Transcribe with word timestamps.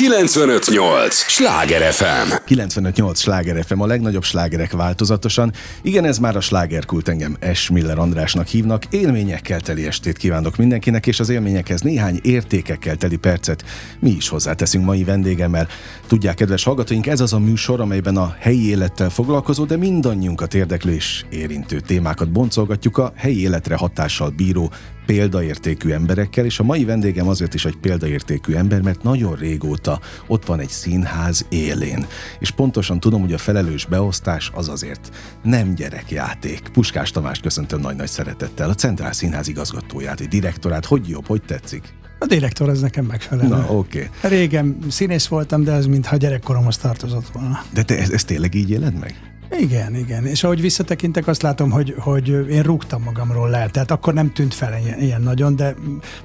958! 0.00 1.14
Sláger 1.14 1.92
FM! 1.92 2.32
958! 2.44 3.18
Sláger 3.18 3.64
FM, 3.64 3.80
a 3.80 3.86
legnagyobb 3.86 4.22
slágerek 4.22 4.72
változatosan. 4.72 5.52
Igen, 5.82 6.04
ez 6.04 6.18
már 6.18 6.36
a 6.36 6.40
slágerkult 6.40 7.08
engem 7.08 7.36
S. 7.54 7.70
Miller 7.70 7.98
Andrásnak 7.98 8.46
hívnak. 8.46 8.84
Élményekkel 8.90 9.60
teli 9.60 9.86
estét 9.86 10.16
kívánok 10.16 10.56
mindenkinek, 10.56 11.06
és 11.06 11.20
az 11.20 11.28
élményekhez 11.28 11.80
néhány 11.80 12.20
értékekkel 12.22 12.96
teli 12.96 13.16
percet 13.16 13.64
mi 13.98 14.10
is 14.10 14.28
hozzáteszünk 14.28 14.84
mai 14.84 15.04
vendégemmel. 15.04 15.68
Tudják, 16.06 16.34
kedves 16.34 16.64
hallgatóink, 16.64 17.06
ez 17.06 17.20
az 17.20 17.32
a 17.32 17.38
műsor, 17.38 17.80
amelyben 17.80 18.16
a 18.16 18.36
helyi 18.38 18.68
élettel 18.68 19.10
foglalkozó, 19.10 19.64
de 19.64 19.76
mindannyiunkat 19.76 20.54
érdeklő 20.54 20.92
és 20.92 21.24
érintő 21.30 21.80
témákat 21.80 22.32
boncolgatjuk 22.32 22.98
a 22.98 23.12
helyi 23.16 23.40
életre 23.40 23.76
hatással 23.76 24.30
bíró 24.30 24.72
példaértékű 25.10 25.90
emberekkel, 25.90 26.44
és 26.44 26.58
a 26.58 26.62
mai 26.62 26.84
vendégem 26.84 27.28
azért 27.28 27.54
is 27.54 27.64
egy 27.64 27.76
példaértékű 27.76 28.54
ember, 28.54 28.80
mert 28.80 29.02
nagyon 29.02 29.34
régóta 29.34 30.00
ott 30.26 30.46
van 30.46 30.60
egy 30.60 30.68
színház 30.68 31.46
élén. 31.48 32.06
És 32.38 32.50
pontosan 32.50 33.00
tudom, 33.00 33.20
hogy 33.20 33.32
a 33.32 33.38
felelős 33.38 33.86
beosztás 33.86 34.50
az 34.54 34.68
azért 34.68 35.10
nem 35.42 35.74
gyerekjáték. 35.74 36.68
Puskás 36.72 37.10
Tamás 37.10 37.38
köszöntöm 37.38 37.80
nagy-nagy 37.80 38.08
szeretettel, 38.08 38.68
a 38.68 38.74
Centrál 38.74 39.12
Színház 39.12 39.48
igazgatóját, 39.48 40.20
egy 40.20 40.28
direktorát. 40.28 40.84
Hogy 40.84 41.08
jobb, 41.08 41.26
hogy 41.26 41.42
tetszik? 41.42 41.94
A 42.18 42.26
direktor 42.26 42.68
az 42.68 42.80
nekem 42.80 43.04
megfelelő. 43.04 43.48
Na, 43.48 43.66
oké. 43.68 44.10
Okay. 44.16 44.38
Régen 44.38 44.78
színész 44.88 45.26
voltam, 45.26 45.64
de 45.64 45.72
ez 45.72 45.86
mintha 45.86 46.16
gyerekkoromhoz 46.16 46.76
tartozott 46.76 47.28
volna. 47.28 47.62
De 47.72 47.82
te 47.82 47.98
ezt, 47.98 48.12
ezt 48.12 48.26
tényleg 48.26 48.54
így 48.54 48.70
éled 48.70 48.98
meg? 48.98 49.29
Igen, 49.58 49.94
igen. 49.94 50.26
És 50.26 50.44
ahogy 50.44 50.60
visszatekintek, 50.60 51.26
azt 51.26 51.42
látom, 51.42 51.70
hogy, 51.70 51.94
hogy 51.98 52.28
én 52.28 52.62
rúgtam 52.62 53.02
magamról 53.02 53.50
le. 53.50 53.68
Tehát 53.68 53.90
akkor 53.90 54.14
nem 54.14 54.32
tűnt 54.32 54.54
fel 54.54 54.78
ilyen, 54.84 55.00
ilyen 55.00 55.22
nagyon, 55.22 55.56
de 55.56 55.74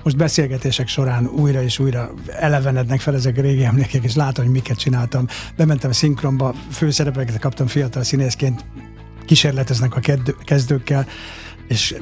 most 0.04 0.18
beszélgetések 0.18 0.88
során 0.88 1.28
újra 1.28 1.62
és 1.62 1.80
újra 1.80 2.14
elevenednek 2.40 3.00
fel 3.00 3.16
ezek 3.16 3.38
a 3.38 3.42
régi 3.42 3.64
emlékek, 3.64 4.04
és 4.04 4.16
látom, 4.16 4.46
hogy 4.46 4.54
miket 4.54 4.78
csináltam. 4.78 5.26
Bementem 5.56 5.90
a 5.90 5.94
szinkronba, 5.94 6.56
főszerepeket 6.72 7.40
kaptam 7.40 7.68
fiatal 7.68 8.04
színészként, 8.04 8.66
kísérleteznek 9.26 9.96
a 9.96 10.00
kezdőkkel, 10.46 11.08
és 11.68 11.96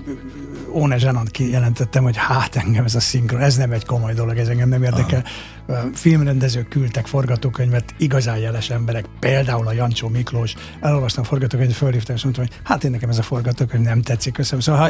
Óne 0.73 0.97
Zsanant 0.97 1.31
kijelentettem, 1.31 2.03
hogy 2.03 2.17
hát 2.17 2.55
engem 2.55 2.83
ez 2.83 2.95
a 2.95 2.99
szinkron, 2.99 3.41
ez 3.41 3.57
nem 3.57 3.71
egy 3.71 3.85
komoly 3.85 4.13
dolog, 4.13 4.37
ez 4.37 4.47
engem 4.47 4.69
nem 4.69 4.83
érdekel. 4.83 5.23
Aha. 5.67 5.87
Filmrendezők 5.93 6.67
küldtek 6.67 7.05
forgatókönyvet, 7.05 7.93
igazán 7.97 8.37
jeles 8.37 8.69
emberek, 8.69 9.05
például 9.19 9.67
a 9.67 9.73
Jancsó 9.73 10.07
Miklós, 10.07 10.55
elolvastam 10.79 11.23
a 11.23 11.27
forgatókönyvet, 11.27 11.75
fölhívtam, 11.75 12.15
és 12.15 12.23
mondtam, 12.23 12.45
hogy 12.45 12.59
hát 12.63 12.83
én 12.83 12.91
nekem 12.91 13.09
ez 13.09 13.17
a 13.17 13.21
forgatókönyv 13.21 13.83
nem 13.83 14.01
tetszik, 14.01 14.33
köszönöm. 14.33 14.59
Szóval 14.61 14.81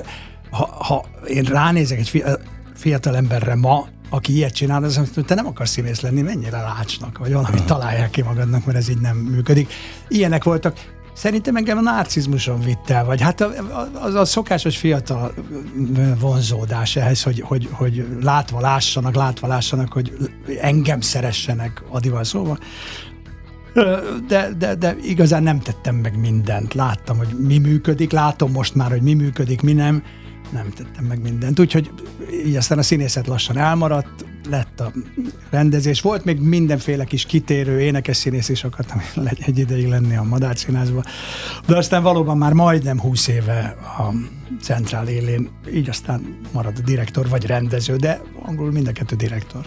ha, 0.50 0.58
ha, 0.58 0.84
ha 0.84 1.06
én 1.28 1.44
ránézek 1.44 2.00
egy 2.00 2.24
fiatal 2.76 3.16
emberre 3.16 3.56
ma, 3.56 3.88
aki 4.10 4.34
ilyet 4.36 4.54
csinál, 4.54 4.84
az 4.84 4.96
hogy 5.14 5.26
te 5.26 5.36
nem 5.36 5.46
akarsz 5.46 5.72
színész 5.72 6.02
lenni, 6.02 6.22
mennyire 6.22 6.62
lácsnak, 6.62 7.18
vagy 7.18 7.34
valamit 7.34 7.64
találják 7.64 8.10
ki 8.10 8.22
magadnak, 8.22 8.66
mert 8.66 8.78
ez 8.78 8.90
így 8.90 9.00
nem 9.00 9.18
működik. 9.18 9.74
Ilyenek 10.08 10.44
voltak. 10.44 10.93
Szerintem 11.14 11.56
engem 11.56 11.78
a 11.78 11.82
narcizmuson 11.82 12.60
vitt 12.60 12.90
el, 12.90 13.06
vagy 13.06 13.22
hát 13.22 13.42
az 13.94 14.16
a 14.16 14.26
szokásos 14.26 14.78
fiatal 14.78 15.34
vonzódás 16.20 16.96
ehhez, 16.96 17.24
hogy, 17.24 17.42
hogy, 17.42 17.70
hogy 17.72 18.06
látva 18.22 18.60
lássanak, 18.60 19.16
látva 19.16 19.48
lássanak, 19.48 19.94
hogy 19.94 20.14
engem 20.62 21.02
szeressenek 21.02 21.84
adival 21.90 22.24
szóval. 22.24 22.60
De, 24.28 24.50
de, 24.58 24.76
de 24.76 24.96
igazán 25.02 25.44
nem 25.44 25.60
tettem 25.60 25.96
meg 25.96 26.20
mindent. 26.20 26.74
Láttam, 26.74 27.18
hogy 27.18 27.36
mi 27.40 27.58
működik, 27.58 28.12
látom 28.12 28.52
most 28.52 28.76
már, 28.76 28.90
hogy 28.90 29.02
mi 29.02 29.14
működik, 29.14 29.62
mi 29.62 29.74
nem. 29.74 30.04
Nem 30.52 30.70
tettem 30.70 31.06
meg 31.06 31.22
mindent. 31.22 31.60
Úgyhogy 31.60 31.92
így 32.46 32.56
aztán 32.56 32.78
a 32.78 32.82
színészet 32.82 33.28
lassan 33.28 33.58
elmaradt, 33.58 34.26
lett 34.50 34.80
a 34.80 34.92
rendezés. 35.50 36.02
Volt 36.02 36.26
még 36.26 36.40
mindenféle 36.40 37.04
kis 37.04 37.26
kitérő 37.26 37.80
énekes 37.82 38.18
színész 38.18 38.50
is 38.50 38.64
akartam 38.64 39.02
egy 39.46 39.58
ideig 39.58 39.88
lenni 39.88 40.16
a 40.16 40.24
Madár. 40.24 40.56
De 41.68 41.78
aztán 41.78 42.04
valóban 42.04 42.38
már 42.38 42.54
majdnem 42.54 43.00
20 43.00 43.28
éve 43.28 43.76
a 43.98 44.14
centrál 44.62 45.08
élén, 45.08 45.50
így 45.74 45.90
aztán 45.90 46.40
marad 46.52 46.78
a 46.78 46.82
direktor 46.82 47.30
vagy 47.30 47.46
rendező, 47.46 47.96
de 47.96 48.22
angolul 48.42 48.72
mind 48.72 48.88
a 48.88 48.92
kettő 48.92 49.16
direktor. 49.16 49.66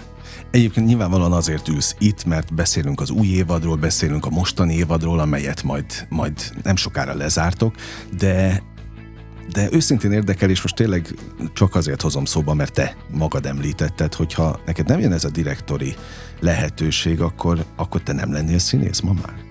Egyébként 0.51 0.87
nyilvánvalóan 0.87 1.33
azért 1.33 1.69
ülsz 1.69 1.97
itt, 1.99 2.25
mert 2.25 2.55
beszélünk 2.55 3.01
az 3.01 3.11
új 3.11 3.27
évadról, 3.27 3.77
beszélünk 3.77 4.27
a 4.27 4.31
mostani 4.31 4.75
évadról, 4.75 5.19
amelyet 5.19 5.63
majd, 5.63 6.07
majd 6.09 6.33
nem 6.63 6.77
sokára 6.77 7.15
lezártok, 7.15 7.75
de 8.19 8.63
de 9.53 9.69
őszintén 9.73 10.13
érdekel, 10.13 10.51
és 10.51 10.63
most 10.63 10.75
tényleg 10.75 11.15
csak 11.53 11.75
azért 11.75 12.03
hozom 12.03 12.25
szóba, 12.25 12.55
mert 12.55 12.73
te 12.73 12.97
magad 13.11 13.47
említetted, 13.47 14.15
hogyha 14.15 14.61
neked 14.67 14.87
nem 14.87 15.01
jön 15.01 15.13
ez 15.13 15.25
a 15.25 15.31
direktori 15.31 15.95
lehetőség, 16.41 17.21
akkor, 17.21 17.65
akkor 17.77 18.01
te 18.01 18.13
nem 18.13 18.33
lennél 18.33 18.59
színész 18.59 19.01
ma 19.01 19.13
már? 19.13 19.45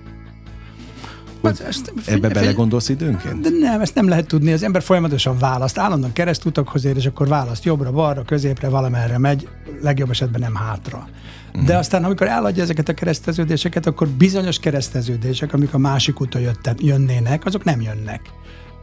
Hogy 1.41 1.59
hát 1.59 1.67
ezt, 1.67 1.94
ebbe 2.05 2.29
belegondolsz 2.29 2.89
időnként? 2.89 3.41
De 3.41 3.50
nem, 3.59 3.81
ezt 3.81 3.95
nem 3.95 4.07
lehet 4.07 4.28
tudni. 4.28 4.51
Az 4.51 4.63
ember 4.63 4.81
folyamatosan 4.81 5.38
választ. 5.38 5.78
Állandóan 5.78 6.13
keresztutakhoz 6.13 6.85
ér, 6.85 6.95
és 6.95 7.05
akkor 7.05 7.28
választ 7.28 7.63
jobbra, 7.63 7.91
balra, 7.91 8.23
középre, 8.23 8.69
valamerre 8.69 9.17
megy, 9.17 9.47
legjobb 9.81 10.09
esetben 10.09 10.41
nem 10.41 10.55
hátra. 10.55 11.07
De 11.53 11.59
uh-huh. 11.59 11.78
aztán, 11.78 12.03
amikor 12.03 12.28
eladja 12.28 12.63
ezeket 12.63 12.89
a 12.89 12.94
kereszteződéseket, 12.94 13.85
akkor 13.85 14.07
bizonyos 14.07 14.59
kereszteződések, 14.59 15.53
amik 15.53 15.73
a 15.73 15.78
másik 15.78 16.22
úton 16.22 16.41
jönnének, 16.78 17.45
azok 17.45 17.63
nem 17.63 17.81
jönnek. 17.81 18.22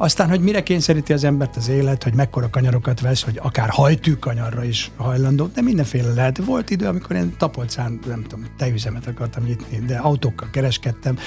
Aztán, 0.03 0.29
hogy 0.29 0.41
mire 0.41 0.63
kényszeríti 0.63 1.13
az 1.13 1.25
embert 1.25 1.57
az 1.57 1.69
élet, 1.69 2.03
hogy 2.03 2.15
mekkora 2.15 2.51
kanyarokat 2.51 3.01
vesz, 3.01 3.23
hogy 3.23 3.39
akár 3.43 3.69
hajtű 3.69 4.13
kanyarra 4.13 4.65
is 4.65 4.91
hajlandó, 4.97 5.51
de 5.55 5.63
mindenféle 5.63 6.13
lehet. 6.13 6.45
Volt 6.45 6.71
idő, 6.71 6.87
amikor 6.87 7.17
én 7.17 7.35
Tapolcán, 7.39 7.99
nem 8.07 8.23
tudom, 8.23 8.47
tejüzemet 8.57 9.07
akartam 9.07 9.45
nyitni, 9.45 9.79
de 9.87 9.97
autókkal 9.97 10.49
kereskedtem. 10.51 11.19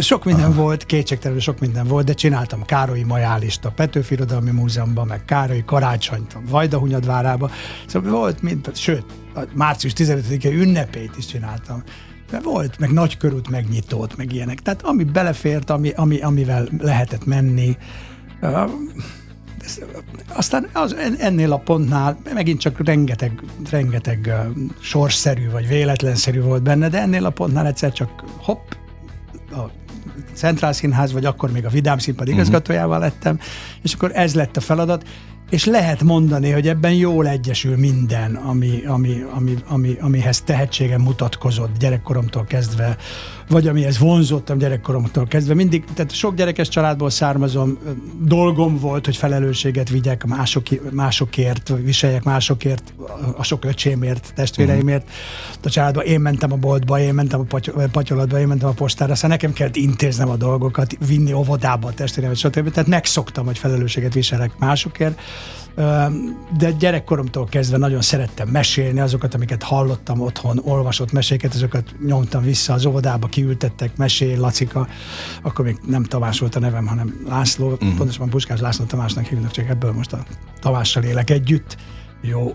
Sok 0.00 0.24
minden 0.24 0.50
Aha. 0.50 0.62
volt, 0.62 0.86
kétségtelenül 0.86 1.42
sok 1.42 1.58
minden 1.58 1.86
volt, 1.86 2.06
de 2.06 2.12
csináltam 2.12 2.64
Károlyi 2.64 3.02
Majálist 3.02 3.64
a 3.64 3.70
Petőfi 3.70 4.14
Irodalmi 4.14 4.50
Múzeumban, 4.50 5.06
meg 5.06 5.24
Károlyi 5.24 5.64
Karácsonyt 5.64 6.32
a 6.32 6.40
Vajdahunyadvárába. 6.48 7.50
Szóval 7.86 8.10
volt, 8.10 8.42
mint, 8.42 8.76
sőt, 8.76 9.04
a 9.34 9.40
március 9.54 9.92
15-e 9.96 10.48
ünnepét 10.48 11.12
is 11.16 11.26
csináltam. 11.26 11.82
De 12.30 12.40
volt, 12.40 12.78
meg 12.78 12.92
nagykörút 12.92 13.48
megnyitót, 13.48 14.16
meg 14.16 14.32
ilyenek. 14.32 14.60
Tehát 14.60 14.82
ami 14.82 15.04
belefért, 15.04 15.70
ami, 15.70 15.90
ami, 15.90 16.20
amivel 16.20 16.68
lehetett 16.78 17.24
menni, 17.24 17.76
aztán 20.28 20.68
az, 20.72 20.96
ennél 21.18 21.52
a 21.52 21.58
pontnál 21.58 22.18
megint 22.34 22.60
csak 22.60 22.84
rengeteg, 22.84 23.42
rengeteg 23.70 24.34
sorszerű 24.80 25.50
vagy 25.50 25.68
véletlenszerű 25.68 26.40
volt 26.40 26.62
benne, 26.62 26.88
de 26.88 27.00
ennél 27.00 27.24
a 27.24 27.30
pontnál 27.30 27.66
egyszer 27.66 27.92
csak 27.92 28.24
hopp, 28.36 28.70
a 29.50 29.70
Centrál 30.34 30.72
Színház, 30.72 31.12
vagy 31.12 31.24
akkor 31.24 31.52
még 31.52 31.64
a 31.64 31.68
Vidám 31.68 31.98
Színpad 31.98 32.26
mhm. 32.26 32.36
igazgatójával 32.36 32.98
lettem, 32.98 33.38
és 33.82 33.94
akkor 33.94 34.10
ez 34.14 34.34
lett 34.34 34.56
a 34.56 34.60
feladat, 34.60 35.04
és 35.50 35.64
lehet 35.64 36.02
mondani, 36.02 36.50
hogy 36.50 36.68
ebben 36.68 36.92
jól 36.92 37.28
egyesül 37.28 37.76
minden, 37.76 38.34
ami, 38.34 38.84
ami, 38.86 39.24
ami, 39.34 39.54
ami, 39.66 39.96
amihez 40.00 40.40
tehetségem 40.40 41.00
mutatkozott 41.00 41.78
gyerekkoromtól 41.78 42.44
kezdve, 42.44 42.96
vagy 43.48 43.66
amihez 43.66 43.98
vonzottam 43.98 44.58
gyerekkoromtól 44.58 45.26
kezdve. 45.26 45.54
Mindig, 45.54 45.84
tehát 45.94 46.12
sok 46.12 46.34
gyerekes 46.34 46.68
családból 46.68 47.10
származom, 47.10 47.78
dolgom 48.20 48.78
volt, 48.78 49.04
hogy 49.04 49.16
felelősséget 49.16 49.88
vigyek 49.88 50.24
mások, 50.24 50.66
másokért, 50.90 51.72
viseljek 51.84 52.24
másokért, 52.24 52.92
a 53.36 53.42
sok 53.42 53.64
öcsémért, 53.64 54.32
testvéreimért. 54.34 55.10
A 55.64 55.68
családban 55.68 56.04
én 56.04 56.20
mentem 56.20 56.52
a 56.52 56.56
boltba, 56.56 57.00
én 57.00 57.14
mentem 57.14 57.40
a 57.40 57.58
patyolatba, 57.92 58.40
én 58.40 58.46
mentem 58.46 58.68
a 58.68 58.72
postára, 58.72 59.12
aztán 59.12 59.30
nekem 59.30 59.52
kellett 59.52 59.76
intéznem 59.76 60.28
a 60.28 60.36
dolgokat, 60.36 60.96
vinni 61.06 61.32
óvodába 61.32 61.88
a 61.88 61.92
testvéreimet, 61.92 62.38
stb. 62.38 62.70
Tehát 62.70 62.88
megszoktam, 62.88 63.46
hogy 63.46 63.58
felelősséget 63.58 64.14
viselek 64.14 64.58
másokért 64.58 65.20
de 66.58 66.70
gyerekkoromtól 66.78 67.46
kezdve 67.46 67.76
nagyon 67.76 68.00
szerettem 68.00 68.48
mesélni 68.48 69.00
azokat, 69.00 69.34
amiket 69.34 69.62
hallottam 69.62 70.20
otthon, 70.20 70.60
olvasott 70.64 71.12
meséket, 71.12 71.54
azokat 71.54 71.94
nyomtam 72.06 72.42
vissza 72.42 72.72
az 72.72 72.86
óvodába, 72.86 73.26
kiültettek, 73.26 73.96
mesél, 73.96 74.38
Lacika, 74.38 74.88
akkor 75.42 75.64
még 75.64 75.78
nem 75.86 76.02
Tamás 76.02 76.38
volt 76.38 76.54
a 76.54 76.58
nevem, 76.58 76.86
hanem 76.86 77.24
László, 77.28 77.70
uh-huh. 77.70 77.96
pontosan 77.96 78.28
Puskás 78.28 78.60
László 78.60 78.84
Tamásnak 78.84 79.26
hívnak, 79.26 79.50
csak 79.50 79.68
ebből 79.68 79.92
most 79.92 80.12
a 80.12 80.24
Tamással 80.60 81.02
élek 81.02 81.30
együtt. 81.30 81.76
Jó, 82.20 82.54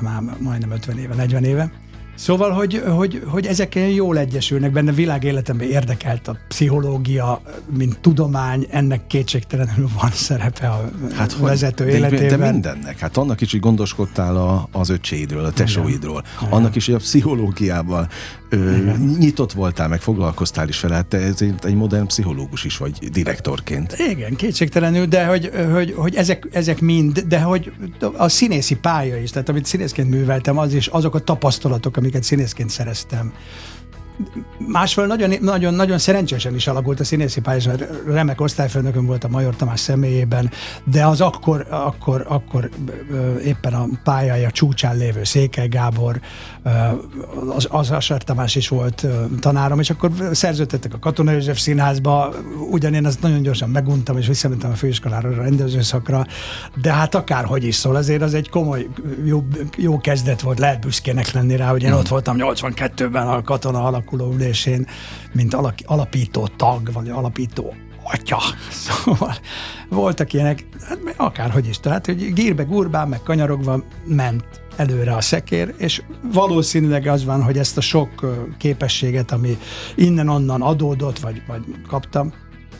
már 0.00 0.22
majdnem 0.40 0.70
50 0.70 0.98
éve, 0.98 1.14
40 1.14 1.44
éve. 1.44 1.83
Szóval, 2.14 2.50
hogy, 2.50 2.82
hogy, 2.86 3.22
hogy 3.26 3.46
ezek 3.46 3.78
jól 3.94 4.18
egyesülnek, 4.18 4.72
benne 4.72 4.92
világéletemben 4.92 5.68
érdekelt 5.68 6.28
a 6.28 6.36
pszichológia, 6.48 7.42
mint 7.76 7.98
tudomány, 8.00 8.66
ennek 8.70 9.06
kétségtelenül 9.06 9.88
van 10.00 10.10
szerepe 10.10 10.68
a 10.68 10.90
hát, 11.14 11.36
vezető 11.38 11.84
de, 11.84 11.90
életében. 11.90 12.38
De 12.38 12.50
mindennek, 12.50 12.98
hát 12.98 13.16
annak 13.16 13.40
is, 13.40 13.50
hogy 13.50 13.60
gondoskodtál 13.60 14.36
a, 14.36 14.68
az 14.72 14.88
öcséidről, 14.88 15.44
a 15.44 15.50
tesóidról, 15.50 16.22
Igen. 16.40 16.52
annak 16.52 16.76
is, 16.76 16.86
hogy 16.86 16.94
a 16.94 16.98
pszichológiával 16.98 18.08
ö, 18.48 18.90
nyitott 19.18 19.52
voltál, 19.52 19.88
meg 19.88 20.00
foglalkoztál 20.00 20.68
is 20.68 20.80
vele, 20.80 20.94
hát 20.94 21.06
te 21.06 21.18
ez 21.18 21.42
egy, 21.42 21.54
egy 21.62 21.74
modern 21.74 22.06
pszichológus 22.06 22.64
is 22.64 22.76
vagy 22.76 23.10
direktorként. 23.12 23.96
Igen, 24.10 24.36
kétségtelenül, 24.36 25.06
de 25.06 25.26
hogy, 25.26 25.50
hogy, 25.72 25.94
hogy 25.96 26.14
ezek, 26.14 26.48
ezek 26.52 26.80
mind, 26.80 27.18
de 27.28 27.40
hogy 27.40 27.72
a 28.16 28.28
színészi 28.28 28.76
pálya 28.76 29.16
is, 29.16 29.30
tehát 29.30 29.48
amit 29.48 29.64
színészként 29.64 30.10
műveltem, 30.10 30.58
az 30.58 30.74
is 30.74 30.86
azok 30.86 31.14
a 31.14 31.18
tapasztalatok, 31.18 31.96
amiket 32.04 32.22
színészként 32.22 32.70
szereztem, 32.70 33.32
másfél 34.58 35.06
nagyon, 35.06 35.30
nagyon, 35.40 35.74
nagyon 35.74 35.98
szerencsésen 35.98 36.54
is 36.54 36.66
alakult 36.66 37.00
a 37.00 37.04
színészi 37.04 37.40
pályás, 37.40 37.68
remek 38.06 38.40
osztályfőnökön 38.40 39.06
volt 39.06 39.24
a 39.24 39.28
Major 39.28 39.56
Tamás 39.56 39.80
személyében, 39.80 40.50
de 40.84 41.06
az 41.06 41.20
akkor, 41.20 41.66
akkor, 41.70 42.24
akkor 42.28 42.70
éppen 43.44 43.74
a 43.74 43.86
pályája 44.04 44.50
csúcsán 44.50 44.96
lévő 44.96 45.24
Székely 45.24 45.68
Gábor, 45.68 46.20
az, 47.56 47.68
az 47.70 47.90
Asar 47.90 48.22
Tamás 48.22 48.54
is 48.54 48.68
volt 48.68 49.06
tanárom, 49.40 49.80
és 49.80 49.90
akkor 49.90 50.10
szerződtettek 50.32 50.94
a 50.94 50.98
Katona 50.98 51.30
József 51.30 51.58
Színházba, 51.58 52.34
ugyanén 52.70 53.06
azt 53.06 53.22
nagyon 53.22 53.42
gyorsan 53.42 53.68
meguntam, 53.68 54.18
és 54.18 54.26
visszamentem 54.26 54.70
a 54.70 54.74
főiskolára, 54.74 55.28
a 55.28 55.34
rendezőszakra, 55.34 56.26
de 56.82 56.92
hát 56.92 57.14
akárhogy 57.14 57.64
is 57.64 57.74
szól, 57.74 57.96
azért 57.96 58.22
az 58.22 58.34
egy 58.34 58.48
komoly, 58.48 58.88
jó, 59.24 59.44
jó 59.76 59.98
kezdet 59.98 60.40
volt, 60.40 60.58
lehet 60.58 60.80
büszkének 60.80 61.32
lenni 61.32 61.56
rá, 61.56 61.70
hogy 61.70 61.82
én 61.82 61.90
mm. 61.90 61.94
ott 61.94 62.08
voltam 62.08 62.36
82-ben 62.38 63.26
a 63.26 63.42
katona 63.42 63.84
alakuló 64.04 64.32
ülésén, 64.32 64.86
mint 65.32 65.56
alapító 65.84 66.46
tag, 66.56 66.92
vagy 66.92 67.08
alapító 67.08 67.74
atya. 68.02 68.38
Szóval 68.70 69.34
voltak 69.88 70.32
ilyenek, 70.32 70.66
hát 70.88 70.98
akárhogy 71.16 71.68
is, 71.68 71.80
tehát 71.80 72.06
hogy 72.06 72.32
gírbe, 72.32 72.62
gurbán, 72.62 73.08
meg 73.08 73.22
kanyarogva 73.22 73.84
ment 74.04 74.44
előre 74.76 75.14
a 75.14 75.20
szekér, 75.20 75.74
és 75.76 76.02
valószínűleg 76.32 77.06
az 77.06 77.24
van, 77.24 77.42
hogy 77.42 77.58
ezt 77.58 77.76
a 77.76 77.80
sok 77.80 78.08
képességet, 78.58 79.32
ami 79.32 79.58
innen-onnan 79.94 80.62
adódott, 80.62 81.18
vagy, 81.18 81.42
vagy 81.46 81.62
kaptam, 81.88 82.32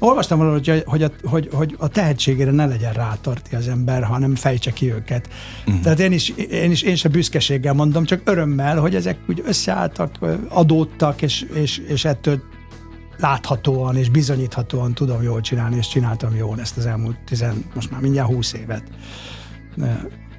Olvastam 0.05 0.39
valahol, 0.39 0.61
hogy, 0.65 0.83
hogy, 0.87 1.03
a, 1.03 1.11
hogy, 1.23 1.49
hogy 1.53 1.77
a 1.79 1.89
tehetségére 1.89 2.51
ne 2.51 2.67
legyen 2.67 2.93
rátarti 2.93 3.55
az 3.55 3.69
ember, 3.69 4.03
hanem 4.03 4.35
fejtse 4.35 4.71
ki 4.71 4.93
őket. 4.93 5.29
Uh-huh. 5.67 5.83
Tehát 5.83 6.01
én 6.01 6.12
is, 6.12 6.29
én 6.51 6.71
is 6.71 6.83
én 6.83 6.97
sem 6.97 7.11
büszkeséggel 7.12 7.73
mondom, 7.73 8.05
csak 8.05 8.21
örömmel, 8.25 8.81
hogy 8.81 8.95
ezek 8.95 9.19
úgy 9.29 9.43
összeálltak, 9.47 10.19
adódtak, 10.49 11.23
és, 11.23 11.47
és, 11.55 11.79
és 11.79 12.05
ettől 12.05 12.43
láthatóan 13.19 13.97
és 13.97 14.09
bizonyíthatóan 14.09 14.95
tudom 14.95 15.23
jól 15.23 15.41
csinálni, 15.41 15.77
és 15.77 15.89
csináltam 15.89 16.37
jól 16.37 16.61
ezt 16.61 16.77
az 16.77 16.87
elmúlt 16.87 17.17
tizen, 17.25 17.65
most 17.75 17.91
már 17.91 18.01
mindjárt 18.01 18.29
húsz 18.29 18.53
évet. 18.53 18.83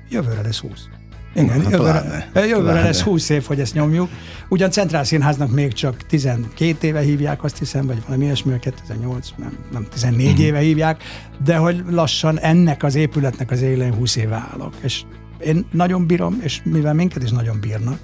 Jövőre 0.10 0.42
lesz 0.42 0.60
húsz. 0.60 0.88
Igen, 1.36 1.62
hát 1.62 1.72
jövőre, 1.72 2.48
jövőre 2.48 2.82
lesz 2.82 3.02
20 3.02 3.30
év, 3.30 3.46
hogy 3.46 3.60
ezt 3.60 3.74
nyomjuk. 3.74 4.10
Ugyan 4.50 4.72
Centrál 4.72 5.04
Színháznak 5.04 5.52
még 5.52 5.74
csak 5.74 6.06
12 6.08 6.88
éve 6.88 7.00
hívják, 7.00 7.44
azt 7.44 7.58
hiszem, 7.58 7.86
vagy 7.86 7.98
valami 8.06 8.24
ilyesmi, 8.24 8.60
2008, 8.60 9.30
nem, 9.38 9.58
nem 9.72 9.88
14 9.92 10.40
mm. 10.40 10.42
éve 10.42 10.60
hívják, 10.60 11.04
de 11.44 11.56
hogy 11.56 11.84
lassan 11.90 12.40
ennek 12.40 12.84
az 12.84 12.96
épületnek 12.96 13.52
az 13.52 13.62
élén 13.62 13.94
20 13.94 14.16
éve 14.16 14.48
állok. 14.52 14.74
És 14.82 15.02
én 15.40 15.66
nagyon 15.72 16.08
bírom, 16.08 16.40
és 16.42 16.62
mivel 16.64 16.94
minket 16.94 17.24
is 17.24 17.32
nagyon 17.32 17.60
bírnak, 17.60 18.00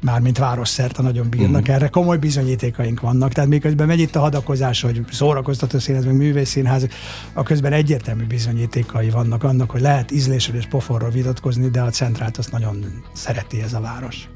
mármint 0.00 0.38
városszerte 0.38 1.02
nagyon 1.02 1.30
bírnak 1.30 1.60
uh-huh. 1.60 1.74
erre, 1.74 1.88
komoly 1.88 2.18
bizonyítékaink 2.18 3.00
vannak. 3.00 3.32
Tehát 3.32 3.50
miközben 3.50 3.86
megy 3.86 4.00
itt 4.00 4.16
a 4.16 4.20
hadakozás, 4.20 4.80
hogy 4.80 5.04
szórakoztató 5.10 5.78
színház, 5.78 6.04
meg 6.04 6.16
művészszínház, 6.16 6.86
a 7.32 7.42
közben 7.42 7.72
egyértelmű 7.72 8.24
bizonyítékai 8.24 9.10
vannak 9.10 9.44
annak, 9.44 9.70
hogy 9.70 9.80
lehet 9.80 10.10
ízlésről 10.10 10.56
és 10.56 10.66
pofonról 10.66 11.10
vitatkozni, 11.10 11.68
de 11.68 11.80
a 11.80 11.90
centrált 11.90 12.36
azt 12.36 12.52
nagyon 12.52 13.02
szereti 13.12 13.62
ez 13.62 13.72
a 13.72 13.80
város. 13.80 14.28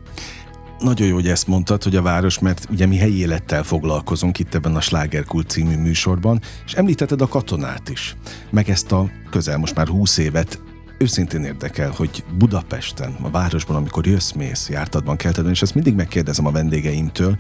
Nagyon 0.79 1.07
jó, 1.07 1.15
hogy 1.15 1.29
ezt 1.29 1.47
mondtad, 1.47 1.83
hogy 1.83 1.97
a 1.97 2.03
város, 2.03 2.39
mert 2.39 2.67
ugye 2.71 2.87
mi 2.87 2.97
helyi 2.97 3.19
élettel 3.19 3.63
foglalkozunk 3.63 4.39
itt 4.39 4.55
ebben 4.55 4.77
a 4.77 4.81
Slágerkult 4.81 5.51
című 5.51 5.77
műsorban, 5.77 6.41
és 6.67 6.73
említetted 6.73 7.21
a 7.21 7.29
katonát 7.29 7.89
is, 7.89 8.17
meg 8.51 8.69
ezt 8.69 8.93
a 8.93 9.11
közel 9.31 9.59
most 9.59 9.75
már 9.75 9.89
20 9.89 10.19
évet 10.19 10.61
őszintén 11.03 11.45
érdekel, 11.45 11.91
hogy 11.97 12.25
Budapesten, 12.39 13.17
a 13.23 13.31
városban, 13.31 13.77
amikor 13.77 14.07
jössz, 14.07 14.33
mész, 14.33 14.69
jártadban, 14.69 15.17
keltedben, 15.17 15.53
és 15.53 15.63
ezt 15.63 15.75
mindig 15.75 15.95
megkérdezem 15.95 16.47
a 16.47 16.51
vendégeimtől, 16.51 17.37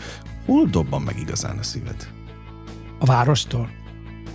hol 0.46 0.66
dobban 0.66 1.02
meg 1.02 1.18
igazán 1.18 1.58
a 1.58 1.62
szíved? 1.62 2.08
A 2.98 3.04
várostól? 3.04 3.70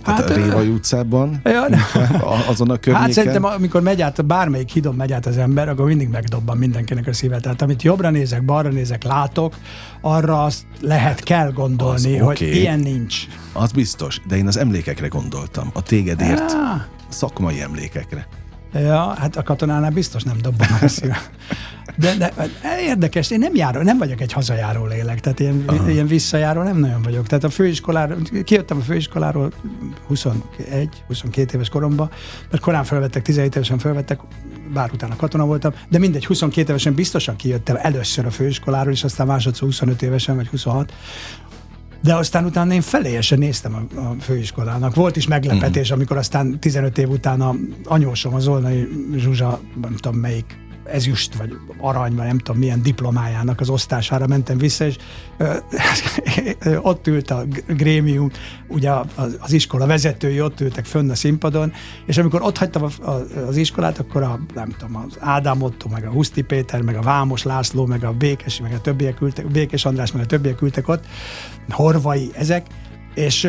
Hát, 0.02 0.20
hát 0.20 0.30
a 0.30 0.34
Révai 0.34 0.68
utcában, 0.68 1.40
ja, 1.44 1.66
azon 2.50 2.70
a 2.70 2.76
környéken. 2.76 2.94
Hát 2.94 3.12
szerintem, 3.12 3.44
amikor 3.44 3.82
megy 3.82 4.02
át, 4.02 4.26
bármelyik 4.26 4.70
hídon 4.70 4.94
megy 4.94 5.12
át 5.12 5.26
az 5.26 5.36
ember, 5.36 5.68
akkor 5.68 5.86
mindig 5.86 6.08
megdobban 6.08 6.56
mindenkinek 6.56 7.06
a 7.06 7.12
szívet. 7.12 7.42
Tehát 7.42 7.62
amit 7.62 7.82
jobbra 7.82 8.10
nézek, 8.10 8.44
balra 8.44 8.68
nézek, 8.68 9.04
látok, 9.04 9.54
arra 10.00 10.44
azt 10.44 10.66
lehet, 10.80 11.22
kell 11.22 11.52
gondolni, 11.52 12.18
az, 12.18 12.26
hogy 12.26 12.36
okay. 12.42 12.58
ilyen 12.58 12.78
nincs. 12.78 13.26
Az 13.52 13.72
biztos, 13.72 14.20
de 14.28 14.36
én 14.36 14.46
az 14.46 14.56
emlékekre 14.56 15.08
gondoltam, 15.08 15.70
a 15.72 15.82
tégedért 15.82 16.52
ja. 16.52 16.86
szakmai 17.08 17.60
emlékekre. 17.60 18.26
Ja, 18.80 19.14
hát 19.18 19.36
a 19.36 19.42
katonánál 19.42 19.90
biztos 19.90 20.22
nem 20.22 20.36
dobban 20.40 20.66
a 20.80 20.88
szíve. 20.88 21.18
De, 21.96 22.14
de 22.16 22.32
érdekes, 22.80 23.30
én 23.30 23.38
nem 23.38 23.54
járó, 23.54 23.80
nem 23.80 23.98
vagyok 23.98 24.20
egy 24.20 24.32
hazajáró 24.32 24.86
lélek, 24.86 25.20
tehát 25.20 25.40
ilyen, 25.40 25.64
ilyen 25.88 26.06
visszajáró 26.06 26.62
nem 26.62 26.76
nagyon 26.76 27.02
vagyok. 27.02 27.26
Tehát 27.26 27.44
a 27.44 27.50
főiskoláról, 27.50 28.18
kijöttem 28.44 28.76
a 28.76 28.80
főiskoláról 28.80 29.52
21, 30.06 30.88
22 31.06 31.54
éves 31.54 31.68
koromban, 31.68 32.10
mert 32.50 32.62
korán 32.62 32.84
felvettek, 32.84 33.22
17 33.22 33.54
évesen 33.56 33.78
felvettek, 33.78 34.20
bár 34.72 34.90
utána 34.92 35.16
katona 35.16 35.44
voltam, 35.44 35.72
de 35.88 35.98
mindegy, 35.98 36.26
22 36.26 36.68
évesen 36.68 36.94
biztosan 36.94 37.36
kijöttem 37.36 37.76
először 37.80 38.26
a 38.26 38.30
főiskoláról, 38.30 38.92
és 38.92 39.04
aztán 39.04 39.26
másodszor 39.26 39.68
25 39.68 40.02
évesen, 40.02 40.36
vagy 40.36 40.48
26, 40.48 40.92
de 42.00 42.14
aztán 42.14 42.44
utána 42.44 42.72
én 42.72 42.80
feléjesen 42.80 43.38
néztem 43.38 43.74
a, 43.74 44.00
a 44.00 44.16
főiskolának. 44.20 44.94
Volt 44.94 45.16
is 45.16 45.26
meglepetés, 45.26 45.90
mm. 45.90 45.94
amikor 45.94 46.16
aztán 46.16 46.60
15 46.60 46.98
év 46.98 47.08
után 47.08 47.40
a 47.40 47.54
anyósom, 47.84 48.34
az 48.34 48.48
Olnai 48.48 48.88
Zsuzsa, 49.16 49.60
nem 49.80 49.96
tudom 49.96 50.18
melyik 50.18 50.65
ezüst 50.92 51.34
vagy 51.34 51.56
arany, 51.78 52.14
vagy 52.14 52.26
nem 52.26 52.38
tudom 52.38 52.60
milyen 52.60 52.82
diplomájának 52.82 53.60
az 53.60 53.68
osztására 53.68 54.26
mentem 54.26 54.58
vissza, 54.58 54.84
és 54.86 54.96
ott 56.82 57.06
ült 57.06 57.30
a 57.30 57.44
grémium, 57.68 58.30
ugye 58.68 58.90
az, 59.40 59.52
iskola 59.52 59.86
vezetői 59.86 60.40
ott 60.40 60.60
ültek 60.60 60.84
fönn 60.84 61.10
a 61.10 61.14
színpadon, 61.14 61.72
és 62.06 62.18
amikor 62.18 62.42
ott 62.42 62.58
hagytam 62.58 62.82
az 63.46 63.56
iskolát, 63.56 63.98
akkor 63.98 64.22
a, 64.22 64.40
nem 64.54 64.74
tudom, 64.78 64.96
az 64.96 65.16
Ádám 65.20 65.62
Otto, 65.62 65.88
meg 65.88 66.04
a 66.04 66.10
Huszti 66.10 66.42
Péter, 66.42 66.82
meg 66.82 66.96
a 66.96 67.02
Vámos 67.02 67.42
László, 67.42 67.86
meg 67.86 68.04
a 68.04 68.12
Békes, 68.12 68.60
meg 68.60 68.72
a 68.72 68.80
többiek 68.80 69.20
ültek, 69.20 69.50
Békes 69.50 69.84
András, 69.84 70.12
meg 70.12 70.22
a 70.22 70.26
többiek 70.26 70.62
ültek 70.62 70.88
ott, 70.88 71.04
Horvai, 71.68 72.30
ezek, 72.34 72.66
és 73.14 73.48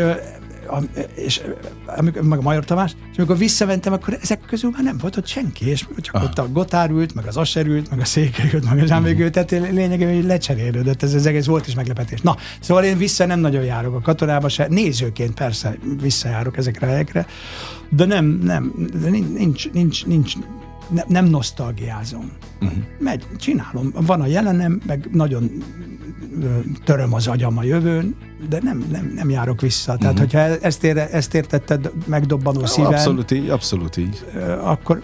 és 1.15 1.41
amikor, 1.85 2.21
meg 2.21 2.39
a 2.39 2.41
Major 2.41 2.65
Tamás, 2.65 2.95
és 3.11 3.17
amikor 3.17 3.37
visszamentem, 3.37 3.93
akkor 3.93 4.17
ezek 4.21 4.39
közül 4.47 4.69
már 4.73 4.83
nem 4.83 4.97
volt 4.97 5.17
ott 5.17 5.27
senki, 5.27 5.69
és 5.69 5.85
csak 6.01 6.15
Aha. 6.15 6.25
ott 6.25 6.37
a 6.37 6.51
Gotár 6.51 6.89
ült, 6.89 7.15
meg 7.15 7.25
az 7.27 7.37
Asser 7.37 7.65
ült, 7.65 7.89
meg 7.89 7.99
a 7.99 8.05
Székely 8.05 8.49
ült, 8.53 8.69
meg 8.69 8.83
a 8.83 8.85
Zsámbék 8.85 9.19
ült, 9.19 9.31
tehát 9.31 9.51
lényegében 9.51 10.15
hogy 10.15 10.23
lecserélődött 10.23 11.03
ez 11.03 11.13
az 11.13 11.25
egész, 11.25 11.45
volt 11.45 11.67
is 11.67 11.75
meglepetés. 11.75 12.21
Na, 12.21 12.35
szóval 12.59 12.83
én 12.83 12.97
vissza 12.97 13.25
nem 13.25 13.39
nagyon 13.39 13.63
járok 13.63 13.95
a 13.95 14.01
katonába 14.01 14.49
se, 14.49 14.67
nézőként 14.69 15.33
persze 15.33 15.77
visszajárok 16.01 16.57
ezekre 16.57 16.87
a 16.87 16.89
helyekre, 16.89 17.25
de 17.89 18.05
nem, 18.05 18.25
nem, 18.25 18.73
de 19.01 19.09
nincs, 19.09 19.71
nincs, 19.71 20.05
nincs, 20.05 20.33
ne, 20.89 21.03
nem 21.07 21.25
nosztalgiázom. 21.25 22.31
Uh-huh. 22.61 22.77
Megy, 22.99 23.25
csinálom. 23.37 23.91
Van 23.93 24.21
a 24.21 24.25
jelenem, 24.25 24.81
meg 24.85 25.09
nagyon 25.11 25.51
töröm 26.83 27.13
az 27.13 27.27
agyam 27.27 27.57
a 27.57 27.63
jövőn, 27.63 28.15
de 28.49 28.59
nem, 28.61 28.85
nem, 28.91 29.11
nem 29.15 29.29
járok 29.29 29.61
vissza. 29.61 29.97
Tehát, 29.97 30.19
uh-huh. 30.19 30.31
hogyha 30.31 30.65
ezt, 30.65 30.83
ér, 30.83 30.97
ezt 30.97 31.33
értetted 31.33 31.91
megdobbanó 32.05 32.65
szívem... 32.65 32.91
Abszolút 32.91 33.31
így, 33.31 33.49
abszolút 33.49 33.97
így. 33.97 34.25
Akkor 34.61 35.01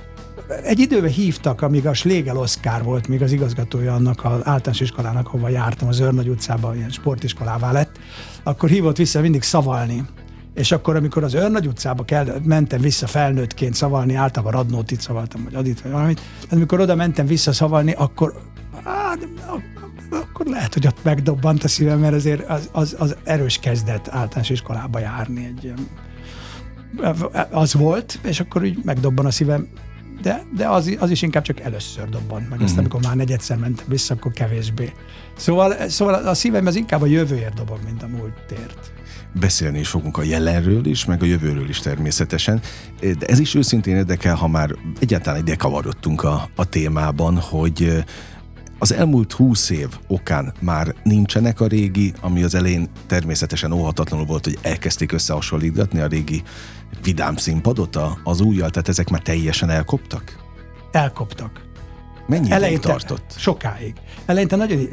egy 0.64 0.80
időben 0.80 1.10
hívtak, 1.10 1.62
amíg 1.62 1.88
a 1.88 1.94
Slegel 1.94 2.38
Oszkár 2.38 2.84
volt, 2.84 3.08
még 3.08 3.22
az 3.22 3.32
igazgatója 3.32 3.94
annak 3.94 4.26
az 4.26 4.32
általános 4.32 4.80
iskolának, 4.80 5.28
hova 5.28 5.50
jártam, 5.50 5.88
az 5.88 6.00
Őrnagy 6.00 6.28
utcában, 6.28 6.76
ilyen 6.76 6.90
sportiskolává 6.90 7.72
lett, 7.72 8.00
akkor 8.44 8.70
hívott 8.70 8.98
vissza 8.98 9.22
mindig 9.22 9.42
szavalni. 9.42 10.04
És 10.54 10.72
akkor, 10.72 10.96
amikor 10.96 11.24
az 11.24 11.34
Őrnagy 11.34 11.68
utcába 11.68 12.04
kell, 12.04 12.40
mentem 12.44 12.82
vissza 12.82 13.08
felnőttként 13.08 13.74
szavalni, 13.74 14.16
általában 14.16 14.54
Radnótit 14.54 15.02
szavaltam, 15.02 15.44
vagy 15.44 15.56
Adit, 15.56 15.82
vagy 15.82 15.92
valamit, 15.92 16.22
amikor 16.50 16.80
oda 16.80 16.96
mentem 16.96 17.26
vissza 17.26 17.54
szavalni, 17.54 17.92
akkor 17.92 18.34
hát, 18.84 19.28
akkor 20.10 20.46
lehet, 20.46 20.74
hogy 20.74 20.88
ott 20.88 21.04
megdobbant 21.04 21.64
a 21.64 21.68
szívem, 21.68 22.00
mert 22.00 22.14
azért 22.14 22.50
az, 22.50 22.70
az, 22.72 22.96
az 23.00 23.16
erős 23.24 23.60
kezdet 23.60 24.08
általános 24.08 24.50
iskolába 24.50 25.00
járni 25.00 25.46
egy 25.46 25.64
ilyen, 25.64 25.88
az 27.52 27.74
volt, 27.74 28.20
és 28.24 28.40
akkor 28.40 28.62
úgy 28.64 28.78
megdobban 28.84 29.26
a 29.26 29.32
szívem, 29.32 29.68
de, 30.22 30.44
de 30.56 30.68
az, 30.68 30.96
az 31.00 31.10
is 31.10 31.22
inkább 31.22 31.44
csak 31.44 31.60
először 31.60 32.10
dobban, 32.10 32.42
meg 32.42 32.54
mm-hmm. 32.54 32.64
aztán, 32.64 32.80
amikor 32.80 33.02
már 33.02 33.16
negyedszer 33.16 33.58
mentem 33.58 33.86
vissza, 33.88 34.14
akkor 34.14 34.32
kevésbé. 34.32 34.94
Szóval, 35.38 35.90
szóval 35.90 36.14
a 36.14 36.34
szívem 36.34 36.66
az 36.66 36.76
inkább 36.76 37.02
a 37.02 37.06
jövőért 37.06 37.54
dobog, 37.54 37.80
mint 37.86 38.04
a 38.04 38.08
múltért. 38.08 38.92
Beszélni 39.40 39.80
is 39.80 39.90
fogunk 39.90 40.18
a 40.18 40.24
jelenről 40.24 40.86
is, 40.86 41.06
meg 41.06 41.22
a 41.22 41.26
jövőről 41.26 41.70
is 41.70 41.80
természetesen, 41.80 42.62
de 43.00 43.26
ez 43.26 43.40
is 43.40 43.54
őszintén 43.54 43.96
érdekel, 43.96 44.36
ha 44.36 44.48
már 44.48 44.76
egyáltalán 45.00 45.40
ide 45.40 45.56
kavarodtunk 45.56 46.24
a, 46.24 46.50
a 46.56 46.66
témában, 46.66 47.38
hogy 47.38 48.04
az 48.80 48.94
elmúlt 48.94 49.32
húsz 49.32 49.70
év 49.70 49.88
okán 50.08 50.54
már 50.60 50.96
nincsenek 51.04 51.60
a 51.60 51.68
régi, 51.68 52.14
ami 52.22 52.44
az 52.44 52.56
elején 52.56 52.90
természetesen 53.08 53.72
óhatatlanul 53.72 54.26
volt, 54.26 54.44
hogy 54.44 54.58
elkezdték 54.62 55.12
összehasonlítgatni 55.12 56.00
a 56.00 56.08
régi 56.08 56.44
vidám 57.04 57.36
színpadot 57.36 58.00
az 58.24 58.42
újjal, 58.42 58.70
tehát 58.70 58.90
ezek 58.90 59.10
már 59.10 59.22
teljesen 59.22 59.70
elkoptak? 59.70 60.36
Elkoptak. 60.92 61.73
Mennyi 62.28 62.52
eleinte, 62.52 62.88
tartott? 62.88 63.34
Sokáig. 63.38 63.94
Eleinte 64.26 64.56
nagyon, 64.56 64.88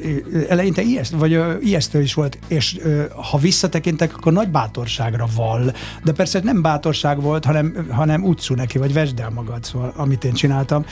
eleinte 0.49 0.83
ijeszt, 0.83 1.13
vagy 1.13 1.41
ijesztő 1.61 2.01
is 2.01 2.15
volt, 2.15 2.39
és 2.49 2.79
ha 3.31 3.39
visszatekintek, 3.39 4.17
akkor 4.17 4.33
nagy 4.33 4.49
bátorságra 4.49 5.27
val. 5.37 5.73
De 6.05 6.13
persze 6.13 6.41
nem 6.43 6.63
bátorság 6.63 7.21
volt, 7.21 7.45
hanem, 7.45 7.87
hanem 7.91 8.25
utcú 8.25 8.55
neki, 8.55 8.79
vagy 8.79 8.93
vesd 8.93 9.21
el 9.21 9.31
magad, 9.31 9.65
szóval, 9.65 9.93
amit 9.97 10.25
én 10.25 10.33
csináltam 10.33 10.85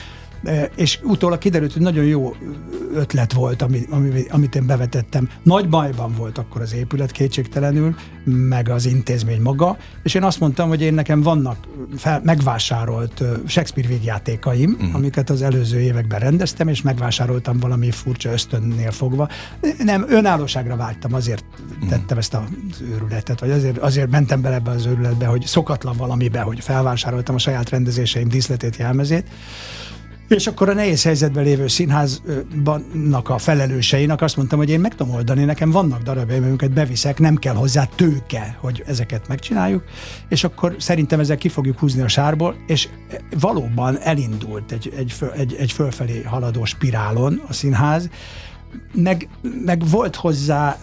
és 0.75 0.99
utólag 1.03 1.37
kiderült, 1.37 1.73
hogy 1.73 1.81
nagyon 1.81 2.05
jó 2.05 2.35
ötlet 2.93 3.33
volt, 3.33 3.61
ami, 3.61 3.81
ami, 3.89 4.23
amit 4.29 4.55
én 4.55 4.65
bevetettem. 4.65 5.29
Nagy 5.43 5.69
bajban 5.69 6.13
volt 6.17 6.37
akkor 6.37 6.61
az 6.61 6.73
épület 6.73 7.11
kétségtelenül, 7.11 7.95
meg 8.23 8.69
az 8.69 8.85
intézmény 8.85 9.41
maga, 9.41 9.77
és 10.03 10.13
én 10.13 10.23
azt 10.23 10.39
mondtam, 10.39 10.67
hogy 10.69 10.81
én 10.81 10.93
nekem 10.93 11.21
vannak 11.21 11.57
fel, 11.97 12.21
megvásárolt 12.23 13.23
Shakespeare 13.47 13.89
végjátékaim, 13.89 14.75
uh-huh. 14.79 14.95
amiket 14.95 15.29
az 15.29 15.41
előző 15.41 15.79
években 15.79 16.19
rendeztem, 16.19 16.67
és 16.67 16.81
megvásároltam 16.81 17.59
valami 17.59 17.91
furcsa 17.91 18.31
ösztönnél 18.31 18.91
fogva. 18.91 19.29
Nem, 19.77 20.05
önállóságra 20.09 20.75
vágytam, 20.75 21.13
azért 21.13 21.43
uh-huh. 21.73 21.89
tettem 21.89 22.17
ezt 22.17 22.33
az 22.33 22.81
őrületet, 22.91 23.39
vagy 23.39 23.51
azért, 23.51 23.77
azért 23.77 24.09
mentem 24.09 24.41
bele 24.41 24.55
ebbe 24.55 24.71
az 24.71 24.85
őrületbe, 24.85 25.25
hogy 25.25 25.45
szokatlan 25.45 25.97
valamibe, 25.97 26.41
hogy 26.41 26.59
felvásároltam 26.59 27.35
a 27.35 27.39
saját 27.39 27.69
rendezéseim 27.69 28.27
díszletét, 28.27 28.75
jelmezét, 28.75 29.27
és 30.29 30.47
akkor 30.47 30.69
a 30.69 30.73
nehéz 30.73 31.03
helyzetben 31.03 31.43
lévő 31.43 31.67
színháznak 31.67 33.29
a 33.29 33.37
felelőseinek 33.37 34.21
azt 34.21 34.37
mondtam, 34.37 34.59
hogy 34.59 34.69
én 34.69 34.79
meg 34.79 34.95
tudom 34.95 35.13
oldani, 35.13 35.43
nekem 35.43 35.71
vannak 35.71 36.01
darabjaim, 36.01 36.43
amiket 36.43 36.71
beviszek, 36.71 37.19
nem 37.19 37.35
kell 37.35 37.53
hozzá 37.53 37.87
tőke, 37.95 38.57
hogy 38.59 38.83
ezeket 38.87 39.27
megcsináljuk, 39.27 39.83
és 40.29 40.43
akkor 40.43 40.75
szerintem 40.77 41.19
ezzel 41.19 41.37
ki 41.37 41.49
fogjuk 41.49 41.79
húzni 41.79 42.01
a 42.01 42.07
sárból, 42.07 42.55
és 42.67 42.87
valóban 43.39 43.99
elindult 43.99 44.71
egy, 44.71 44.93
egy, 44.97 45.13
egy, 45.35 45.55
egy 45.59 45.71
fölfelé 45.71 46.21
haladó 46.21 46.65
spirálon 46.65 47.41
a 47.47 47.53
színház, 47.53 48.09
meg, 48.93 49.27
meg 49.65 49.87
volt 49.89 50.15
hozzá 50.15 50.77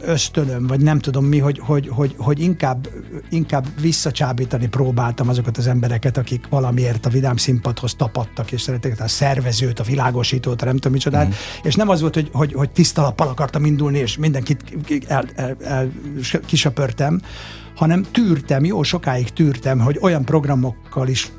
ösztönöm, 0.00 0.66
vagy 0.66 0.80
nem 0.80 0.98
tudom 0.98 1.24
mi, 1.24 1.38
hogy, 1.38 1.58
hogy, 1.58 1.88
hogy, 1.88 2.14
hogy 2.18 2.40
inkább, 2.40 2.88
inkább 3.30 3.66
visszacsábítani 3.80 4.68
próbáltam 4.68 5.28
azokat 5.28 5.56
az 5.56 5.66
embereket, 5.66 6.16
akik 6.16 6.46
valamiért 6.48 7.06
a 7.06 7.10
vidám 7.10 7.36
színpadhoz 7.36 7.94
tapadtak, 7.94 8.52
és 8.52 8.60
szerették 8.60 9.00
a 9.00 9.08
szervezőt, 9.08 9.80
a 9.80 9.84
világosítót, 9.84 10.62
a 10.62 10.64
nem 10.64 10.74
tudom 10.74 10.92
micsodát, 10.92 11.26
mm. 11.26 11.30
és 11.62 11.74
nem 11.74 11.88
az 11.88 12.00
volt, 12.00 12.14
hogy, 12.14 12.28
hogy, 12.32 12.52
hogy 12.52 12.70
tiszta 12.70 13.02
lappal 13.02 13.28
akartam 13.28 13.64
indulni, 13.64 13.98
és 13.98 14.16
mindenkit 14.16 14.62
el, 15.06 15.24
el, 15.34 15.56
el, 15.60 15.90
kisöpörtem, 16.46 17.20
hanem 17.74 18.02
tűrtem, 18.02 18.64
jó 18.64 18.82
sokáig 18.82 19.28
tűrtem, 19.28 19.78
hogy 19.78 19.98
olyan 20.00 20.24
programokkal 20.24 21.08
is 21.08 21.32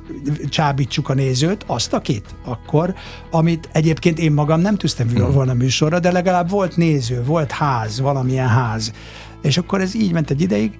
csábítsuk 0.49 1.09
a 1.09 1.13
nézőt, 1.13 1.63
azt 1.67 1.93
a 1.93 2.01
két 2.01 2.35
akkor, 2.45 2.93
amit 3.31 3.69
egyébként 3.71 4.19
én 4.19 4.31
magam 4.31 4.59
nem 4.59 4.75
tűztem 4.75 5.09
hmm. 5.09 5.31
volna 5.31 5.53
műsorra, 5.53 5.99
de 5.99 6.11
legalább 6.11 6.49
volt 6.49 6.77
néző, 6.77 7.23
volt 7.23 7.51
ház, 7.51 7.99
valamilyen 7.99 8.47
ház. 8.47 8.91
És 9.41 9.57
akkor 9.57 9.81
ez 9.81 9.95
így 9.95 10.11
ment 10.11 10.29
egy 10.29 10.41
ideig, 10.41 10.79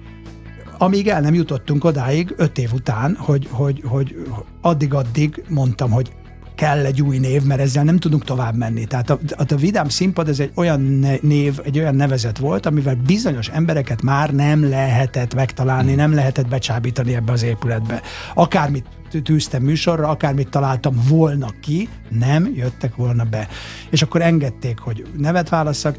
amíg 0.78 1.08
el 1.08 1.20
nem 1.20 1.34
jutottunk 1.34 1.84
odáig, 1.84 2.34
öt 2.36 2.58
év 2.58 2.72
után, 2.72 3.16
hogy, 3.18 3.48
hogy, 3.50 3.82
hogy 3.86 4.16
addig-addig 4.60 5.44
mondtam, 5.48 5.90
hogy 5.90 6.12
kell 6.54 6.84
egy 6.84 7.02
új 7.02 7.18
név, 7.18 7.42
mert 7.42 7.60
ezzel 7.60 7.84
nem 7.84 7.98
tudunk 7.98 8.24
tovább 8.24 8.56
menni. 8.56 8.84
Tehát 8.84 9.10
a, 9.10 9.18
a, 9.30 9.44
a 9.48 9.56
Vidám 9.56 9.88
Színpad 9.88 10.28
ez 10.28 10.40
egy 10.40 10.50
olyan 10.54 10.80
név, 11.22 11.60
egy 11.64 11.78
olyan 11.78 11.94
nevezet 11.94 12.38
volt, 12.38 12.66
amivel 12.66 12.94
bizonyos 13.06 13.48
embereket 13.48 14.02
már 14.02 14.34
nem 14.34 14.68
lehetett 14.68 15.34
megtalálni, 15.34 15.94
nem 15.94 16.14
lehetett 16.14 16.48
becsábítani 16.48 17.14
ebbe 17.14 17.32
az 17.32 17.42
épületbe. 17.42 18.02
Akármit 18.34 18.86
tűztem 19.22 19.62
műsorra, 19.62 20.08
akármit 20.08 20.48
találtam 20.48 21.04
volna 21.08 21.48
ki, 21.60 21.88
nem 22.08 22.52
jöttek 22.54 22.96
volna 22.96 23.24
be. 23.24 23.48
És 23.90 24.02
akkor 24.02 24.22
engedték, 24.22 24.78
hogy 24.78 25.06
nevet 25.16 25.48
válasszak, 25.48 25.96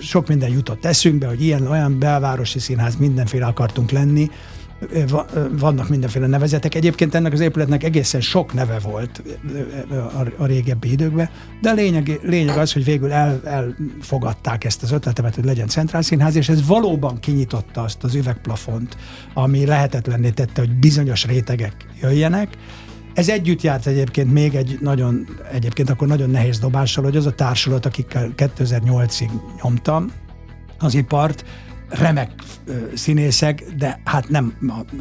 sok 0.00 0.28
minden 0.28 0.50
jutott 0.50 0.84
eszünkbe, 0.84 1.26
hogy 1.26 1.42
ilyen, 1.42 1.66
olyan 1.66 1.98
belvárosi 1.98 2.58
színház, 2.58 2.96
mindenféle 2.96 3.46
akartunk 3.46 3.90
lenni, 3.90 4.30
vannak 5.50 5.88
mindenféle 5.88 6.26
nevezetek. 6.26 6.74
Egyébként 6.74 7.14
ennek 7.14 7.32
az 7.32 7.40
épületnek 7.40 7.84
egészen 7.84 8.20
sok 8.20 8.52
neve 8.52 8.78
volt 8.78 9.22
a, 10.36 10.44
régebbi 10.46 10.90
időkben, 10.90 11.28
de 11.60 11.70
a 11.70 11.74
lényeg, 11.74 12.20
lényeg 12.22 12.58
az, 12.58 12.72
hogy 12.72 12.84
végül 12.84 13.12
el, 13.12 13.40
elfogadták 13.44 14.64
ezt 14.64 14.82
az 14.82 14.92
ötletemet, 14.92 15.34
hogy 15.34 15.44
legyen 15.44 15.68
centrálszínház, 15.68 16.36
és 16.36 16.48
ez 16.48 16.66
valóban 16.66 17.18
kinyitotta 17.20 17.82
azt 17.82 18.04
az 18.04 18.14
üvegplafont, 18.14 18.96
ami 19.34 19.66
lehetetlenné 19.66 20.30
tette, 20.30 20.60
hogy 20.60 20.74
bizonyos 20.74 21.26
rétegek 21.26 21.74
jöjjenek, 22.00 22.56
ez 23.14 23.28
együtt 23.28 23.62
járt 23.62 23.86
egyébként 23.86 24.32
még 24.32 24.54
egy 24.54 24.78
nagyon, 24.80 25.26
egyébként 25.52 25.90
akkor 25.90 26.08
nagyon 26.08 26.30
nehéz 26.30 26.58
dobással, 26.58 27.04
hogy 27.04 27.16
az 27.16 27.26
a 27.26 27.32
társulat, 27.32 27.86
akikkel 27.86 28.32
2008-ig 28.36 29.30
nyomtam 29.62 30.12
az 30.78 30.94
ipart, 30.94 31.44
remek 31.88 32.30
színészek, 32.94 33.64
de 33.78 34.00
hát 34.04 34.28
nem 34.28 34.54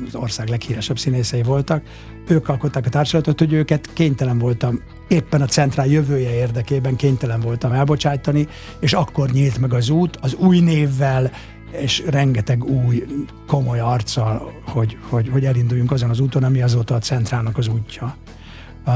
az 0.08 0.16
ország 0.16 0.48
leghíresebb 0.48 1.00
színészei 1.00 1.44
voltak. 1.44 1.84
Ők 2.28 2.50
alkották 2.50 2.86
a 2.86 2.90
társulatot, 2.90 3.40
hogy 3.40 3.54
őket 3.54 3.90
kénytelen 3.94 4.38
voltam 4.38 4.82
éppen 5.08 5.42
a 5.42 5.46
centrál 5.46 5.88
jövője 5.88 6.34
érdekében 6.34 6.96
kénytelen 6.96 7.40
voltam 7.40 7.72
elbocsájtani, 7.72 8.48
és 8.80 8.94
akkor 8.94 9.30
nyílt 9.30 9.58
meg 9.58 9.74
az 9.74 9.90
út, 9.90 10.18
az 10.22 10.34
új 10.34 10.60
névvel, 10.60 11.32
és 11.72 12.04
rengeteg 12.10 12.64
új, 12.64 13.06
komoly 13.48 13.80
arccal, 13.80 14.52
hogy, 14.66 14.98
hogy, 15.10 15.30
hogy 15.30 15.46
elinduljunk 15.46 15.92
azon 15.92 16.10
az 16.10 16.20
úton, 16.20 16.44
ami 16.44 16.62
azóta 16.62 16.96
a 16.96 17.00
centrálnak 17.00 17.58
az 17.58 17.68
útja. 17.68 18.16
Uh, 18.86 18.94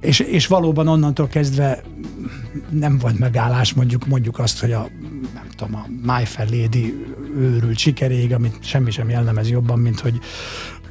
és, 0.00 0.18
és 0.18 0.46
valóban 0.46 0.88
onnantól 0.88 1.28
kezdve 1.28 1.82
nem 2.70 2.98
volt 2.98 3.18
megállás, 3.18 3.74
mondjuk 3.74 4.06
mondjuk 4.06 4.38
azt, 4.38 4.60
hogy 4.60 4.72
a, 4.72 4.88
nem 5.34 5.48
tudom, 5.64 5.80
a 5.80 6.12
My 6.14 6.24
Fair 6.24 6.48
Lady 6.50 7.04
őrült 7.36 7.78
sikeréig, 7.78 8.32
amit 8.32 8.56
semmi 8.60 8.90
sem 8.90 9.08
jellemez 9.08 9.50
jobban, 9.50 9.78
mint 9.78 10.00
hogy 10.00 10.20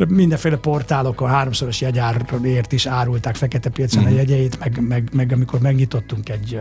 mindenféle 0.07 0.57
portálok 0.57 1.21
a 1.21 1.25
háromszoros 1.25 1.81
jegyárért 1.81 2.71
is 2.71 2.85
árulták 2.85 3.35
fekete 3.35 3.69
piacon 3.69 4.03
mm. 4.03 4.05
a 4.05 4.09
mhm. 4.09 4.17
jegyeit, 4.17 4.59
meg, 4.59 4.87
meg, 4.87 5.09
meg 5.13 5.31
amikor 5.31 5.59
megnyitottunk 5.59 6.29
egy 6.29 6.59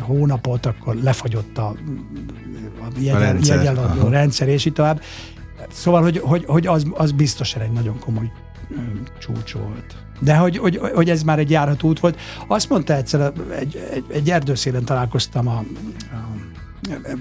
hónapot, 0.00 0.66
akkor 0.66 0.94
lefagyott 0.94 1.58
a, 1.58 1.66
a, 1.66 1.74
jegyel, 2.98 3.16
a 3.16 3.18
rendszer, 3.18 3.56
jegyeladó 3.56 4.08
rendszer, 4.08 4.48
és 4.48 4.64
így 4.64 4.72
tovább. 4.72 5.02
Szóval, 5.70 6.02
hogy, 6.02 6.18
hogy, 6.18 6.44
hogy 6.46 6.66
az, 6.66 6.86
az 6.94 7.12
biztosan 7.12 7.62
egy 7.62 7.72
nagyon 7.72 7.98
komoly 7.98 8.30
csúcs 9.18 9.52
volt. 9.52 9.96
De 10.20 10.36
hogy, 10.36 10.58
hogy, 10.58 10.76
hogy 10.94 11.10
ez 11.10 11.22
már 11.22 11.38
egy 11.38 11.50
járható 11.50 11.88
út 11.88 12.00
volt. 12.00 12.20
Azt 12.46 12.68
mondta 12.68 12.94
egyszer, 12.94 13.32
egy, 13.58 13.88
egy, 13.90 14.04
egy 14.08 14.30
erdőszélen 14.30 14.84
találkoztam 14.84 15.48
a, 15.48 15.64
a 16.12 16.45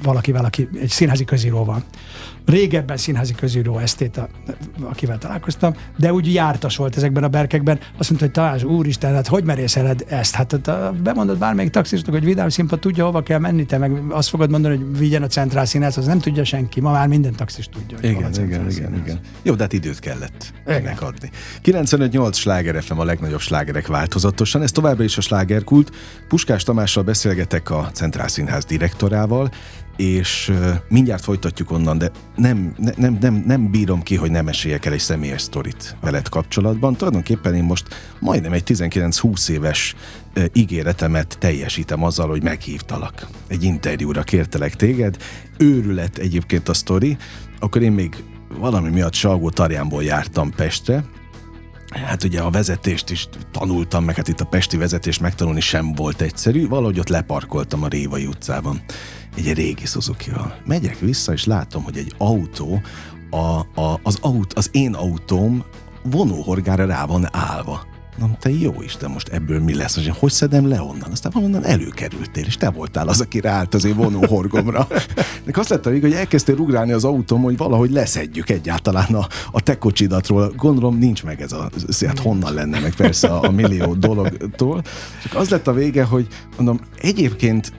valakivel, 0.03 0.45
aki 0.45 0.69
egy 0.81 0.89
színházi 0.89 1.25
közíróval. 1.25 1.83
Régebben 2.45 2.97
színházi 2.97 3.33
közíró 3.33 3.77
esztéta, 3.77 4.29
akivel 4.83 5.17
találkoztam, 5.17 5.75
de 5.97 6.13
úgy 6.13 6.33
jártas 6.33 6.75
volt 6.77 6.97
ezekben 6.97 7.23
a 7.23 7.27
berkekben. 7.27 7.79
Azt 7.97 8.09
mondta, 8.09 8.25
hogy 8.25 8.31
Tamás, 8.31 8.63
úristen, 8.63 9.13
hát 9.13 9.27
hogy 9.27 9.43
merészeled 9.43 10.05
ezt? 10.07 10.35
Hát, 10.35 10.51
hát 10.65 10.95
bemondod 11.01 11.37
bármelyik 11.37 11.71
taxisnak, 11.71 12.13
hogy 12.13 12.23
vidám 12.23 12.49
színpad 12.49 12.79
tudja, 12.79 13.05
hova 13.05 13.23
kell 13.23 13.39
menni, 13.39 13.65
te 13.65 13.77
meg 13.77 14.01
azt 14.09 14.29
fogod 14.29 14.49
mondani, 14.49 14.75
hogy 14.75 14.97
vigyen 14.97 15.23
a 15.23 15.27
centrál 15.27 15.65
színház, 15.65 15.97
az 15.97 16.05
nem 16.05 16.19
tudja 16.19 16.43
senki. 16.43 16.81
Ma 16.81 16.91
már 16.91 17.07
minden 17.07 17.35
taxis 17.35 17.69
tudja. 17.69 17.97
Hogy 18.01 18.09
igen, 18.09 18.33
igen, 18.33 18.69
igen, 18.69 18.95
igen. 18.95 19.19
Jó, 19.41 19.53
de 19.53 19.63
hát 19.63 19.73
időt 19.73 19.99
kellett 19.99 20.53
ennek 20.65 21.01
adni. 21.01 21.29
95-8 21.63 22.33
sláger 22.33 22.83
FM 22.83 22.99
a 22.99 23.03
legnagyobb 23.03 23.39
slágerek 23.39 23.87
változatosan. 23.87 24.61
Ez 24.61 24.71
továbbra 24.71 25.03
is 25.03 25.17
a 25.17 25.21
slágerkult. 25.21 25.91
Puskás 26.27 26.63
Tamással 26.63 27.03
beszélgetek 27.03 27.69
a 27.69 27.89
Centrál 27.93 28.27
Színház 28.27 28.65
direktorával, 28.65 29.51
és 29.95 30.51
mindjárt 30.89 31.23
folytatjuk 31.23 31.71
onnan, 31.71 31.97
de 31.97 32.11
nem, 32.35 32.75
nem, 32.97 33.17
nem, 33.21 33.43
nem 33.45 33.71
bírom 33.71 34.03
ki, 34.03 34.15
hogy 34.15 34.31
nem 34.31 34.47
esélyek 34.47 34.85
el 34.85 34.93
egy 34.93 34.99
személyes 34.99 35.41
sztorit 35.41 35.95
veled 36.01 36.29
kapcsolatban. 36.29 36.95
Tulajdonképpen 36.95 37.55
én 37.55 37.63
most 37.63 37.87
majdnem 38.19 38.53
egy 38.53 38.63
19-20 38.65 39.49
éves 39.49 39.95
ígéretemet 40.53 41.37
teljesítem 41.39 42.03
azzal, 42.03 42.27
hogy 42.27 42.43
meghívtalak. 42.43 43.27
Egy 43.47 43.63
interjúra 43.63 44.23
kértelek 44.23 44.75
téged. 44.75 45.17
Őrület 45.57 46.17
egyébként 46.17 46.69
a 46.69 46.73
sztori. 46.73 47.17
Akkor 47.59 47.81
én 47.81 47.91
még 47.91 48.23
valami 48.57 48.89
miatt 48.89 49.13
Salgó 49.13 49.49
Tarjánból 49.49 50.03
jártam 50.03 50.51
Pestre, 50.51 51.03
Hát 51.93 52.23
ugye 52.23 52.41
a 52.41 52.49
vezetést 52.49 53.09
is 53.09 53.27
tanultam, 53.51 54.03
meg 54.03 54.15
hát 54.15 54.27
itt 54.27 54.39
a 54.39 54.45
pesti 54.45 54.77
vezetést 54.77 55.21
megtanulni 55.21 55.59
sem 55.59 55.93
volt 55.93 56.21
egyszerű, 56.21 56.67
valahogy 56.67 56.99
ott 56.99 57.07
leparkoltam 57.07 57.83
a 57.83 57.87
Révai 57.87 58.25
utcában 58.25 58.81
egy 59.37 59.53
régi 59.53 59.85
Suzuki-val. 59.85 60.55
Megyek 60.65 60.99
vissza, 60.99 61.33
és 61.33 61.45
látom, 61.45 61.83
hogy 61.83 61.97
egy 61.97 62.13
autó, 62.17 62.81
a, 63.29 63.59
a, 63.81 63.99
az, 64.03 64.17
aut, 64.21 64.53
az 64.53 64.69
én 64.71 64.93
autóm 64.93 65.63
vonóhorgára 66.03 66.85
rá 66.85 67.05
van 67.05 67.27
állva. 67.31 67.85
Na, 68.17 68.29
te 68.39 68.49
jó 68.49 68.81
Isten, 68.81 69.11
most 69.11 69.27
ebből 69.27 69.59
mi 69.59 69.75
lesz? 69.75 69.95
Most, 69.95 70.09
hogy 70.09 70.31
szedem 70.31 70.67
le 70.67 70.81
onnan? 70.81 71.11
Aztán 71.11 71.31
onnan 71.35 71.65
előkerültél, 71.65 72.45
és 72.45 72.57
te 72.57 72.69
voltál 72.69 73.07
az, 73.07 73.21
aki 73.21 73.39
ráállt 73.39 73.73
az 73.73 73.85
én 73.85 73.95
vonóhorgomra. 73.95 74.87
De 75.45 75.51
azt 75.53 75.69
lett 75.69 75.85
a 75.85 75.89
hogy 75.89 76.13
elkezdtél 76.13 76.57
ugrálni 76.57 76.91
az 76.91 77.03
autóm, 77.03 77.41
hogy 77.41 77.57
valahogy 77.57 77.91
leszedjük 77.91 78.49
egyáltalán 78.49 79.15
a, 79.15 79.27
a 79.51 79.61
te 79.61 79.77
kocsidatról. 79.77 80.53
Gondolom 80.55 80.97
nincs 80.97 81.23
meg 81.23 81.41
ez 81.41 81.51
a, 81.51 81.69
hát 82.05 82.19
honnan 82.19 82.53
lenne 82.53 82.79
meg 82.79 82.95
persze 82.95 83.27
a, 83.27 83.43
a 83.43 83.51
millió 83.51 83.93
dologtól. 83.93 84.81
Csak 85.23 85.35
az 85.35 85.49
lett 85.49 85.67
a 85.67 85.73
vége, 85.73 86.03
hogy 86.03 86.27
mondom, 86.57 86.79
egyébként 87.01 87.71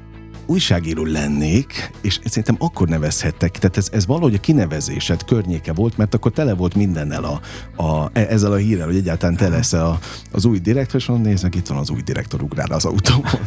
újságíró 0.47 1.05
lennék, 1.05 1.91
és 2.01 2.21
szerintem 2.25 2.57
akkor 2.59 2.89
nevezhettek, 2.89 3.51
tehát 3.51 3.77
ez, 3.77 3.89
ez 3.93 4.07
valahogy 4.07 4.35
a 4.35 4.41
kinevezésed 4.41 5.25
környéke 5.25 5.73
volt, 5.73 5.97
mert 5.97 6.15
akkor 6.15 6.33
tele 6.33 6.55
volt 6.55 6.75
mindennel 6.75 7.25
a, 7.25 7.41
a, 7.83 8.11
e, 8.13 8.27
ezzel 8.29 8.53
a 8.53 8.57
hírrel, 8.57 8.87
hogy 8.87 8.97
egyáltalán 8.97 9.37
te 9.37 9.49
lesz 9.49 9.73
a, 9.73 9.99
az 10.33 10.45
új 10.45 10.59
direktor, 10.59 11.01
és 11.01 11.07
mondom, 11.07 11.27
néznek, 11.27 11.55
itt 11.55 11.67
van 11.67 11.79
az 11.79 11.91
új 11.91 12.01
direktor, 12.01 12.43
ugrál 12.43 12.71
az 12.71 12.85
autóban, 12.85 13.41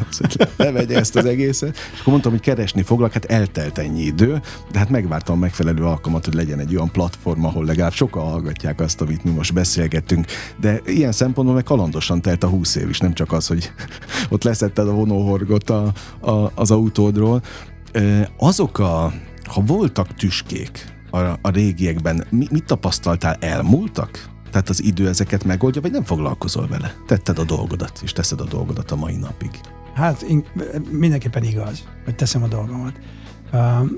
ne 0.57 0.71
vegye 0.79 0.97
ezt 0.97 1.15
az 1.15 1.25
egészet. 1.25 1.77
És 1.93 1.99
akkor 1.99 2.11
mondtam, 2.11 2.31
hogy 2.31 2.41
keresni 2.41 2.81
foglak, 2.81 3.13
hát 3.13 3.25
eltelt 3.25 3.77
ennyi 3.77 4.01
idő, 4.01 4.41
de 4.71 4.79
hát 4.79 4.89
megvártam 4.89 5.35
a 5.35 5.39
megfelelő 5.39 5.83
alkalmat, 5.83 6.25
hogy 6.25 6.33
legyen 6.33 6.59
egy 6.59 6.75
olyan 6.75 6.91
platform, 6.91 7.45
ahol 7.45 7.65
legalább 7.65 7.93
sokan 7.93 8.23
hallgatják 8.23 8.79
azt, 8.79 9.01
amit 9.01 9.23
mi 9.23 9.31
most 9.31 9.53
beszélgettünk. 9.53 10.25
De 10.59 10.81
ilyen 10.85 11.11
szempontból 11.11 11.55
meg 11.55 11.63
kalandosan 11.63 12.21
telt 12.21 12.43
a 12.43 12.47
húsz 12.47 12.75
év 12.75 12.89
is, 12.89 12.99
nem 12.99 13.13
csak 13.13 13.31
az, 13.31 13.47
hogy 13.47 13.71
ott 14.29 14.43
leszetted 14.43 14.87
a 14.87 14.91
vonóhorgot 14.91 15.69
a, 15.69 15.93
a, 16.19 16.51
az 16.55 16.71
autó 16.71 16.88
autódról. 16.89 17.41
Azok 18.37 18.79
a, 18.79 19.13
ha 19.43 19.61
voltak 19.65 20.13
tüskék 20.13 20.93
a, 21.09 21.17
a 21.17 21.49
régiekben, 21.51 22.23
mi, 22.29 22.47
mit 22.51 22.65
tapasztaltál, 22.65 23.37
elmúltak? 23.39 24.29
Tehát 24.51 24.69
az 24.69 24.83
idő 24.83 25.07
ezeket 25.07 25.43
megoldja, 25.43 25.81
vagy 25.81 25.91
nem 25.91 26.03
foglalkozol 26.03 26.67
vele? 26.67 26.93
Tetted 27.07 27.39
a 27.39 27.43
dolgodat, 27.43 27.99
és 28.03 28.13
teszed 28.13 28.41
a 28.41 28.45
dolgodat 28.45 28.91
a 28.91 28.95
mai 28.95 29.15
napig. 29.15 29.49
Hát 29.93 30.25
mindenképpen 30.89 31.43
igaz, 31.43 31.83
hogy 32.05 32.15
teszem 32.15 32.43
a 32.43 32.47
dolgomat. 32.47 32.93
Uh, 33.53 33.91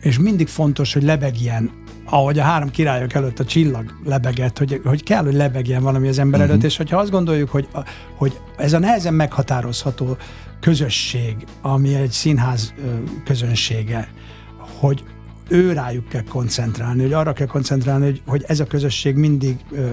és 0.00 0.18
mindig 0.18 0.48
fontos, 0.48 0.92
hogy 0.92 1.02
lebegjen, 1.02 1.70
ahogy 2.04 2.38
a 2.38 2.42
három 2.42 2.70
királyok 2.70 3.14
előtt 3.14 3.38
a 3.38 3.44
csillag 3.44 3.94
lebegett, 4.04 4.58
hogy, 4.58 4.80
hogy 4.84 5.02
kell, 5.02 5.24
hogy 5.24 5.34
lebegjen 5.34 5.82
valami 5.82 6.08
az 6.08 6.18
ember 6.18 6.40
uh-huh. 6.40 6.52
előtt, 6.52 6.66
és 6.66 6.76
hogyha 6.76 6.98
azt 6.98 7.10
gondoljuk, 7.10 7.50
hogy, 7.50 7.68
hogy 8.16 8.40
ez 8.56 8.72
a 8.72 8.78
nehezen 8.78 9.14
meghatározható 9.14 10.16
közösség, 10.60 11.36
ami 11.62 11.94
egy 11.94 12.10
színház 12.10 12.74
közönsége, 13.24 14.08
hogy 14.78 15.04
ő 15.50 15.72
rájuk 15.72 16.08
kell 16.08 16.24
koncentrálni, 16.28 17.02
hogy 17.02 17.12
arra 17.12 17.32
kell 17.32 17.46
koncentrálni, 17.46 18.04
hogy, 18.04 18.22
hogy 18.26 18.44
ez 18.46 18.60
a 18.60 18.66
közösség 18.66 19.14
mindig 19.14 19.56
ö, 19.70 19.78
ö, 19.78 19.90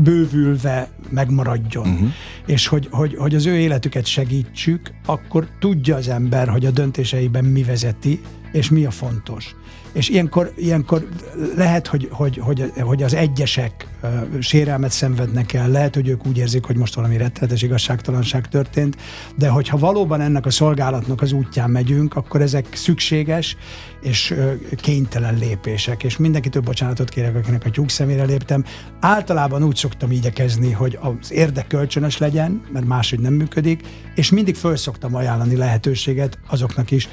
bővülve 0.00 0.90
megmaradjon, 1.10 1.88
uh-huh. 1.88 2.08
és 2.46 2.66
hogy, 2.66 2.88
hogy, 2.90 3.16
hogy 3.16 3.34
az 3.34 3.46
ő 3.46 3.56
életüket 3.56 4.06
segítsük, 4.06 4.90
akkor 5.06 5.48
tudja 5.58 5.96
az 5.96 6.08
ember, 6.08 6.48
hogy 6.48 6.66
a 6.66 6.70
döntéseiben 6.70 7.44
mi 7.44 7.62
vezeti, 7.62 8.20
és 8.52 8.70
mi 8.70 8.84
a 8.84 8.90
fontos. 8.90 9.54
És 9.92 10.08
ilyenkor, 10.08 10.52
ilyenkor 10.56 11.08
lehet, 11.56 11.86
hogy, 11.86 12.08
hogy, 12.10 12.38
hogy, 12.42 12.72
hogy 12.80 13.02
az 13.02 13.14
egyesek 13.14 13.86
uh, 14.02 14.40
sérelmet 14.40 14.90
szenvednek 14.90 15.52
el, 15.52 15.68
lehet, 15.68 15.94
hogy 15.94 16.08
ők 16.08 16.26
úgy 16.26 16.38
érzik, 16.38 16.64
hogy 16.64 16.76
most 16.76 16.94
valami 16.94 17.16
rettenetes 17.16 17.62
igazságtalanság 17.62 18.48
történt, 18.48 18.96
de 19.36 19.48
hogyha 19.48 19.78
valóban 19.78 20.20
ennek 20.20 20.46
a 20.46 20.50
szolgálatnak 20.50 21.22
az 21.22 21.32
útján 21.32 21.70
megyünk, 21.70 22.16
akkor 22.16 22.40
ezek 22.40 22.66
szükséges 22.74 23.56
és 24.02 24.30
uh, 24.30 24.52
kénytelen 24.76 25.38
lépések. 25.38 26.04
És 26.04 26.16
mindenkitől 26.16 26.62
bocsánatot 26.62 27.08
kérek, 27.08 27.36
akinek 27.36 27.64
a 27.64 27.70
tyúk 27.70 27.90
szemére 27.90 28.24
léptem. 28.24 28.64
Általában 29.00 29.62
úgy 29.62 29.76
szoktam 29.76 30.10
igyekezni, 30.10 30.72
hogy 30.72 30.98
az 31.00 31.32
érdek 31.32 31.66
kölcsönös 31.66 32.18
legyen, 32.18 32.62
mert 32.72 32.86
máshogy 32.86 33.20
nem 33.20 33.32
működik, 33.32 33.82
és 34.14 34.30
mindig 34.30 34.54
föl 34.54 34.76
szoktam 34.76 35.14
ajánlani 35.14 35.56
lehetőséget 35.56 36.38
azoknak 36.46 36.90
is, 36.90 37.08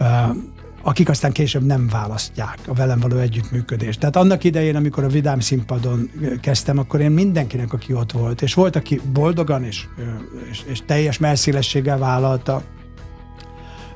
uh, 0.00 0.06
akik 0.82 1.08
aztán 1.08 1.32
később 1.32 1.66
nem 1.66 1.88
választják 1.88 2.58
a 2.66 2.74
velem 2.74 3.00
való 3.00 3.16
együttműködést. 3.16 3.98
Tehát 3.98 4.16
annak 4.16 4.44
idején, 4.44 4.76
amikor 4.76 5.04
a 5.04 5.08
Vidám 5.08 5.40
színpadon 5.40 6.10
kezdtem, 6.40 6.78
akkor 6.78 7.00
én 7.00 7.10
mindenkinek, 7.10 7.72
aki 7.72 7.92
ott 7.92 8.12
volt, 8.12 8.42
és 8.42 8.54
volt, 8.54 8.76
aki 8.76 9.00
boldogan 9.12 9.64
és, 9.64 9.84
és, 10.50 10.62
és 10.66 10.82
teljes 10.86 11.18
melszélességgel 11.18 11.98
vállalta, 11.98 12.62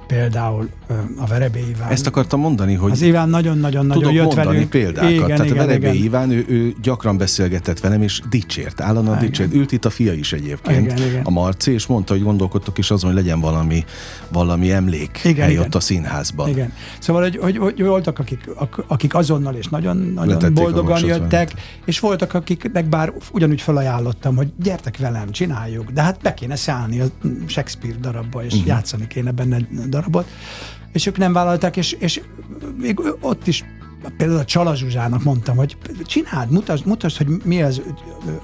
például 0.07 0.69
a 1.17 1.27
Verebé 1.27 1.65
Iván. 1.69 1.91
Ezt 1.91 2.07
akartam 2.07 2.41
mondani, 2.41 2.75
hogy 2.75 2.91
az 2.91 3.03
Iván 3.03 3.29
nagyon-nagyon-nagyon 3.29 4.13
jött 4.13 4.25
mondani 4.25 4.47
velünk. 4.47 4.71
példákat. 4.71 5.11
Igen, 5.11 5.27
Tehát 5.27 5.45
igen, 5.45 5.57
a 5.57 5.67
Verebé 5.67 5.89
igen. 5.89 6.05
Iván, 6.05 6.31
ő, 6.31 6.45
ő, 6.49 6.75
gyakran 6.83 7.17
beszélgetett 7.17 7.81
velem, 7.81 8.03
és 8.03 8.21
dicsért, 8.31 8.81
állandóan 8.81 9.19
dicsért. 9.19 9.55
Ült 9.55 9.73
itt 9.73 9.85
a 9.85 9.91
fia 9.91 10.13
is 10.13 10.33
egyébként, 10.33 10.93
igen, 10.93 11.09
igen. 11.09 11.25
a 11.25 11.31
Marci, 11.31 11.73
és 11.73 11.87
mondta, 11.87 12.13
hogy 12.13 12.23
gondolkodtok 12.23 12.79
is 12.79 12.91
azon, 12.91 13.13
hogy 13.13 13.23
legyen 13.23 13.41
valami, 13.41 13.85
valami 14.29 14.73
emlék 14.73 15.21
igen, 15.25 15.51
igen. 15.51 15.63
ott 15.63 15.75
a 15.75 15.81
színházban. 15.81 16.49
Igen. 16.49 16.73
Szóval, 16.99 17.23
hogy, 17.23 17.37
hogy, 17.37 17.57
hogy 17.57 17.83
voltak, 17.83 18.19
akik, 18.19 18.51
akik 18.87 19.15
azonnal 19.15 19.55
és 19.55 19.69
nagyon, 19.69 19.97
nagyon 19.97 20.55
boldogan 20.55 21.05
jöttek, 21.05 21.53
és 21.85 22.01
voltak, 22.01 22.35
akiknek 22.35 22.89
bár 22.89 23.13
ugyanúgy 23.33 23.61
felajánlottam, 23.61 24.37
hogy 24.37 24.53
gyertek 24.63 24.97
velem, 24.99 25.31
csináljuk, 25.31 25.91
de 25.91 26.03
hát 26.03 26.19
be 26.23 26.35
kéne 26.35 26.57
szállni 26.57 27.01
a 27.01 27.07
Shakespeare 27.47 27.97
darabba, 28.01 28.45
és 28.45 28.53
uh-huh. 28.53 28.69
játszani 28.69 29.07
kéne 29.07 29.31
benne 29.31 29.59
darabot, 29.89 30.27
és 30.97 31.07
ők 31.07 31.19
nem 31.19 31.33
vállalták, 31.33 31.77
és, 31.77 31.93
és 31.93 32.21
még 32.79 33.01
ott 33.21 33.47
is 33.47 33.65
például 34.17 34.39
a 34.39 34.45
Csala 34.45 34.75
Zsuzsának 34.75 35.23
mondtam, 35.23 35.57
hogy 35.57 35.77
csináld, 36.05 36.51
mutasd, 36.51 36.87
mutasd 36.87 37.17
hogy 37.17 37.27
mi 37.45 37.63
az, 37.63 37.83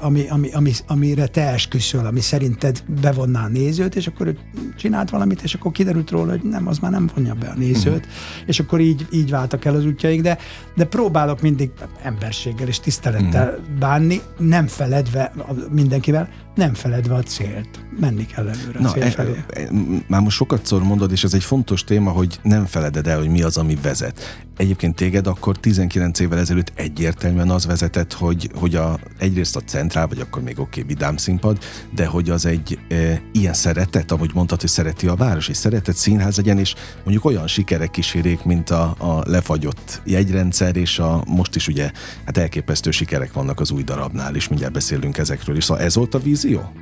ami, 0.00 0.28
ami, 0.28 0.50
ami, 0.52 0.72
amire 0.86 1.26
te 1.26 1.48
esküszöl, 1.48 2.06
ami 2.06 2.20
szerinted 2.20 2.84
bevonná 3.00 3.44
a 3.44 3.48
nézőt, 3.48 3.96
és 3.96 4.06
akkor 4.06 4.34
csinált 4.76 5.10
valamit, 5.10 5.42
és 5.42 5.54
akkor 5.54 5.72
kiderült 5.72 6.10
róla, 6.10 6.30
hogy 6.30 6.42
nem, 6.42 6.68
az 6.68 6.78
már 6.78 6.90
nem 6.90 7.10
vonja 7.14 7.34
be 7.34 7.46
a 7.46 7.54
nézőt, 7.54 7.94
uh-huh. 7.94 8.46
és 8.46 8.60
akkor 8.60 8.80
így, 8.80 9.06
így 9.12 9.30
váltak 9.30 9.64
el 9.64 9.74
az 9.74 9.86
útjaik, 9.86 10.20
de, 10.20 10.38
de 10.76 10.84
próbálok 10.84 11.40
mindig 11.40 11.70
emberséggel 12.02 12.68
és 12.68 12.80
tisztelettel 12.80 13.48
uh-huh. 13.48 13.78
bánni, 13.78 14.20
nem 14.38 14.66
feledve 14.66 15.32
mindenkivel, 15.70 16.28
nem 16.54 16.74
feledve 16.74 17.14
a 17.14 17.22
célt. 17.22 17.84
Menni 18.00 18.26
kell 18.26 18.48
előre 18.48 18.80
Na, 18.80 18.88
a 18.88 18.92
cél 18.92 19.02
e, 19.02 19.10
felé. 19.10 19.44
E, 19.48 19.60
e, 19.60 19.68
már 20.06 20.20
most 20.20 20.36
sokat 20.36 20.66
szor 20.66 20.82
mondod, 20.82 21.12
és 21.12 21.24
ez 21.24 21.34
egy 21.34 21.44
fontos 21.44 21.84
téma, 21.84 22.10
hogy 22.10 22.38
nem 22.42 22.66
feleded 22.66 23.06
el, 23.06 23.18
hogy 23.18 23.28
mi 23.28 23.42
az, 23.42 23.56
ami 23.56 23.78
vezet. 23.82 24.44
Egyébként 24.56 24.94
téged 24.94 25.26
akkor 25.26 25.58
19 25.58 26.18
évvel 26.18 26.38
ezelőtt 26.38 26.72
egyértelműen 26.74 27.50
az 27.50 27.66
vezetett, 27.66 28.12
hogy, 28.12 28.50
hogy 28.54 28.74
a, 28.74 28.98
egyrészt 29.18 29.56
a 29.56 29.60
centrál, 29.60 30.06
vagy 30.06 30.20
akkor 30.20 30.42
még 30.42 30.58
oké, 30.58 30.80
okay, 30.80 30.94
vidám 30.94 31.16
színpad, 31.16 31.58
de 31.94 32.06
hogy 32.06 32.30
az 32.30 32.46
egy 32.46 32.78
e, 32.88 33.22
ilyen 33.32 33.54
szeretet, 33.54 34.12
ahogy 34.12 34.30
mondtad, 34.34 34.60
hogy 34.60 34.70
szereti 34.70 35.06
a 35.06 35.14
város, 35.14 35.48
és 35.48 35.56
szeretett 35.56 35.96
színház 35.96 36.36
legyen, 36.36 36.58
és 36.58 36.74
mondjuk 37.02 37.24
olyan 37.24 37.46
sikerek 37.46 37.90
kísérék, 37.90 38.44
mint 38.44 38.70
a, 38.70 38.94
a 38.98 39.22
lefagyott 39.26 40.02
jegyrendszer, 40.04 40.76
és 40.76 40.98
a 40.98 41.24
most 41.26 41.56
is 41.56 41.68
ugye 41.68 41.90
hát 42.24 42.38
elképesztő 42.38 42.90
sikerek 42.90 43.32
vannak 43.32 43.60
az 43.60 43.70
új 43.70 43.82
darabnál, 43.82 44.34
és 44.34 44.48
mindjárt 44.48 44.72
beszélünk 44.72 45.18
ezekről 45.18 45.56
is. 45.56 45.64
Szóval 45.64 45.82
ez 45.82 45.94
volt 45.94 46.14
a 46.14 46.18
vízió? 46.42 46.72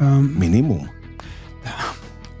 Um, 0.00 0.24
Minimum? 0.38 0.90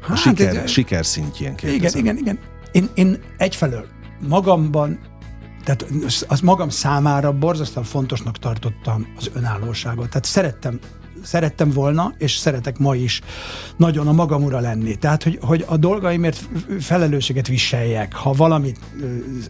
Hát, 0.00 0.10
a 0.10 0.16
siker, 0.16 0.56
egy, 0.56 0.68
siker 0.68 1.06
szintjén 1.06 1.54
kérdezem. 1.54 2.00
Igen, 2.00 2.16
igen, 2.16 2.36
igen. 2.36 2.38
Én, 2.72 2.88
én 2.94 3.18
egyfelől 3.36 3.86
magamban, 4.28 4.98
tehát 5.64 5.86
az 6.28 6.40
magam 6.40 6.68
számára 6.68 7.32
borzasztóan 7.32 7.86
fontosnak 7.86 8.38
tartottam 8.38 9.12
az 9.16 9.30
önállóságot. 9.34 10.08
Tehát 10.08 10.24
szerettem 10.24 10.78
szerettem 11.28 11.70
volna, 11.70 12.14
és 12.18 12.36
szeretek 12.36 12.78
ma 12.78 12.94
is 12.94 13.20
nagyon 13.76 14.08
a 14.08 14.12
magam 14.12 14.42
ura 14.42 14.60
lenni. 14.60 14.96
Tehát, 14.96 15.22
hogy, 15.22 15.38
hogy 15.42 15.64
a 15.68 15.76
dolgaimért 15.76 16.48
felelősséget 16.80 17.46
viseljek. 17.46 18.14
Ha 18.14 18.32
valami, 18.32 18.72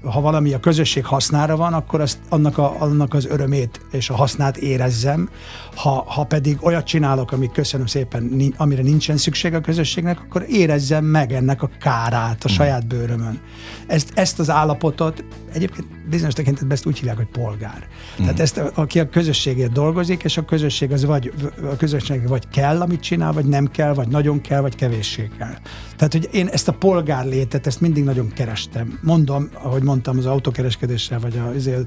ha 0.02 0.20
valami 0.20 0.52
a 0.52 0.60
közösség 0.60 1.04
hasznára 1.04 1.56
van, 1.56 1.72
akkor 1.72 2.00
azt, 2.00 2.18
annak, 2.28 2.58
a, 2.58 2.80
annak 2.80 3.14
az 3.14 3.26
örömét 3.26 3.80
és 3.90 4.10
a 4.10 4.14
hasznát 4.14 4.56
érezzem. 4.56 5.28
Ha, 5.74 6.04
ha 6.08 6.24
pedig 6.24 6.58
olyat 6.60 6.86
csinálok, 6.86 7.32
amit 7.32 7.52
köszönöm 7.52 7.86
szépen, 7.86 8.52
amire 8.56 8.82
nincsen 8.82 9.16
szükség 9.16 9.54
a 9.54 9.60
közösségnek, 9.60 10.20
akkor 10.20 10.44
érezzem 10.48 11.04
meg 11.04 11.32
ennek 11.32 11.62
a 11.62 11.70
kárát 11.80 12.44
a 12.44 12.48
saját 12.48 12.86
bőrömön. 12.86 13.40
Ezt, 13.86 14.10
ezt 14.14 14.38
az 14.38 14.50
állapotot 14.50 15.24
egyébként 15.52 15.97
bizonyos 16.10 16.34
tekintetben 16.34 16.72
ezt 16.72 16.86
úgy 16.86 16.98
hívják, 16.98 17.16
hogy 17.16 17.26
polgár. 17.26 17.86
Mm. 18.20 18.24
Tehát 18.24 18.40
ezt, 18.40 18.58
aki 18.74 19.00
a 19.00 19.08
közösségért 19.08 19.72
dolgozik, 19.72 20.22
és 20.22 20.36
a 20.36 20.44
közösség 20.44 20.92
az 20.92 21.04
vagy 21.04 21.32
a 21.62 21.76
közösség 21.76 22.28
vagy 22.28 22.48
kell, 22.48 22.80
amit 22.80 23.00
csinál, 23.00 23.32
vagy 23.32 23.44
nem 23.44 23.66
kell, 23.66 23.94
vagy 23.94 24.08
nagyon 24.08 24.40
kell, 24.40 24.60
vagy 24.60 24.74
kevéssé 24.74 25.30
kell. 25.38 25.54
Tehát, 25.96 26.12
hogy 26.12 26.28
én 26.32 26.46
ezt 26.46 26.68
a 26.68 26.72
polgár 26.72 27.26
létet, 27.26 27.66
ezt 27.66 27.80
mindig 27.80 28.04
nagyon 28.04 28.32
kerestem. 28.32 28.98
Mondom, 29.02 29.48
ahogy 29.52 29.82
mondtam, 29.82 30.18
az 30.18 30.26
autókereskedéssel, 30.26 31.18
vagy 31.20 31.40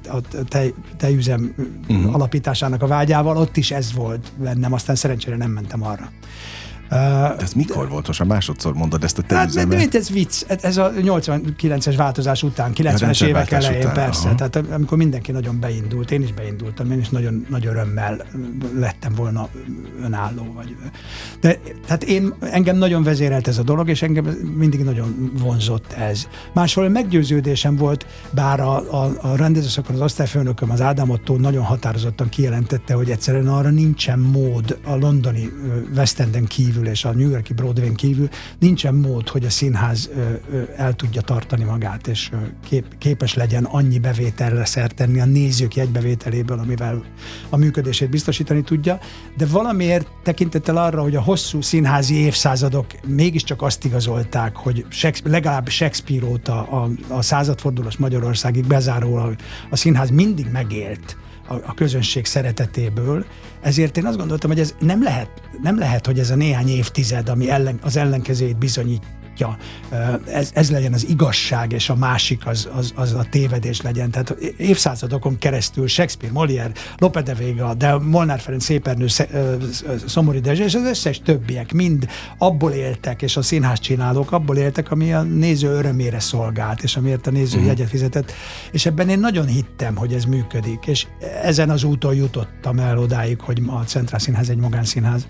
a, 0.10 0.16
a 0.16 0.22
tej, 0.48 0.74
tejüzem 0.98 1.54
uh-huh. 1.88 2.16
alapításának 2.16 2.82
a 2.82 2.88
vágyával, 2.88 3.38
ott 3.38 3.58
is 3.58 3.72
ez 3.72 3.94
volt 3.94 4.32
bennem, 4.38 4.74
aztán 4.74 4.96
szerencsére 4.96 5.36
nem 5.36 5.52
mentem 5.52 5.84
arra. 5.84 6.12
De 6.92 7.36
ez 7.40 7.54
mikor 7.54 7.90
volt? 7.90 8.08
Most 8.08 8.24
másodszor 8.24 8.74
mondod 8.74 9.04
ezt 9.04 9.18
a 9.18 9.22
te 9.22 9.36
hát, 9.36 9.68
de, 9.68 9.88
ez 9.92 10.10
vicc. 10.10 10.44
Ez 10.48 10.78
a 10.78 10.92
89-es 10.92 11.94
változás 11.98 12.44
után, 12.44 12.72
90-es 12.76 13.24
évek 13.24 13.52
elején, 13.52 13.82
után, 13.82 13.94
persze. 13.94 14.28
Aha. 14.28 14.36
Tehát 14.36 14.72
amikor 14.72 14.98
mindenki 14.98 15.32
nagyon 15.32 15.60
beindult, 15.60 16.12
én 16.12 16.22
is 16.22 16.34
beindultam, 16.34 16.92
én 16.92 17.00
is 17.00 17.10
nagyon 17.10 17.46
nagy 17.50 17.66
örömmel 17.66 18.26
lettem 18.76 19.14
volna 19.16 19.48
önálló. 20.04 20.54
Vagy. 20.56 20.76
De 21.42 21.60
tehát 21.86 22.04
én, 22.04 22.34
engem 22.40 22.78
nagyon 22.78 23.04
vezérelt 23.04 23.48
ez 23.48 23.58
a 23.58 23.64
dolog, 23.64 23.90
és 23.90 24.02
engem 24.02 24.26
mindig 24.58 24.84
nagyon 24.84 25.32
vonzott 25.40 25.92
ez. 25.94 26.28
Másfél 26.54 26.90
meggyőződésem 26.90 27.76
volt, 27.76 28.06
bár 28.32 28.60
a, 28.60 29.04
a, 29.04 29.12
a 29.22 29.36
rendezőszakon 29.36 29.96
az 29.96 30.02
osztályfőnököm, 30.02 30.72
az 30.72 30.82
Ádám 30.82 31.10
Otto 31.10 31.36
nagyon 31.36 31.64
határozottan 31.64 32.30
kijelentette, 32.30 32.94
hogy 32.94 33.10
egyszerűen 33.10 33.48
arra 33.48 33.70
nincsen 33.70 34.20
mód 34.20 34.78
a 34.84 34.96
londoni 34.96 35.50
West 35.96 36.20
Enden 36.20 36.46
kívül 36.46 36.81
és 36.88 37.06
a 37.06 37.12
New 37.12 37.30
Yorki 37.30 37.54
Broadway 37.54 37.92
kívül 37.96 38.30
nincsen 38.60 38.96
mód, 38.96 39.30
hogy 39.30 39.46
a 39.46 39.50
színház 39.50 40.10
el 40.76 40.94
tudja 40.94 41.22
tartani 41.22 41.64
magát, 41.64 42.08
és 42.08 42.32
kép, 42.68 42.86
képes 42.98 43.34
legyen 43.34 43.64
annyi 43.64 44.00
bevételre 44.00 44.66
szert 44.66 44.96
tenni 44.96 45.20
a 45.20 45.26
nézők 45.26 45.76
jegybevételéből, 45.76 46.60
amivel 46.60 47.04
a 47.50 47.58
működését 47.58 48.10
biztosítani 48.10 48.62
tudja, 48.62 49.00
de 49.38 49.46
valamiért 49.46 50.08
tekintettel 50.24 50.78
arra, 50.78 51.02
hogy 51.02 51.16
a 51.16 51.22
hosszú 51.22 51.62
színházi 51.62 52.16
évszázadok 52.16 52.86
mégiscsak 53.08 53.62
azt 53.62 53.86
igazolták, 53.86 54.56
hogy 54.56 54.86
Shakespeare, 54.90 55.38
legalább 55.38 55.70
Shakespeare 55.70 56.26
óta 56.26 56.62
a, 56.62 56.90
a 57.08 57.22
századfordulós 57.22 57.98
Magyarországig 57.98 58.68
bezárólag 58.68 59.36
a 59.70 59.76
színház 59.76 60.10
mindig 60.10 60.48
megélt 60.52 61.18
a, 61.48 61.54
a 61.54 61.74
közönség 61.74 62.26
szeretetéből, 62.26 63.26
ezért 63.62 63.98
én 63.98 64.06
azt 64.06 64.18
gondoltam, 64.18 64.50
hogy 64.50 64.60
ez 64.60 64.76
nem 64.80 65.04
lehet, 65.04 65.30
nem 65.62 65.78
lehet, 65.78 66.06
hogy 66.06 66.20
ez 66.20 66.30
a 66.30 66.36
néhány 66.36 66.70
évtized, 66.70 67.30
ami 67.30 67.50
ellen, 67.50 67.80
az 67.82 67.98
ellenkezőjét 67.98 68.58
bizonyít, 68.58 69.04
alkotja, 69.42 69.58
ez, 70.34 70.52
ez 70.54 70.72
legyen 70.72 70.94
az 70.94 71.08
igazság, 71.08 71.72
és 71.72 71.90
a 71.90 71.96
másik 71.96 72.48
az, 72.48 72.70
az, 72.74 72.94
az 72.96 73.14
a 73.14 73.26
tévedés 73.30 73.82
legyen. 73.82 74.12
Tehát 74.12 74.32
évszázadokon 74.58 75.38
keresztül 75.38 75.88
Shakespeare, 75.88 76.34
Molière, 76.36 76.76
Lope 76.98 77.22
de 77.22 77.34
Vega, 77.34 77.74
de 77.74 77.98
Molnár 77.98 78.40
Ferenc 78.40 78.64
Szépernő, 78.64 79.06
Szomori 80.06 80.40
Dezső, 80.40 80.64
és 80.64 80.76
az 80.76 80.84
összes 80.84 81.22
többiek 81.24 81.74
mind 81.74 82.08
abból 82.38 82.72
éltek, 82.72 83.22
és 83.22 83.38
a 83.38 83.42
színház 83.42 83.80
csinálók 83.80 84.32
abból 84.32 84.58
éltek, 84.58 84.92
ami 84.92 85.14
a 85.14 85.22
néző 85.22 85.68
örömére 85.68 86.20
szolgált, 86.20 86.84
és 86.84 86.96
amiért 86.96 87.28
a 87.28 87.32
néző 87.32 87.56
uh-huh. 87.56 87.68
jegyet 87.68 87.90
fizetett. 87.90 88.32
És 88.72 88.86
ebben 88.86 89.10
én 89.10 89.20
nagyon 89.20 89.46
hittem, 89.46 89.96
hogy 89.96 90.14
ez 90.14 90.26
működik, 90.26 90.86
és 90.86 91.08
ezen 91.44 91.70
az 91.70 91.84
úton 91.84 92.16
jutottam 92.16 92.80
el 92.80 92.98
odáig, 92.98 93.40
hogy 93.40 93.62
a 93.68 93.80
Centrál 93.80 94.20
Színház 94.20 94.50
egy 94.50 94.58
magánszínház 94.58 95.28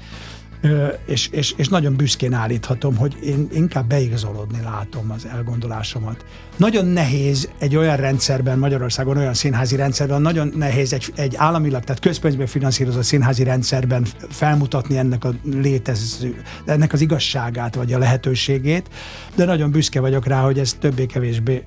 és, 1.05 1.27
és, 1.27 1.53
és 1.57 1.67
nagyon 1.67 1.95
büszkén 1.95 2.33
állíthatom, 2.33 2.95
hogy 2.95 3.17
én 3.23 3.47
inkább 3.53 3.87
beigazolódni 3.87 4.61
látom 4.63 5.11
az 5.11 5.25
elgondolásomat. 5.25 6.25
Nagyon 6.57 6.85
nehéz 6.85 7.49
egy 7.57 7.75
olyan 7.75 7.95
rendszerben, 7.95 8.59
Magyarországon 8.59 9.17
olyan 9.17 9.33
színházi 9.33 9.75
rendszerben, 9.75 10.21
nagyon 10.21 10.53
nehéz 10.55 10.93
egy, 10.93 11.13
egy 11.15 11.35
államilag, 11.35 11.83
tehát 11.83 12.01
közpénzből 12.01 12.47
finanszírozott 12.47 13.03
színházi 13.03 13.43
rendszerben 13.43 14.05
felmutatni 14.29 14.97
ennek 14.97 15.23
a 15.23 15.33
létező, 15.43 16.41
ennek 16.65 16.93
az 16.93 17.01
igazságát, 17.01 17.75
vagy 17.75 17.93
a 17.93 17.97
lehetőségét, 17.97 18.89
de 19.35 19.45
nagyon 19.45 19.71
büszke 19.71 19.99
vagyok 19.99 20.27
rá, 20.27 20.41
hogy 20.41 20.59
ez 20.59 20.73
többé-kevésbé 20.73 21.63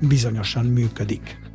bizonyosan 0.00 0.64
működik. 0.64 1.51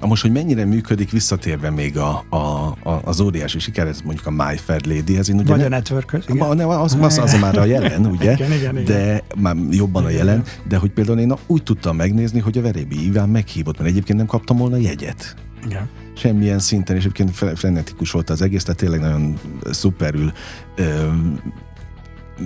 A 0.00 0.06
most, 0.06 0.22
hogy 0.22 0.32
mennyire 0.32 0.64
működik, 0.64 1.10
visszatérve 1.10 1.70
még 1.70 1.98
a, 1.98 2.24
a, 2.28 2.36
a, 2.36 3.00
az 3.04 3.20
óriási 3.20 3.58
siker, 3.58 3.86
ez 3.86 4.00
mondjuk 4.00 4.26
a 4.26 4.30
My 4.30 4.56
Fair 4.56 4.86
Lady, 4.86 5.16
ez 5.16 5.28
ugye... 5.28 5.42
Vagy 5.42 5.62
a 5.62 5.68
network. 5.68 6.28
Ma, 6.28 6.54
ne, 6.54 6.66
az, 6.66 6.96
az, 7.00 7.18
az, 7.18 7.40
már 7.40 7.58
a 7.58 7.64
jelen, 7.64 8.06
ugye? 8.16 8.32
igen, 8.32 8.52
igen, 8.52 8.78
igen. 8.78 8.84
De 8.84 9.22
már 9.36 9.56
jobban 9.70 10.02
igen, 10.02 10.14
a 10.14 10.18
jelen, 10.18 10.40
igen. 10.40 10.52
de 10.68 10.76
hogy 10.76 10.90
például 10.90 11.18
én 11.18 11.34
úgy 11.46 11.62
tudtam 11.62 11.96
megnézni, 11.96 12.40
hogy 12.40 12.58
a 12.58 12.62
Verébi 12.62 13.04
Iván 13.06 13.28
meghívott, 13.28 13.78
mert 13.78 13.90
egyébként 13.90 14.18
nem 14.18 14.26
kaptam 14.26 14.56
volna 14.56 14.76
jegyet. 14.76 15.36
Igen 15.66 15.88
semmilyen 16.16 16.58
szinten, 16.58 16.96
és 16.96 17.04
egyébként 17.04 17.58
frenetikus 17.58 18.10
volt 18.10 18.30
az 18.30 18.42
egész, 18.42 18.62
tehát 18.62 18.80
tényleg 18.80 19.00
nagyon 19.00 19.38
szuperül 19.70 20.32
ö, 20.76 21.08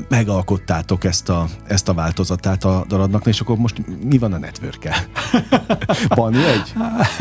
megalkottátok 0.08 1.04
ezt 1.04 1.28
a, 1.28 1.46
ezt 1.66 1.88
a 1.88 1.94
változatát 1.94 2.64
a 2.64 2.84
darabnak, 2.88 3.26
és 3.26 3.40
akkor 3.40 3.56
most 3.56 3.82
mi 4.02 4.18
van 4.18 4.32
a 4.32 4.38
network 4.38 4.88
van 6.08 6.34
egy? 6.54 6.72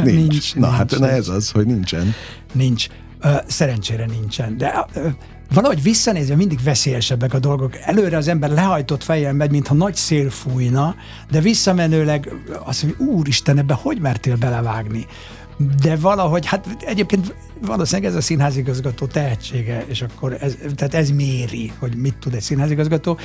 Nincs. 0.04 0.30
nincs 0.30 0.56
na 0.56 0.68
hát 0.68 0.90
nincs, 0.90 1.02
na 1.02 1.10
ez 1.10 1.28
az, 1.28 1.52
hogy 1.52 1.66
nincsen. 1.66 2.14
Nincs. 2.54 2.88
Szerencsére 3.48 4.06
nincsen. 4.06 4.58
De 4.58 4.86
valahogy 5.54 5.84
visszanézve 5.84 6.36
mindig 6.36 6.64
veszélyesebbek 6.64 7.34
a 7.34 7.40
dolgok. 7.40 7.78
Előre 7.82 8.18
az 8.18 8.28
ember 8.28 8.50
lehajtott 8.50 9.04
fejjel 9.04 9.34
megy, 9.34 9.52
mintha 9.52 9.74
nagy 9.74 9.96
szél 9.96 10.30
fújna, 10.30 10.96
de 11.32 11.40
visszamenőleg 11.40 12.34
azt 12.66 12.84
mondja, 12.84 13.06
úristen, 13.06 13.58
ebbe 13.58 13.74
hogy 13.74 14.00
mertél 14.02 14.38
belevágni? 14.38 15.06
De 15.82 15.96
valahogy, 15.96 16.46
hát 16.46 16.68
egyébként 16.80 17.36
valószínűleg 17.62 18.10
ez 18.10 18.16
a 18.16 18.22
színházigazgató 18.22 19.06
tehetsége, 19.06 19.86
és 19.88 20.02
akkor 20.02 20.38
ez, 20.40 20.58
tehát 20.76 20.94
ez 20.94 21.10
méri, 21.10 21.72
hogy 21.80 21.96
mit 21.96 22.18
tud 22.18 22.34
egy 22.34 22.42
színházigazgató. 22.42 23.18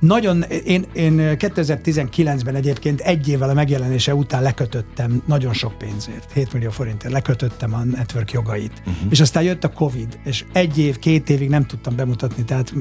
Nagyon, 0.00 0.42
én, 0.42 0.84
én 0.92 1.14
2019-ben 1.18 2.54
egyébként 2.54 3.00
egy 3.00 3.28
évvel 3.28 3.48
a 3.48 3.54
megjelenése 3.54 4.14
után 4.14 4.42
lekötöttem 4.42 5.22
nagyon 5.26 5.52
sok 5.52 5.78
pénzért, 5.78 6.32
7 6.32 6.52
millió 6.52 6.70
forintért 6.70 7.12
lekötöttem 7.12 7.74
a 7.74 7.84
network 7.84 8.32
jogait. 8.32 8.72
Uh-huh. 8.78 9.10
És 9.10 9.20
aztán 9.20 9.42
jött 9.42 9.64
a 9.64 9.72
Covid, 9.72 10.18
és 10.24 10.44
egy 10.52 10.78
év, 10.78 10.98
két 10.98 11.30
évig 11.30 11.48
nem 11.48 11.66
tudtam 11.66 11.96
bemutatni, 11.96 12.44
tehát 12.44 12.74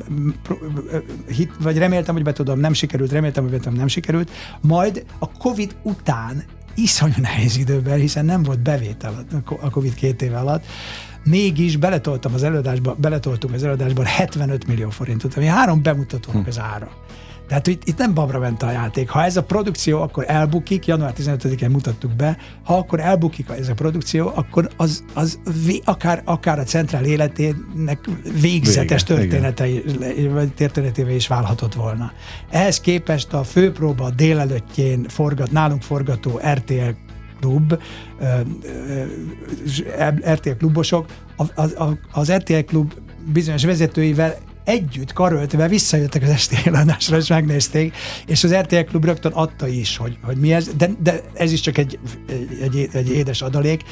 hit, 1.28 1.52
vagy 1.62 1.78
reméltem, 1.78 2.16
hogy 2.16 2.24
be 2.24 2.34
tudom, 2.34 2.60
nem 2.60 2.74
sikerült, 2.74 3.12
reméltem, 3.12 3.44
hogy 3.44 3.52
be 3.52 3.58
tudom, 3.58 3.78
nem 3.78 3.88
sikerült. 3.88 4.32
Majd 4.62 5.06
a 5.20 5.32
Covid 5.32 5.76
után 5.84 6.44
iszonyú 6.82 7.14
nehéz 7.22 7.58
időben, 7.58 8.00
hiszen 8.00 8.26
nem 8.26 8.44
volt 8.44 8.60
bevétel 8.60 9.26
a 9.62 9.70
Covid 9.70 9.94
két 9.94 10.22
éve 10.22 10.38
alatt, 10.38 10.66
mégis 11.24 11.78
beletoltam 11.78 12.34
az 12.34 12.44
előadásba, 12.44 12.96
beletoltunk 13.00 13.54
az 13.54 13.64
előadásban 13.64 14.06
75 14.06 14.68
millió 14.68 14.90
forintot, 14.90 15.36
ami 15.36 15.46
három 15.46 15.82
bemutatónak 15.82 16.44
hm. 16.44 16.50
az 16.50 16.60
ára. 16.60 16.92
Tehát 17.50 17.68
itt, 17.68 17.88
itt 17.88 17.98
nem 17.98 18.14
babra 18.14 18.40
ment 18.40 18.64
a 18.64 18.72
játék. 18.72 19.10
Ha 19.10 19.24
ez 19.24 19.38
a 19.38 19.44
produkció 19.44 20.02
akkor 20.02 20.24
elbukik, 20.28 20.86
január 20.86 21.14
15-én 21.18 21.70
mutattuk 21.70 22.16
be, 22.16 22.38
ha 22.64 22.78
akkor 22.78 23.00
elbukik 23.00 23.50
ez 23.50 23.70
a 23.70 23.74
produkció, 23.74 24.32
akkor 24.36 24.70
az, 24.78 25.04
az 25.14 25.40
vé, 25.66 25.82
akár, 25.86 26.22
akár 26.26 26.60
a 26.60 26.64
centrál 26.64 27.06
életének 27.06 28.10
végzetes 28.42 29.04
Vége, 29.04 29.20
történetei, 29.20 29.84
vagy 30.32 30.54
történetévé 30.54 31.16
is 31.16 31.28
válhatott 31.28 31.74
volna. 31.74 32.12
Ehhez 32.50 32.80
képest 32.80 33.34
a 33.34 33.44
főpróba 33.44 34.10
délelőttjén 34.10 35.06
forgat, 35.08 35.52
nálunk 35.52 35.82
forgató 35.82 36.40
RTL 36.54 36.90
klub, 37.40 37.80
RTL 40.34 40.50
klubosok, 40.58 41.06
az, 41.56 41.76
az 42.12 42.32
RTL 42.32 42.60
klub 42.60 42.94
bizonyos 43.34 43.66
vezetőivel 43.66 44.38
együtt 44.70 45.14
karöltve 45.14 45.68
visszajöttek 45.68 46.24
az 46.24 46.30
esti 46.30 46.56
eladásra, 46.64 47.18
és 47.18 47.28
megnézték, 47.28 47.96
és 48.26 48.44
az 48.44 48.54
RTL 48.54 48.80
Klub 48.80 49.06
rögtön 49.06 49.32
adta 49.32 49.68
is, 49.68 49.98
hogy, 49.98 50.18
hogy 50.24 50.38
mi 50.38 50.54
ez, 50.54 50.70
de, 50.78 50.90
de 51.04 51.22
ez 51.34 51.52
is 51.52 51.60
csak 51.60 51.78
egy, 51.78 52.00
egy, 52.62 52.90
egy 52.94 53.10
édes 53.10 53.42
adalék, 53.42 53.84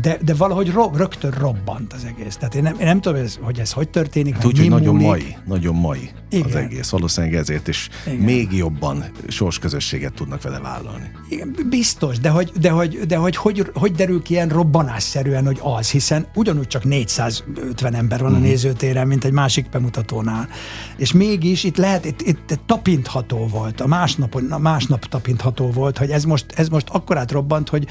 de, 0.00 0.18
de 0.24 0.34
valahogy 0.34 0.70
rob, 0.70 0.96
rögtön 0.96 1.30
robbant 1.30 1.92
az 1.92 2.04
egész. 2.04 2.36
Tehát 2.36 2.54
én 2.54 2.62
nem, 2.62 2.76
én 2.80 2.86
nem 2.86 3.00
tudom, 3.00 3.22
ez, 3.22 3.38
hogy 3.42 3.58
ez 3.58 3.72
hogy 3.72 3.88
történik, 3.88 4.34
hát 4.34 4.44
úgy, 4.44 4.58
hogy 4.58 4.68
nagyon 4.68 4.94
mai, 4.94 5.36
nagyon 5.44 5.74
mai 5.74 6.10
Igen. 6.30 6.46
az 6.46 6.54
egész. 6.54 6.88
Valószínűleg 6.88 7.36
ezért 7.36 7.68
is 7.68 7.88
Igen. 8.06 8.18
még 8.18 8.52
jobban 8.52 9.04
sorsközösséget 9.28 10.14
tudnak 10.14 10.42
vele 10.42 10.58
vállalni. 10.58 11.10
Igen, 11.28 11.56
biztos, 11.68 12.18
de 12.18 12.28
hogy, 12.28 12.52
de 12.60 12.70
hogy, 12.70 12.98
de 13.06 13.16
hogy, 13.16 13.36
hogy, 13.36 13.70
hogy 13.74 13.92
derül 13.92 14.22
ki 14.22 14.32
ilyen 14.32 14.48
robbanásszerűen, 14.48 15.46
hogy 15.46 15.58
az, 15.62 15.90
hiszen 15.90 16.26
ugyanúgy 16.34 16.66
csak 16.66 16.84
450 16.84 17.94
ember 17.94 18.20
van 18.20 18.32
a 18.32 18.36
mhm. 18.36 18.44
nézőtéren, 18.44 19.06
mint 19.06 19.24
egy 19.24 19.32
másik 19.32 19.68
bemutatón 19.68 20.25
telefonál. 20.26 20.48
És 20.96 21.12
mégis 21.12 21.64
itt 21.64 21.76
lehet, 21.76 22.04
itt, 22.04 22.20
itt 22.20 22.58
tapintható 22.66 23.46
volt, 23.46 23.80
a 23.80 23.86
másnap, 23.86 24.34
a 24.50 24.58
másnap 24.58 25.04
tapintható 25.04 25.70
volt, 25.70 25.98
hogy 25.98 26.10
ez 26.10 26.24
most, 26.24 26.46
ez 26.54 26.68
most 26.68 26.88
akkorát 26.88 27.30
robbant, 27.30 27.68
hogy 27.68 27.86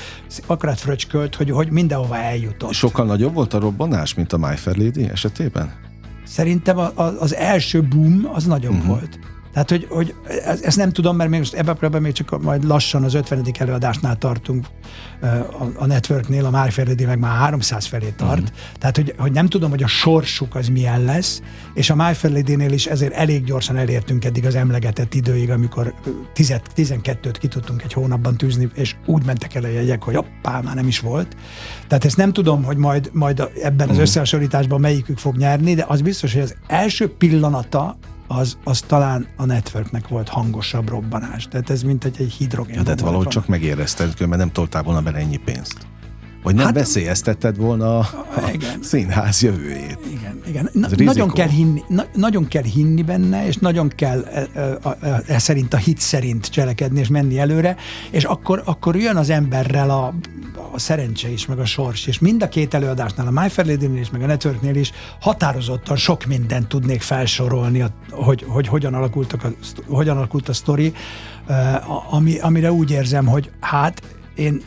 akkorát 0.45 0.79
fröcskölt, 0.79 1.35
hogy, 1.35 1.49
hogy 1.49 1.71
mindenhova 1.71 2.17
eljutott. 2.17 2.73
Sokkal 2.73 3.05
nagyobb 3.05 3.33
volt 3.33 3.53
a 3.53 3.59
robbanás, 3.59 4.13
mint 4.13 4.33
a 4.33 4.37
My 4.37 4.55
Fair 4.55 4.77
Lady 4.77 5.09
esetében? 5.09 5.73
Szerintem 6.23 6.77
a, 6.77 6.91
a, 6.95 7.03
az 7.19 7.35
első 7.35 7.83
boom 7.83 8.29
az 8.33 8.45
nagyobb 8.45 8.73
uh-huh. 8.73 8.87
volt. 8.87 9.19
Tehát, 9.55 9.69
hogy, 9.69 9.87
hogy 9.89 10.15
ezt 10.61 10.77
nem 10.77 10.91
tudom, 10.91 11.15
mert 11.15 11.29
még 11.29 11.39
most 11.39 11.53
ebben 11.53 11.93
a 11.93 11.99
még 11.99 12.13
csak 12.13 12.41
majd 12.41 12.63
lassan 12.63 13.03
az 13.03 13.13
50. 13.13 13.45
előadásnál 13.59 14.17
tartunk 14.17 14.65
a, 15.21 15.65
a 15.75 15.85
networknél, 15.85 16.45
a 16.45 16.49
Májfeledi 16.49 17.05
meg 17.05 17.19
már 17.19 17.37
300 17.37 17.85
felé 17.85 18.13
tart. 18.17 18.41
Mm. 18.41 18.53
Tehát, 18.79 18.95
hogy, 18.95 19.13
hogy 19.17 19.31
nem 19.31 19.47
tudom, 19.47 19.69
hogy 19.69 19.83
a 19.83 19.87
sorsuk 19.87 20.55
az 20.55 20.67
milyen 20.67 21.03
lesz, 21.03 21.41
és 21.73 21.89
a 21.89 21.95
MyFairLady-nél 21.95 22.71
is 22.71 22.85
ezért 22.85 23.13
elég 23.13 23.43
gyorsan 23.43 23.77
elértünk 23.77 24.25
eddig 24.25 24.45
az 24.45 24.55
emlegetett 24.55 25.13
időig, 25.13 25.49
amikor 25.49 25.93
10, 26.33 26.55
12-t 26.75 27.35
ki 27.39 27.47
tudtunk 27.47 27.83
egy 27.83 27.93
hónapban 27.93 28.37
tűzni, 28.37 28.69
és 28.73 28.95
úgy 29.05 29.25
mentek 29.25 29.55
el 29.55 29.63
a 29.63 29.67
jegyek, 29.67 30.03
hogy 30.03 30.15
hoppá, 30.15 30.61
már 30.61 30.75
nem 30.75 30.87
is 30.87 30.99
volt. 30.99 31.35
Tehát 31.87 32.05
ezt 32.05 32.17
nem 32.17 32.33
tudom, 32.33 32.63
hogy 32.63 32.77
majd, 32.77 33.09
majd 33.13 33.49
ebben 33.63 33.89
az 33.89 33.97
mm. 33.97 34.01
összehasonlításban 34.01 34.79
melyikük 34.79 35.17
fog 35.17 35.35
nyerni, 35.35 35.73
de 35.73 35.85
az 35.87 36.01
biztos, 36.01 36.33
hogy 36.33 36.41
az 36.41 36.55
első 36.67 37.09
pillanata 37.09 37.97
az, 38.27 38.57
az 38.63 38.79
talán 38.79 39.27
a 39.35 39.45
networknek 39.45 40.07
volt 40.07 40.29
hangosabb 40.29 40.89
robbanás. 40.89 41.47
Tehát 41.47 41.69
ez 41.69 41.83
mint 41.83 42.03
egy, 42.03 42.15
egy 42.19 42.31
hidrogén. 42.31 42.75
Ja, 42.75 42.83
tehát 42.83 42.99
valahogy 42.99 43.27
csak 43.27 43.47
megérezted, 43.47 44.19
mert 44.19 44.37
nem 44.37 44.51
toltál 44.51 44.83
volna 44.83 45.01
bele 45.01 45.17
ennyi 45.17 45.37
pénzt. 45.37 45.87
Vagy 46.45 46.55
nem 46.55 46.65
hát, 46.65 46.73
veszélyeztetted 46.73 47.57
volna 47.57 47.97
a, 47.97 48.07
igen. 48.53 48.79
színház 48.81 49.41
jövőjét. 49.41 49.97
Igen, 50.11 50.41
igen. 50.47 50.69
Na, 50.73 50.87
nagyon, 50.97 51.29
kell 51.29 51.47
hinni, 51.47 51.83
na, 51.87 52.05
nagyon 52.13 52.47
kell 52.47 52.63
hinni 52.63 53.01
benne, 53.01 53.47
és 53.47 53.57
nagyon 53.57 53.87
kell 53.87 54.23
e, 54.23 54.47
e, 54.53 54.77
e, 55.01 55.23
e 55.27 55.39
szerint 55.39 55.73
a 55.73 55.77
hit 55.77 55.99
szerint 55.99 56.47
cselekedni, 56.47 56.99
és 56.99 57.07
menni 57.07 57.39
előre, 57.39 57.75
és 58.11 58.23
akkor, 58.23 58.61
akkor 58.65 58.95
jön 58.95 59.15
az 59.15 59.29
emberrel 59.29 59.89
a, 59.89 60.13
a 60.71 60.79
szerencse 60.79 61.31
is, 61.31 61.45
meg 61.45 61.59
a 61.59 61.65
sors, 61.65 62.07
és 62.07 62.19
mind 62.19 62.43
a 62.43 62.49
két 62.49 62.73
előadásnál, 62.73 63.27
a 63.27 63.41
My 63.41 63.49
Fair 63.49 63.67
Lady-nél 63.67 64.01
is, 64.01 64.09
meg 64.09 64.21
a 64.21 64.25
Networknél 64.25 64.75
is 64.75 64.91
határozottan 65.19 65.97
sok 65.97 66.25
mindent 66.25 66.67
tudnék 66.67 67.01
felsorolni, 67.01 67.83
hogy, 68.09 68.45
hogy 68.47 68.67
hogyan, 68.67 68.93
alakultak 68.93 69.43
a, 69.43 69.47
hogyan 69.87 70.17
alakult 70.17 70.49
a 70.49 70.53
sztori, 70.53 70.93
ami, 72.09 72.39
amire 72.39 72.71
úgy 72.71 72.91
érzem, 72.91 73.25
hogy 73.25 73.51
hát 73.59 74.01
én 74.35 74.61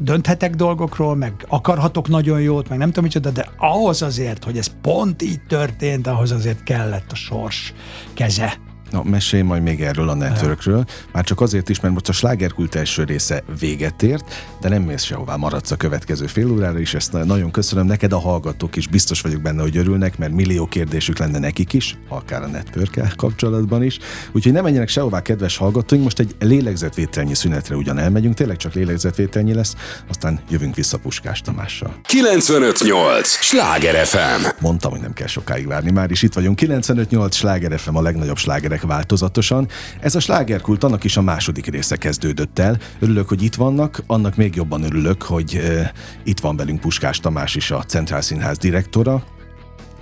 dönthetek 0.00 0.54
dolgokról, 0.54 1.16
meg 1.16 1.44
akarhatok 1.48 2.08
nagyon 2.08 2.40
jót, 2.40 2.68
meg 2.68 2.78
nem 2.78 2.88
tudom 2.88 3.04
micsoda, 3.04 3.30
de 3.30 3.48
ahhoz 3.56 4.02
azért, 4.02 4.44
hogy 4.44 4.58
ez 4.58 4.70
pont 4.82 5.22
így 5.22 5.40
történt, 5.48 6.06
ahhoz 6.06 6.32
azért 6.32 6.62
kellett 6.62 7.12
a 7.12 7.14
sors 7.14 7.74
keze 8.14 8.58
Na, 8.90 9.02
mesélj 9.02 9.42
majd 9.42 9.62
még 9.62 9.82
erről 9.82 10.08
a 10.08 10.14
networkről. 10.14 10.84
Már 11.12 11.24
csak 11.24 11.40
azért 11.40 11.68
is, 11.68 11.80
mert 11.80 11.94
most 11.94 12.08
a 12.08 12.12
slágerkult 12.12 12.74
első 12.74 13.04
része 13.04 13.42
véget 13.60 14.02
ért, 14.02 14.24
de 14.60 14.68
nem 14.68 14.82
mész 14.82 15.02
sehová, 15.02 15.36
maradsz 15.36 15.70
a 15.70 15.76
következő 15.76 16.26
fél 16.26 16.50
órára 16.50 16.78
is. 16.78 16.94
Ezt 16.94 17.12
nagyon 17.12 17.50
köszönöm 17.50 17.86
neked, 17.86 18.12
a 18.12 18.18
hallgatók 18.18 18.76
is 18.76 18.86
biztos 18.86 19.20
vagyok 19.20 19.42
benne, 19.42 19.62
hogy 19.62 19.76
örülnek, 19.76 20.18
mert 20.18 20.32
millió 20.32 20.66
kérdésük 20.66 21.18
lenne 21.18 21.38
nekik 21.38 21.72
is, 21.72 21.98
akár 22.08 22.42
a 22.42 22.46
network 22.46 23.14
kapcsolatban 23.16 23.82
is. 23.82 23.98
Úgyhogy 24.32 24.52
nem 24.52 24.62
menjenek 24.62 24.88
sehová, 24.88 25.20
kedves 25.22 25.56
hallgatóink, 25.56 26.04
most 26.04 26.18
egy 26.18 26.34
lélegzetvételnyi 26.38 27.34
szünetre 27.34 27.76
ugyan 27.76 27.98
elmegyünk, 27.98 28.34
tényleg 28.34 28.56
csak 28.56 28.74
lélegzetvételnyi 28.74 29.54
lesz, 29.54 29.76
aztán 30.08 30.40
jövünk 30.50 30.74
vissza 30.74 30.98
Puskás 30.98 31.40
Tamással. 31.40 31.94
958! 32.02 33.28
Sláger 33.28 34.06
FM! 34.06 34.46
Mondtam, 34.60 34.90
hogy 34.90 35.00
nem 35.00 35.12
kell 35.12 35.26
sokáig 35.26 35.66
várni, 35.66 35.90
már 35.90 36.10
is 36.10 36.22
itt 36.22 36.34
vagyunk. 36.34 36.56
958 36.56 37.36
Sláger 37.36 37.78
FM 37.78 37.96
a 37.96 38.02
legnagyobb 38.02 38.36
slágerek 38.36 38.79
slágerek 38.80 38.82
változatosan. 38.82 39.68
Ez 40.00 40.14
a 40.14 40.20
slágerkult 40.20 40.84
annak 40.84 41.04
is 41.04 41.16
a 41.16 41.22
második 41.22 41.66
része 41.66 41.96
kezdődött 41.96 42.58
el. 42.58 42.78
Örülök, 42.98 43.28
hogy 43.28 43.42
itt 43.42 43.54
vannak, 43.54 44.02
annak 44.06 44.36
még 44.36 44.54
jobban 44.54 44.82
örülök, 44.82 45.22
hogy 45.22 45.54
e, 45.54 45.92
itt 46.24 46.40
van 46.40 46.56
velünk 46.56 46.80
Puskás 46.80 47.20
Tamás 47.20 47.54
is, 47.54 47.70
a 47.70 47.82
Centrál 47.82 48.20
Színház 48.20 48.58
direktora, 48.58 49.22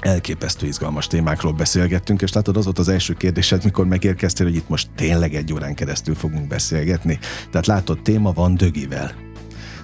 elképesztő 0.00 0.66
izgalmas 0.66 1.06
témákról 1.06 1.52
beszélgettünk, 1.52 2.22
és 2.22 2.32
látod, 2.32 2.56
az 2.56 2.64
volt 2.64 2.78
az 2.78 2.88
első 2.88 3.14
kérdésed, 3.14 3.64
mikor 3.64 3.86
megérkeztél, 3.86 4.46
hogy 4.46 4.56
itt 4.56 4.68
most 4.68 4.88
tényleg 4.94 5.34
egy 5.34 5.52
órán 5.52 5.74
keresztül 5.74 6.14
fogunk 6.14 6.48
beszélgetni. 6.48 7.18
Tehát 7.50 7.66
látod, 7.66 8.02
téma 8.02 8.32
van 8.32 8.54
dögivel 8.54 9.27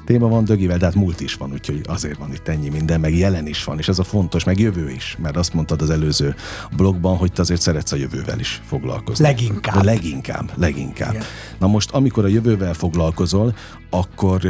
téma 0.05 0.29
van 0.29 0.45
dögivel, 0.45 0.79
de 0.79 0.85
hát 0.85 0.95
múlt 0.95 1.21
is 1.21 1.35
van, 1.35 1.53
úgyhogy 1.53 1.81
azért 1.85 2.19
van 2.19 2.33
itt 2.33 2.49
ennyi 2.49 2.69
minden, 2.69 3.01
meg 3.01 3.17
jelen 3.17 3.47
is 3.47 3.65
van, 3.65 3.79
és 3.79 3.89
ez 3.89 3.99
a 3.99 4.05
fontos, 4.05 4.45
meg 4.45 4.59
jövő 4.59 4.91
is, 4.91 5.17
mert 5.23 5.37
azt 5.37 5.55
mondtad 5.55 5.83
az 5.83 5.91
előző 5.91 6.35
blogban, 6.77 7.17
hogy 7.17 7.33
te 7.33 7.41
azért 7.41 7.61
szeretsz 7.61 7.93
a 7.93 7.97
jövővel 7.97 8.39
is 8.39 8.63
foglalkozni. 8.65 9.25
Leginkább. 9.25 9.77
De 9.77 9.83
leginkább, 9.83 10.51
leginkább. 10.57 11.13
Igen. 11.13 11.25
Na 11.59 11.67
most, 11.67 11.91
amikor 11.91 12.25
a 12.25 12.29
jövővel 12.29 12.75
foglalkozol, 12.75 13.55
akkor 13.91 14.43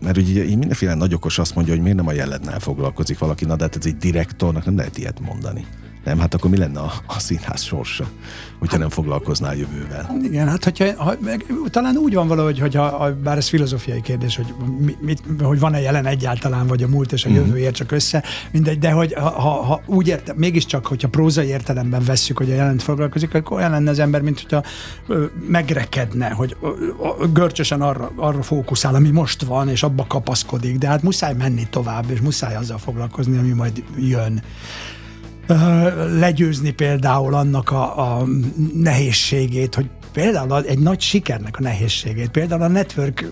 mert 0.00 0.16
ugye 0.16 0.44
így 0.44 0.58
mindenféle 0.58 0.94
nagyokos 0.94 1.38
azt 1.38 1.54
mondja, 1.54 1.72
hogy 1.72 1.82
miért 1.82 1.96
nem 1.96 2.06
a 2.06 2.12
jelednel 2.12 2.60
foglalkozik 2.60 3.18
valaki, 3.18 3.44
na 3.44 3.56
de 3.56 3.64
hát 3.64 3.76
ez 3.76 3.86
egy 3.86 3.96
direktornak 3.96 4.64
nem 4.64 4.76
lehet 4.76 4.98
ilyet 4.98 5.20
mondani. 5.20 5.66
Nem, 6.06 6.18
hát 6.18 6.34
akkor 6.34 6.50
mi 6.50 6.56
lenne 6.56 6.80
a, 6.80 6.92
a 7.06 7.18
színház 7.18 7.62
sorsa, 7.62 8.06
hogyha 8.58 8.76
nem 8.76 8.88
foglalkoznál 8.88 9.56
jövővel? 9.56 10.16
Igen, 10.22 10.48
hát 10.48 10.64
hogyha, 10.64 11.04
ha, 11.04 11.14
meg, 11.20 11.46
talán 11.70 11.96
úgy 11.96 12.14
van 12.14 12.28
valahogy, 12.28 12.58
hogy 12.58 12.74
ha, 12.74 13.12
bár 13.22 13.36
ez 13.36 13.48
filozófiai 13.48 14.00
kérdés, 14.00 14.36
hogy, 14.36 14.54
mit, 15.00 15.22
hogy 15.42 15.58
van-e 15.58 15.80
jelen 15.80 16.06
egyáltalán, 16.06 16.66
vagy 16.66 16.82
a 16.82 16.88
múlt 16.88 17.12
és 17.12 17.24
a 17.24 17.28
mhm. 17.28 17.38
jövő 17.38 17.58
ér 17.58 17.72
csak 17.72 17.92
össze, 17.92 18.22
mindegy, 18.52 18.78
de 18.78 18.90
hogy 18.90 19.14
ha, 19.14 19.30
ha, 19.30 19.50
ha 19.50 19.82
úgy 19.86 20.08
érte, 20.08 20.32
mégiscsak, 20.36 20.86
hogyha 20.86 21.08
prózai 21.08 21.46
értelemben 21.46 22.04
vesszük, 22.04 22.38
hogy 22.38 22.50
a 22.50 22.54
jelent 22.54 22.82
foglalkozik, 22.82 23.34
akkor 23.34 23.56
olyan 23.56 23.70
lenne 23.70 23.90
az 23.90 23.98
ember, 23.98 24.20
mint 24.20 24.40
hogyha 24.40 24.62
ö, 25.06 25.24
megrekedne, 25.48 26.28
hogy 26.28 26.56
ö, 26.60 26.68
ö, 27.20 27.24
görcsösen 27.32 27.82
arra, 27.82 28.10
arra 28.16 28.42
fókuszál, 28.42 28.94
ami 28.94 29.10
most 29.10 29.42
van, 29.42 29.68
és 29.68 29.82
abba 29.82 30.06
kapaszkodik, 30.06 30.78
de 30.78 30.88
hát 30.88 31.02
muszáj 31.02 31.34
menni 31.34 31.66
tovább, 31.70 32.10
és 32.10 32.20
muszáj 32.20 32.56
azzal 32.56 32.78
foglalkozni, 32.78 33.38
ami 33.38 33.52
majd 33.52 33.84
jön 33.96 34.42
legyőzni 36.18 36.70
például 36.70 37.34
annak 37.34 37.70
a, 37.70 38.18
a 38.18 38.26
nehézségét, 38.74 39.74
hogy 39.74 39.86
például 40.12 40.64
egy 40.64 40.78
nagy 40.78 41.00
sikernek 41.00 41.56
a 41.58 41.62
nehézségét, 41.62 42.30
például 42.30 42.62
a 42.62 42.68
network 42.68 43.30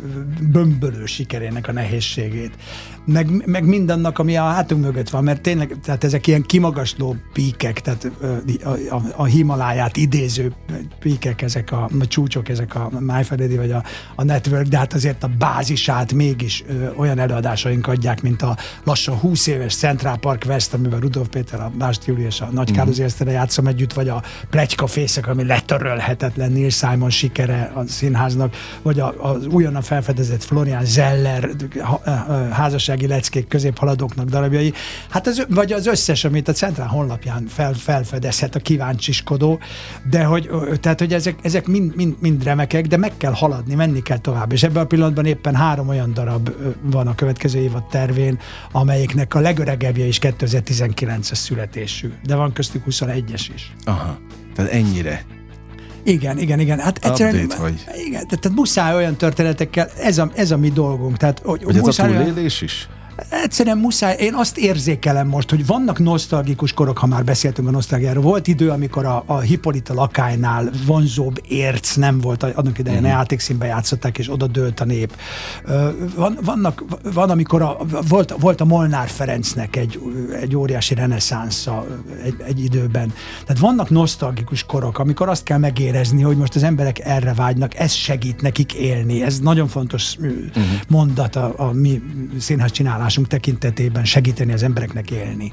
bömbölő 0.52 1.06
sikerének 1.06 1.68
a 1.68 1.72
nehézségét, 1.72 2.52
meg, 3.04 3.46
meg 3.46 3.64
mindannak, 3.64 4.18
ami 4.18 4.36
a 4.36 4.42
hátunk 4.42 4.84
mögött 4.84 5.08
van, 5.08 5.24
mert 5.24 5.40
tényleg, 5.40 5.76
tehát 5.84 6.04
ezek 6.04 6.26
ilyen 6.26 6.42
kimagasló 6.42 7.16
píkek, 7.32 7.80
tehát 7.80 8.10
a, 8.64 8.68
a, 8.68 9.02
a 9.16 9.24
Himaláját 9.24 9.96
idéző 9.96 10.52
píkek, 10.98 11.42
ezek 11.42 11.72
a, 11.72 11.90
a 12.00 12.06
csúcsok, 12.06 12.48
ezek 12.48 12.74
a 12.74 12.90
MyFededi 13.00 13.56
vagy 13.56 13.70
a, 13.70 13.82
a 14.14 14.24
Network, 14.24 14.66
de 14.66 14.78
hát 14.78 14.92
azért 14.92 15.22
a 15.22 15.30
bázisát 15.38 16.12
mégis 16.12 16.64
ö, 16.68 16.88
olyan 16.96 17.18
előadásaink 17.18 17.86
adják, 17.86 18.22
mint 18.22 18.42
a 18.42 18.56
lassan 18.84 19.16
20 19.16 19.46
éves 19.46 19.74
Central 19.74 20.16
Park 20.16 20.44
West, 20.46 20.74
amiben 20.74 21.00
Rudolf 21.00 21.28
Péter, 21.28 21.60
a 21.60 21.72
Bást 21.78 22.04
Júli 22.04 22.22
és 22.22 22.40
a 22.40 22.48
Nagy. 22.52 22.72
Károly 22.72 22.94
mm. 23.24 23.28
játszom 23.28 23.66
együtt, 23.66 23.92
vagy 23.92 24.08
a 24.08 24.22
Pletyka 24.50 24.86
fészek, 24.86 25.26
ami 25.26 25.44
letörölhetetlen 25.44 26.52
Neil 26.52 26.70
Simon 26.70 27.10
sikere 27.10 27.72
a 27.74 27.86
színháznak, 27.86 28.56
vagy 28.82 29.00
a, 29.00 29.14
az 29.18 29.46
újonnan 29.46 29.82
felfedezett 29.82 30.42
Florian 30.42 30.84
Zeller 30.84 31.50
házasság 32.50 32.93
ifjúsági 32.94 33.06
leckék 33.06 33.48
középhaladóknak 33.48 34.28
darabjai, 34.28 34.72
hát 35.08 35.26
az, 35.26 35.46
vagy 35.48 35.72
az 35.72 35.86
összes, 35.86 36.24
amit 36.24 36.48
a 36.48 36.52
Centrál 36.52 36.86
honlapján 36.86 37.46
fel, 37.46 37.74
felfedezhet 37.74 38.54
a 38.54 38.58
kíváncsiskodó, 38.58 39.58
de 40.10 40.24
hogy, 40.24 40.50
tehát, 40.80 40.98
hogy 40.98 41.12
ezek, 41.12 41.34
ezek 41.42 41.66
mind, 41.66 41.96
mind, 41.96 42.14
mind 42.20 42.44
remekek, 42.44 42.86
de 42.86 42.96
meg 42.96 43.12
kell 43.16 43.32
haladni, 43.32 43.74
menni 43.74 44.02
kell 44.02 44.18
tovább. 44.18 44.52
És 44.52 44.62
ebben 44.62 44.82
a 44.82 44.86
pillanatban 44.86 45.26
éppen 45.26 45.54
három 45.54 45.88
olyan 45.88 46.12
darab 46.14 46.50
van 46.82 47.06
a 47.06 47.14
következő 47.14 47.58
évad 47.58 47.84
tervén, 47.84 48.38
amelyiknek 48.72 49.34
a 49.34 49.40
legöregebbje 49.40 50.04
is 50.04 50.18
2019-es 50.20 51.34
születésű, 51.34 52.12
de 52.24 52.34
van 52.34 52.52
köztük 52.52 52.82
21-es 52.90 53.46
is. 53.54 53.72
Aha, 53.84 54.18
tehát 54.54 54.72
ennyire 54.72 55.24
igen, 56.04 56.38
igen, 56.38 56.60
igen. 56.60 56.78
Hát 56.78 57.04
egyszerűen, 57.04 57.44
Update, 57.44 57.62
vagy. 57.62 57.84
Igen, 58.06 58.26
tehát 58.26 58.50
muszáj 58.54 58.94
olyan 58.94 59.16
történetekkel, 59.16 59.88
ez 60.00 60.18
a, 60.18 60.30
ez 60.34 60.50
a 60.50 60.56
mi 60.56 60.70
dolgunk. 60.70 61.16
Tehát, 61.16 61.40
hogy, 61.44 61.64
hogy 61.64 61.76
ez 61.76 61.98
a 61.98 62.06
túlélés 62.06 62.60
is? 62.60 62.88
Egyszerűen 63.28 63.78
muszáj, 63.78 64.16
én 64.18 64.34
azt 64.34 64.58
érzékelem 64.58 65.28
most, 65.28 65.50
hogy 65.50 65.66
vannak 65.66 65.98
nosztalgikus 65.98 66.72
korok, 66.72 66.98
ha 66.98 67.06
már 67.06 67.24
beszéltünk 67.24 67.68
a 67.68 67.70
nosztalgiáról. 67.70 68.22
Volt 68.22 68.46
idő, 68.46 68.70
amikor 68.70 69.04
a, 69.04 69.22
a 69.26 69.38
Hippolyta 69.38 69.94
lakálynál 69.94 70.70
vonzóbb 70.86 71.40
érc 71.48 71.94
nem 71.94 72.20
volt, 72.20 72.42
annak 72.42 72.78
idején 72.78 72.98
uh-huh. 72.98 73.14
játékszínbe 73.14 73.66
játszották, 73.66 74.18
és 74.18 74.32
oda 74.32 74.46
dőlt 74.46 74.80
a 74.80 74.84
nép. 74.84 75.16
Van, 76.16 76.38
vannak, 76.44 76.84
van 77.14 77.30
amikor 77.30 77.62
a, 77.62 77.76
volt, 78.08 78.34
volt 78.38 78.60
a 78.60 78.64
Molnár 78.64 79.08
Ferencnek 79.08 79.76
egy, 79.76 80.00
egy 80.40 80.56
óriási 80.56 80.94
reneszánsza 80.94 81.86
egy, 82.24 82.36
egy 82.46 82.64
időben. 82.64 83.12
Tehát 83.46 83.62
vannak 83.62 83.90
nosztalgikus 83.90 84.64
korok, 84.64 84.98
amikor 84.98 85.28
azt 85.28 85.42
kell 85.42 85.58
megérezni, 85.58 86.22
hogy 86.22 86.36
most 86.36 86.54
az 86.54 86.62
emberek 86.62 86.98
erre 86.98 87.34
vágynak, 87.34 87.78
ez 87.78 87.92
segít 87.92 88.42
nekik 88.42 88.72
élni. 88.72 89.22
Ez 89.22 89.38
nagyon 89.38 89.68
fontos 89.68 90.16
uh-huh. 90.16 90.64
mondat 90.88 91.36
a, 91.36 91.52
a 91.56 91.72
mi 91.72 92.02
színház 92.38 92.70
csinálásunk 92.70 93.02
hozzáállásunk 93.04 93.26
tekintetében 93.26 94.04
segíteni 94.04 94.52
az 94.52 94.62
embereknek 94.62 95.10
élni. 95.10 95.52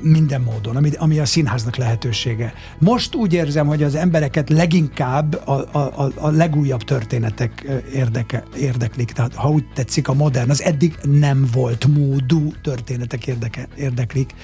Minden 0.00 0.40
módon, 0.40 0.76
ami, 0.76 0.90
ami 0.96 1.18
a 1.18 1.24
színháznak 1.24 1.76
lehetősége. 1.76 2.52
Most 2.78 3.14
úgy 3.14 3.32
érzem, 3.32 3.66
hogy 3.66 3.82
az 3.82 3.94
embereket 3.94 4.50
leginkább 4.50 5.34
a, 5.34 5.52
a, 5.72 6.12
a 6.14 6.30
legújabb 6.30 6.82
történetek 6.82 7.66
érdeke, 7.94 8.42
érdeklik. 8.56 9.12
Tehát 9.12 9.34
ha 9.34 9.50
úgy 9.50 9.64
tetszik, 9.74 10.08
a 10.08 10.14
modern, 10.14 10.50
az 10.50 10.62
eddig 10.62 10.98
nem 11.02 11.48
volt 11.52 11.86
módú 11.86 12.52
történetek 12.62 13.26
érdeke, 13.26 13.68
érdeklik, 13.76 14.34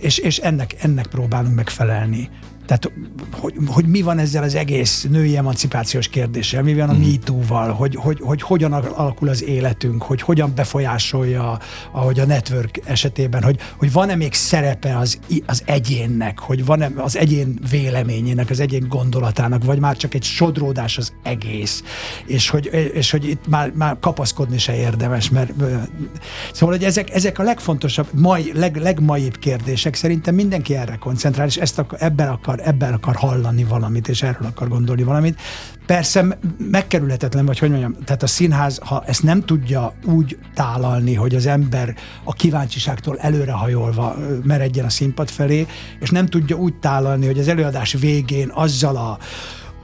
és, 0.00 0.18
és 0.18 0.38
ennek, 0.38 0.74
ennek 0.80 1.06
próbálunk 1.06 1.54
megfelelni 1.54 2.30
Tehát, 2.68 2.90
hogy, 3.32 3.54
hogy 3.66 3.86
mi 3.86 4.02
van 4.02 4.18
ezzel 4.18 4.42
az 4.42 4.54
egész 4.54 5.06
női 5.10 5.36
emancipációs 5.36 6.08
kérdéssel, 6.08 6.62
mi 6.62 6.74
van 6.74 6.88
a 6.88 6.92
mm. 6.92 7.00
MeToo-val, 7.00 7.72
hogy, 7.72 7.94
hogy, 7.94 8.18
hogy 8.20 8.42
hogyan 8.42 8.72
alakul 8.72 9.28
az 9.28 9.44
életünk, 9.44 10.02
hogy 10.02 10.22
hogyan 10.22 10.52
befolyásolja, 10.54 11.58
ahogy 11.92 12.20
a 12.20 12.26
network 12.26 12.80
esetében, 12.84 13.42
hogy, 13.42 13.58
hogy 13.78 13.92
van-e 13.92 14.14
még 14.14 14.34
szerepe 14.34 14.98
az, 14.98 15.18
az 15.46 15.62
egyénnek, 15.66 16.38
hogy 16.38 16.64
van-e 16.64 16.90
az 16.96 17.16
egyén 17.16 17.58
véleményének, 17.70 18.50
az 18.50 18.60
egyén 18.60 18.88
gondolatának, 18.88 19.64
vagy 19.64 19.78
már 19.78 19.96
csak 19.96 20.14
egy 20.14 20.24
sodródás 20.24 20.98
az 20.98 21.12
egész, 21.22 21.82
és 22.26 22.48
hogy, 22.48 22.70
és 22.94 23.10
hogy 23.10 23.28
itt 23.28 23.48
már, 23.48 23.72
már 23.74 23.96
kapaszkodni 24.00 24.58
se 24.58 24.76
érdemes, 24.76 25.30
mert 25.30 25.52
szóval, 26.52 26.74
hogy 26.74 26.84
ezek, 26.84 27.14
ezek 27.14 27.38
a 27.38 27.42
legfontosabb, 27.42 28.06
mai, 28.12 28.52
leg, 28.54 28.76
legmaibb 28.76 29.38
kérdések, 29.38 29.94
szerintem 29.94 30.34
mindenki 30.34 30.76
erre 30.76 30.96
koncentrál, 30.96 31.46
és 31.46 31.56
ezt 31.56 31.78
akar, 31.78 32.02
ebben 32.02 32.28
akar, 32.28 32.57
ebben 32.64 32.92
akar 32.92 33.16
hallani 33.16 33.64
valamit, 33.64 34.08
és 34.08 34.22
erről 34.22 34.48
akar 34.48 34.68
gondolni 34.68 35.02
valamit. 35.02 35.40
Persze 35.86 36.38
megkerülhetetlen, 36.70 37.46
vagy 37.46 37.58
hogy 37.58 37.70
mondjam, 37.70 37.96
tehát 38.04 38.22
a 38.22 38.26
színház, 38.26 38.78
ha 38.84 39.04
ezt 39.06 39.22
nem 39.22 39.40
tudja 39.40 39.94
úgy 40.04 40.38
tálalni, 40.54 41.14
hogy 41.14 41.34
az 41.34 41.46
ember 41.46 41.94
a 42.24 42.32
kíváncsiságtól 42.32 43.18
előrehajolva 43.18 44.16
meredjen 44.42 44.84
a 44.84 44.90
színpad 44.90 45.28
felé, 45.28 45.66
és 46.00 46.10
nem 46.10 46.26
tudja 46.26 46.56
úgy 46.56 46.74
tálalni, 46.74 47.26
hogy 47.26 47.38
az 47.38 47.48
előadás 47.48 47.92
végén 47.92 48.50
azzal 48.54 48.96
a 48.96 49.18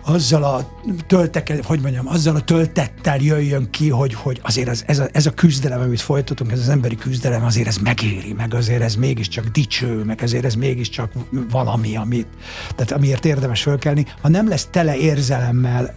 azzal 0.05 0.45
a 0.45 0.79
tölteke, 1.07 1.59
hogy 1.65 1.81
mondjam, 1.81 2.09
azzal 2.09 2.37
a 2.37 2.41
töltettel 2.41 3.17
jöjjön 3.21 3.71
ki, 3.71 3.91
hogy, 3.91 4.15
hogy 4.15 4.41
azért 4.43 4.69
ez, 4.69 4.83
ez, 4.87 4.99
a, 4.99 5.09
ez 5.13 5.27
a 5.27 5.31
küzdelem, 5.31 5.81
amit 5.81 6.01
folytatunk, 6.01 6.53
ez 6.53 6.59
az 6.59 6.69
emberi 6.69 6.97
küzdelem, 6.97 7.45
azért 7.45 7.67
ez 7.67 7.77
megéri, 7.77 8.33
meg 8.33 8.55
azért 8.55 8.83
ez 8.83 8.95
mégiscsak 8.95 9.47
dicső, 9.47 10.05
meg 10.05 10.23
azért 10.23 10.45
ez 10.45 10.55
mégiscsak 10.55 11.13
valami, 11.51 11.97
amit, 11.97 12.27
tehát 12.75 12.93
amiért 12.93 13.25
érdemes 13.25 13.63
fölkelni. 13.63 14.07
Ha 14.23 14.29
nem 14.29 14.49
lesz 14.49 14.69
tele 14.71 14.97
érzelemmel 14.97 15.95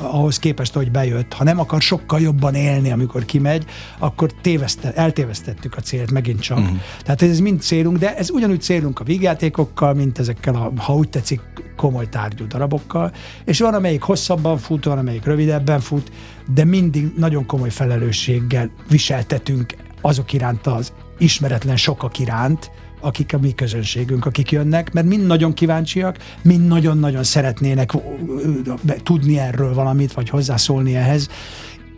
ahhoz 0.00 0.38
képest, 0.38 0.72
hogy 0.72 0.90
bejött, 0.90 1.32
ha 1.32 1.44
nem 1.44 1.58
akar 1.58 1.80
sokkal 1.80 2.20
jobban 2.20 2.54
élni, 2.54 2.92
amikor 2.92 3.24
kimegy, 3.24 3.64
akkor 3.98 4.32
téveszte, 4.40 4.92
eltévesztettük 4.94 5.76
a 5.76 5.80
célt 5.80 6.10
megint 6.10 6.40
csak. 6.40 6.58
Uh-huh. 6.58 6.76
Tehát 7.02 7.22
ez 7.22 7.38
mind 7.38 7.60
célunk, 7.60 7.98
de 7.98 8.16
ez 8.16 8.30
ugyanúgy 8.30 8.60
célunk 8.60 9.00
a 9.00 9.04
vígjátékokkal, 9.04 9.94
mint 9.94 10.18
ezekkel 10.18 10.54
a, 10.54 10.72
ha 10.82 10.94
úgy 10.94 11.08
tetszik, 11.08 11.40
komoly 11.76 12.08
tárgyú 12.08 12.46
darabokkal, 12.46 13.12
és 13.44 13.58
van, 13.58 13.74
amelyik 13.74 14.02
hosszabban 14.02 14.58
fut, 14.58 14.84
van, 14.84 14.98
amelyik 14.98 15.24
rövidebben 15.24 15.80
fut, 15.80 16.12
de 16.54 16.64
mindig 16.64 17.12
nagyon 17.16 17.46
komoly 17.46 17.70
felelősséggel 17.70 18.70
viseltetünk 18.88 19.74
azok 20.00 20.32
iránt 20.32 20.66
az 20.66 20.92
ismeretlen 21.18 21.76
sokak 21.76 22.18
iránt, 22.18 22.70
akik 23.00 23.34
a 23.34 23.38
mi 23.38 23.54
közönségünk, 23.54 24.26
akik 24.26 24.50
jönnek, 24.50 24.92
mert 24.92 25.06
mind 25.06 25.26
nagyon 25.26 25.54
kíváncsiak, 25.54 26.16
mind 26.42 26.66
nagyon-nagyon 26.66 27.22
szeretnének 27.22 27.92
tudni 29.02 29.38
erről 29.38 29.74
valamit, 29.74 30.12
vagy 30.12 30.28
hozzászólni 30.28 30.96
ehhez, 30.96 31.28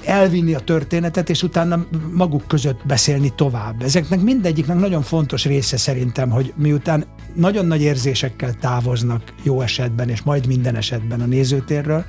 elvinni 0.05 0.55
a 0.55 0.61
történetet, 0.61 1.31
és 1.31 1.43
utána 1.43 1.87
maguk 2.13 2.47
között 2.47 2.81
beszélni 2.87 3.33
tovább. 3.37 3.83
Ezeknek 3.83 4.21
mindegyiknek 4.21 4.79
nagyon 4.79 5.03
fontos 5.03 5.45
része 5.45 5.77
szerintem, 5.77 6.31
hogy 6.31 6.53
miután 6.57 7.05
nagyon 7.35 7.67
nagy 7.67 7.81
érzésekkel 7.81 8.55
távoznak 8.55 9.23
jó 9.43 9.61
esetben, 9.61 10.09
és 10.09 10.23
majd 10.23 10.47
minden 10.47 10.77
esetben 10.77 11.21
a 11.21 11.27
nézőtérről, 11.27 12.05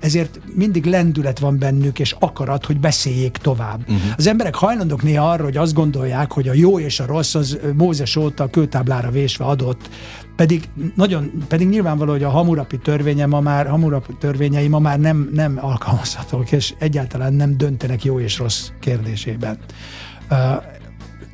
ezért 0.00 0.40
mindig 0.54 0.84
lendület 0.84 1.38
van 1.38 1.58
bennük, 1.58 1.98
és 1.98 2.16
akarat, 2.18 2.64
hogy 2.64 2.80
beszéljék 2.80 3.36
tovább. 3.36 3.80
Uh-huh. 3.80 4.12
Az 4.16 4.26
emberek 4.26 4.54
hajlandók 4.54 5.02
néha 5.02 5.30
arra, 5.30 5.44
hogy 5.44 5.56
azt 5.56 5.74
gondolják, 5.74 6.32
hogy 6.32 6.48
a 6.48 6.54
jó 6.54 6.78
és 6.78 7.00
a 7.00 7.06
rossz 7.06 7.34
az 7.34 7.58
Mózes 7.76 8.16
óta 8.16 8.44
a 8.44 8.48
kőtáblára 8.50 9.10
vésve 9.10 9.44
adott, 9.44 9.88
pedig 10.38 10.68
nagyon, 10.94 11.30
pedig 11.48 11.68
nyilvánvaló, 11.68 12.10
hogy 12.10 12.22
a 12.22 12.28
Hamurapi 12.28 12.78
törvénye 12.78 13.26
ma 13.26 13.40
már, 13.40 13.66
Hamurapi 13.66 14.14
törvényei 14.18 14.68
ma 14.68 14.78
már 14.78 14.98
nem, 14.98 15.30
nem 15.34 15.58
alkalmazhatók, 15.60 16.52
és 16.52 16.74
egyáltalán 16.78 17.32
nem 17.32 17.56
döntenek 17.56 18.04
jó 18.04 18.20
és 18.20 18.38
rossz 18.38 18.68
kérdésében. 18.80 19.58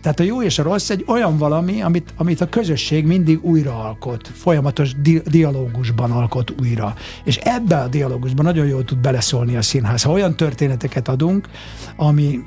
Tehát 0.01 0.21
a 0.21 0.23
jó 0.23 0.43
és 0.43 0.59
a 0.59 0.62
rossz 0.62 0.90
egy 0.90 1.05
olyan 1.07 1.38
valami, 1.38 1.83
amit, 1.83 2.14
amit 2.17 2.40
a 2.40 2.49
közösség 2.49 3.07
mindig 3.07 3.45
újraalkot, 3.45 4.29
folyamatos 4.29 4.95
di- 5.01 5.23
dialógusban 5.31 6.11
alkot 6.11 6.55
újra. 6.61 6.95
És 7.25 7.37
ebbe 7.37 7.77
a 7.77 7.88
dialógusban 7.88 8.45
nagyon 8.45 8.67
jól 8.67 8.85
tud 8.85 8.99
beleszólni 8.99 9.57
a 9.57 9.62
színház. 9.62 10.03
Ha 10.03 10.12
olyan 10.12 10.37
történeteket 10.37 11.09
adunk, 11.09 11.49
ami, 11.97 12.43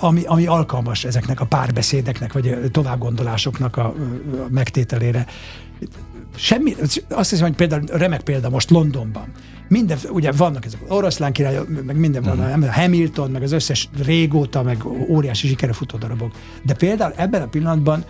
ami, 0.00 0.22
ami 0.24 0.46
alkalmas 0.46 1.04
ezeknek 1.04 1.40
a 1.40 1.46
párbeszédeknek, 1.46 2.32
vagy 2.32 2.48
a 2.48 2.68
továbbgondolásoknak 2.68 3.76
a, 3.76 3.84
a 3.84 3.94
megtételére. 4.50 5.26
Semmi, 6.34 6.74
azt 7.08 7.30
hiszem, 7.30 7.46
hogy 7.46 7.56
például 7.56 7.82
remek 7.86 8.20
példa 8.20 8.50
most 8.50 8.70
Londonban 8.70 9.32
minden, 9.72 9.98
ugye 10.10 10.32
vannak 10.32 10.64
ezek 10.64 10.80
oroszlán 10.88 11.32
király, 11.32 11.58
meg 11.86 11.96
minden 11.96 12.22
van, 12.22 12.38
uh-huh. 12.38 12.66
Hamilton, 12.66 13.30
meg 13.30 13.42
az 13.42 13.52
összes 13.52 13.88
régóta, 14.04 14.62
meg 14.62 14.84
óriási 15.08 15.46
sikere 15.46 15.72
futó 15.72 15.98
darabok. 15.98 16.32
De 16.62 16.74
például 16.74 17.12
ebben 17.16 17.42
a 17.42 17.46
pillanatban 17.46 18.04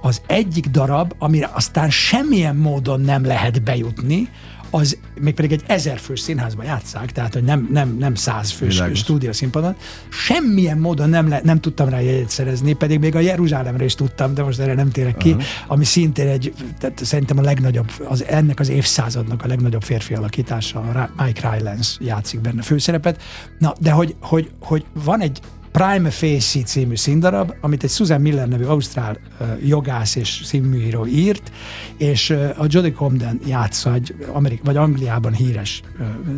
az 0.00 0.22
egyik 0.26 0.66
darab, 0.66 1.14
amire 1.18 1.50
aztán 1.54 1.90
semmilyen 1.90 2.56
módon 2.56 3.00
nem 3.00 3.24
lehet 3.24 3.62
bejutni, 3.62 4.28
az 4.74 4.98
még 5.20 5.34
pedig 5.34 5.52
egy 5.52 5.62
ezer 5.66 5.98
fős 5.98 6.20
színházban 6.20 6.64
játszák, 6.64 7.12
tehát 7.12 7.32
hogy 7.32 7.42
nem, 7.42 7.68
nem, 7.72 7.96
nem 7.98 8.14
száz 8.14 8.50
fős 8.50 8.74
Világos. 8.74 8.98
stúdiószínpadon. 8.98 9.76
Semmilyen 10.08 10.78
módon 10.78 11.08
nem, 11.08 11.28
le, 11.28 11.40
nem 11.44 11.60
tudtam 11.60 11.88
rá 11.88 12.00
jegyet 12.00 12.28
szerezni, 12.28 12.72
pedig 12.72 12.98
még 12.98 13.14
a 13.14 13.20
Jeruzsálemre 13.20 13.84
is 13.84 13.94
tudtam, 13.94 14.34
de 14.34 14.42
most 14.42 14.58
erre 14.58 14.74
nem 14.74 14.90
térek 14.90 15.16
ki, 15.16 15.30
uh-huh. 15.30 15.44
ami 15.66 15.84
szintén 15.84 16.28
egy, 16.28 16.54
tehát 16.78 17.04
szerintem 17.04 17.38
a 17.38 17.42
legnagyobb, 17.42 17.90
az, 18.04 18.24
ennek 18.24 18.60
az 18.60 18.68
évszázadnak 18.68 19.44
a 19.44 19.46
legnagyobb 19.46 19.82
férfi 19.82 20.14
alakítása, 20.14 21.10
Mike 21.16 21.50
Rylance 21.50 21.96
játszik 22.00 22.40
benne 22.40 22.62
főszerepet. 22.62 23.22
Na, 23.58 23.72
de 23.80 23.90
hogy, 23.90 24.14
hogy, 24.20 24.50
hogy 24.60 24.84
van 24.92 25.20
egy 25.20 25.40
Prime 25.72 26.10
Facie 26.10 26.62
című 26.62 26.96
színdarab, 26.96 27.54
amit 27.60 27.82
egy 27.82 27.90
Susan 27.90 28.20
Miller 28.20 28.48
nevű 28.48 28.64
ausztrál 28.64 29.16
jogász 29.64 30.14
és 30.14 30.40
színműíró 30.44 31.06
írt, 31.06 31.52
és 31.96 32.30
a 32.30 32.64
Jodie 32.66 32.92
Comden 32.92 33.40
játsza 33.46 33.92
egy 33.92 34.14
Amerik- 34.32 34.64
vagy 34.64 34.76
Angliában 34.76 35.32
híres 35.32 35.82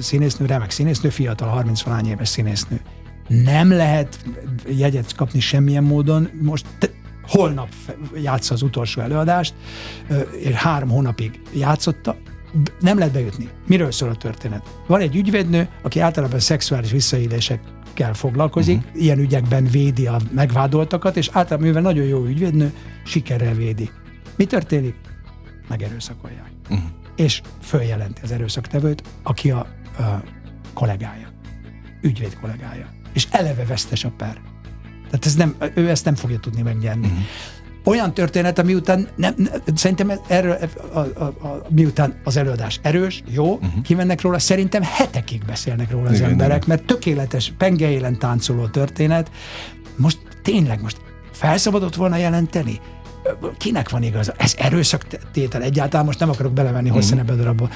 színésznő, 0.00 0.46
remek 0.46 0.70
színésznő, 0.70 1.08
fiatal, 1.08 1.48
30 1.48 1.82
valány 1.82 2.06
éves 2.06 2.28
színésznő. 2.28 2.80
Nem 3.28 3.70
lehet 3.70 4.24
jegyet 4.68 5.14
kapni 5.14 5.40
semmilyen 5.40 5.84
módon. 5.84 6.28
Most 6.42 6.66
te, 6.78 6.88
holnap 7.26 7.68
játsza 8.22 8.54
az 8.54 8.62
utolsó 8.62 9.00
előadást, 9.00 9.54
és 10.40 10.54
három 10.54 10.88
hónapig 10.88 11.40
játszotta, 11.54 12.16
nem 12.80 12.98
lehet 12.98 13.12
bejutni. 13.12 13.48
Miről 13.66 13.92
szól 13.92 14.08
a 14.08 14.14
történet? 14.14 14.62
Van 14.86 15.00
egy 15.00 15.16
ügyvédnő, 15.16 15.68
aki 15.82 16.00
általában 16.00 16.40
szexuális 16.40 16.90
visszaélések 16.90 17.60
kell 17.94 18.12
foglalkozik, 18.12 18.78
uh-huh. 18.78 19.02
ilyen 19.02 19.18
ügyekben 19.18 19.64
védi 19.64 20.06
a 20.06 20.20
megvádoltakat, 20.32 21.16
és 21.16 21.28
általában, 21.32 21.66
mivel 21.66 21.82
nagyon 21.82 22.04
jó 22.04 22.24
ügyvédnő, 22.24 22.72
sikerrel 23.04 23.54
védi. 23.54 23.90
Mi 24.36 24.44
történik? 24.44 24.94
Megerőszakolják. 25.68 26.50
Uh-huh. 26.70 26.88
És 27.16 27.42
följelenti 27.60 28.20
az 28.22 28.30
erőszaktevőt, 28.32 29.02
aki 29.22 29.50
a, 29.50 29.58
a 29.98 30.22
kollégája, 30.72 31.28
ügyvéd 32.02 32.38
kollégája. 32.40 32.88
És 33.12 33.26
eleve 33.30 33.64
vesztes 33.64 34.04
a 34.04 34.12
per. 34.16 34.40
Tehát 35.04 35.26
ez 35.26 35.34
nem, 35.34 35.54
ő 35.74 35.90
ezt 35.90 36.04
nem 36.04 36.14
fogja 36.14 36.38
tudni 36.38 36.62
megnyerni. 36.62 37.06
Uh-huh 37.06 37.22
olyan 37.84 38.14
történet, 38.14 38.58
ami 38.58 38.74
után 38.74 39.08
nem, 39.16 39.34
nem, 39.36 39.52
szerintem 39.74 40.12
erről, 40.26 40.58
a, 40.92 40.98
a, 40.98 41.24
a, 41.24 41.62
miután 41.68 42.20
az 42.24 42.36
előadás 42.36 42.80
erős, 42.82 43.22
jó, 43.26 43.52
uh-huh. 43.52 43.82
kimennek 43.82 44.20
róla, 44.20 44.38
szerintem 44.38 44.82
hetekig 44.82 45.44
beszélnek 45.44 45.90
róla 45.90 46.08
az 46.08 46.16
igen, 46.16 46.30
emberek, 46.30 46.56
igen. 46.56 46.68
mert 46.68 46.84
tökéletes, 46.84 47.52
pengeélen 47.58 48.18
táncoló 48.18 48.66
történet. 48.66 49.30
Most 49.96 50.18
tényleg, 50.42 50.82
most 50.82 51.00
felszabadott 51.32 51.94
volna 51.94 52.16
jelenteni? 52.16 52.80
Kinek 53.58 53.90
van 53.90 54.02
igaza? 54.02 54.34
Ez 54.36 54.54
erőszak 54.58 55.06
tétel 55.32 55.62
egyáltalán, 55.62 56.06
most 56.06 56.18
nem 56.18 56.30
akarok 56.30 56.52
belevenni 56.52 56.88
uh-huh. 56.88 57.02
hosszan 57.02 57.18
ebbe 57.18 57.32
a 57.32 57.36
darabba 57.36 57.68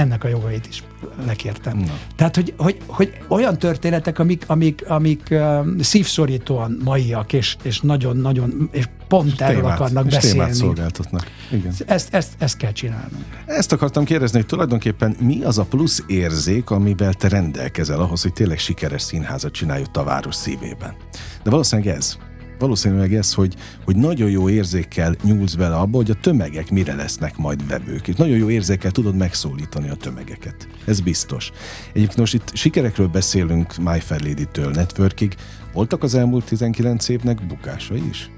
ennek 0.00 0.24
a 0.24 0.28
jogait 0.28 0.66
is 0.66 0.82
lekértem. 1.26 1.76
Na. 1.78 1.98
Tehát, 2.16 2.34
hogy, 2.34 2.54
hogy, 2.56 2.78
hogy 2.86 3.12
olyan 3.28 3.58
történetek, 3.58 4.18
amik, 4.18 4.44
amik, 4.46 4.84
amik 4.88 5.28
uh, 5.30 5.66
szívszorítóan 5.80 6.80
maiak, 6.84 7.32
és, 7.32 7.56
és 7.62 7.80
nagyon-nagyon, 7.80 8.68
és 8.72 8.88
pont 9.08 9.32
és 9.32 9.38
erről 9.38 9.60
témát, 9.60 9.78
akarnak 9.78 10.06
és 10.06 10.12
beszélni. 10.12 10.52
szolgáltatnak. 10.52 11.26
Igen. 11.50 11.72
Ezt, 11.86 12.14
ezt, 12.14 12.32
ezt 12.38 12.56
kell 12.56 12.72
csinálnunk. 12.72 13.24
Ezt 13.46 13.72
akartam 13.72 14.04
kérdezni, 14.04 14.38
hogy 14.38 14.46
tulajdonképpen 14.46 15.16
mi 15.20 15.42
az 15.42 15.58
a 15.58 15.64
plusz 15.64 16.04
érzék, 16.06 16.70
amivel 16.70 17.14
te 17.14 17.28
rendelkezel 17.28 18.00
ahhoz, 18.00 18.22
hogy 18.22 18.32
tényleg 18.32 18.58
sikeres 18.58 19.02
színházat 19.02 19.52
csinálj 19.52 19.82
a 19.92 20.04
város 20.04 20.34
szívében. 20.34 20.94
De 21.42 21.50
valószínűleg 21.50 21.94
ez 21.96 22.16
valószínűleg 22.60 23.14
ez, 23.14 23.34
hogy, 23.34 23.54
hogy 23.84 23.96
nagyon 23.96 24.30
jó 24.30 24.48
érzékkel 24.48 25.14
nyúlsz 25.22 25.54
bele 25.54 25.76
abba, 25.76 25.96
hogy 25.96 26.10
a 26.10 26.20
tömegek 26.20 26.70
mire 26.70 26.94
lesznek 26.94 27.36
majd 27.36 27.68
vevők. 27.68 28.08
És 28.08 28.14
nagyon 28.14 28.36
jó 28.36 28.50
érzékkel 28.50 28.90
tudod 28.90 29.16
megszólítani 29.16 29.88
a 29.88 29.94
tömegeket. 29.94 30.68
Ez 30.86 31.00
biztos. 31.00 31.50
Egyébként 31.88 32.16
most 32.18 32.34
itt 32.34 32.50
sikerekről 32.54 33.08
beszélünk 33.08 33.76
My 33.76 34.00
Fair 34.00 34.22
Lady-től 34.22 34.70
Networkig. 34.70 35.34
Voltak 35.72 36.02
az 36.02 36.14
elmúlt 36.14 36.44
19 36.44 37.08
évnek 37.08 37.46
bukásai 37.46 38.08
is? 38.08 38.30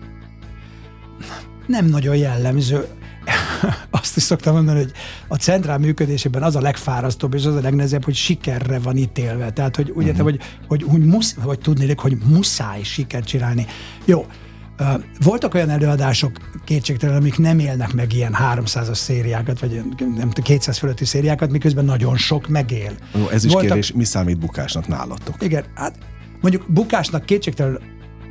Nem 1.66 1.86
nagyon 1.86 2.16
jellemző. 2.16 2.86
azt 3.90 4.16
is 4.16 4.22
szoktam 4.22 4.54
mondani, 4.54 4.78
hogy 4.78 4.92
a 5.28 5.36
centrál 5.36 5.78
működésében 5.78 6.42
az 6.42 6.56
a 6.56 6.60
legfárasztóbb, 6.60 7.34
és 7.34 7.44
az 7.44 7.54
a 7.54 7.60
legnehezebb, 7.60 8.04
hogy 8.04 8.14
sikerre 8.14 8.78
van 8.78 8.96
ítélve. 8.96 9.50
Tehát, 9.50 9.76
hogy 9.76 9.90
úgy 9.90 10.06
értem, 10.06 10.26
uh-huh. 10.26 10.40
hogy, 10.68 10.78
hogy, 10.80 10.90
hogy, 10.90 11.04
musz, 11.04 11.36
hogy 11.42 11.58
tudni, 11.58 11.94
hogy 11.96 12.16
muszáj 12.24 12.82
sikert 12.82 13.26
csinálni. 13.26 13.66
Jó, 14.04 14.26
voltak 15.20 15.54
olyan 15.54 15.70
előadások 15.70 16.32
kétségtelen, 16.64 17.16
amik 17.16 17.38
nem 17.38 17.58
élnek 17.58 17.92
meg 17.92 18.12
ilyen 18.12 18.36
300-as 18.54 18.94
szériákat, 18.94 19.60
vagy 19.60 19.82
nem 20.16 20.30
200 20.30 20.78
fölötti 20.78 21.04
szériákat, 21.04 21.50
miközben 21.50 21.84
nagyon 21.84 22.16
sok 22.16 22.48
megél. 22.48 22.92
Jó, 23.14 23.28
ez 23.28 23.44
is 23.44 23.52
Voltak... 23.52 23.68
kérdés, 23.68 23.92
mi 23.92 24.04
számít 24.04 24.38
bukásnak 24.38 24.88
nálatok? 24.88 25.34
Igen, 25.42 25.64
hát 25.74 25.94
mondjuk 26.40 26.64
bukásnak 26.68 27.24
kétségtelen 27.24 27.78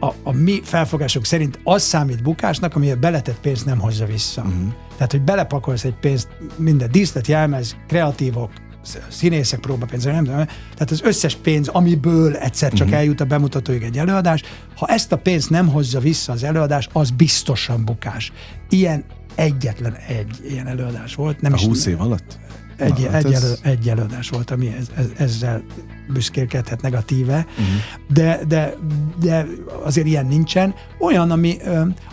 a, 0.02 0.14
a 0.24 0.32
mi 0.32 0.62
felfogások 0.64 1.26
szerint 1.26 1.60
az 1.64 1.84
számít 1.84 2.24
bukásnak, 2.24 2.76
ami 2.76 2.92
a 2.92 2.96
beletett 2.96 3.40
pénzt 3.40 3.66
nem 3.66 3.80
hozza 3.80 4.06
vissza. 4.06 4.42
Uh-huh. 4.42 4.74
Tehát, 4.96 5.12
hogy 5.12 5.22
belepakolsz 5.22 5.84
egy 5.84 5.96
pénzt, 6.00 6.28
minden 6.56 6.92
díszlet, 6.92 7.28
jelmez, 7.28 7.76
kreatívok, 7.88 8.52
színészek 9.10 9.60
próbapénzre, 9.60 10.12
nem 10.12 10.24
tudom, 10.24 10.46
tehát 10.46 10.92
az 10.92 11.02
összes 11.02 11.36
pénz, 11.36 11.68
amiből 11.68 12.36
egyszer 12.36 12.72
csak 12.72 12.88
uh-huh. 12.88 13.00
eljut 13.00 13.22
a 13.22 13.26
bemutatóig 13.26 13.84
egy 13.84 13.98
előadás, 13.98 14.44
ha 14.76 14.86
ezt 14.86 15.12
a 15.12 15.18
pénzt 15.18 15.50
nem 15.50 15.68
hozza 15.68 16.00
vissza 16.00 16.32
az 16.32 16.44
előadás, 16.44 16.90
az 16.94 17.10
biztosan 17.10 17.86
bukás. 17.86 18.32
Ilyen 18.70 19.04
egyetlen 19.36 19.96
egy 19.96 20.40
ilyen 20.50 20.68
előadás 20.68 21.16
volt. 21.16 21.42
Nem 21.42 21.54
a 21.54 21.56
is, 21.56 21.66
20 21.66 21.86
év 21.86 22.02
alatt? 22.02 22.40
Egy, 22.82 23.08
hát 23.12 23.26
egy, 23.26 23.34
ez... 23.34 23.44
elő, 23.44 23.54
egy 23.62 23.90
előadás 23.90 24.30
volt, 24.30 24.52
ami 24.52 24.68
ez, 24.80 24.88
ez, 24.96 25.06
ezzel 25.18 25.64
büszkélkedhet 26.14 26.82
negatíve, 26.82 27.46
uh-huh. 27.50 27.66
de, 28.14 28.40
de, 28.48 28.74
de 29.20 29.48
azért 29.84 30.08
ilyen 30.08 30.26
nincsen. 30.26 30.74
Olyan, 31.00 31.32
ami, 31.32 31.58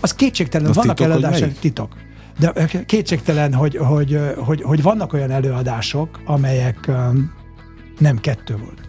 az 0.01 0.14
kétségtelen, 0.14 0.73
vannak 0.73 1.01
előadások, 1.01 1.53
titok 1.53 2.07
de 2.39 2.66
kétségtelen, 2.87 3.55
hogy, 3.55 3.77
hogy, 3.77 4.21
hogy, 4.37 4.62
hogy 4.62 4.83
vannak 4.83 5.12
olyan 5.12 5.31
előadások, 5.31 6.21
amelyek 6.25 6.91
nem 7.99 8.19
kettő 8.21 8.57
volt 8.57 8.88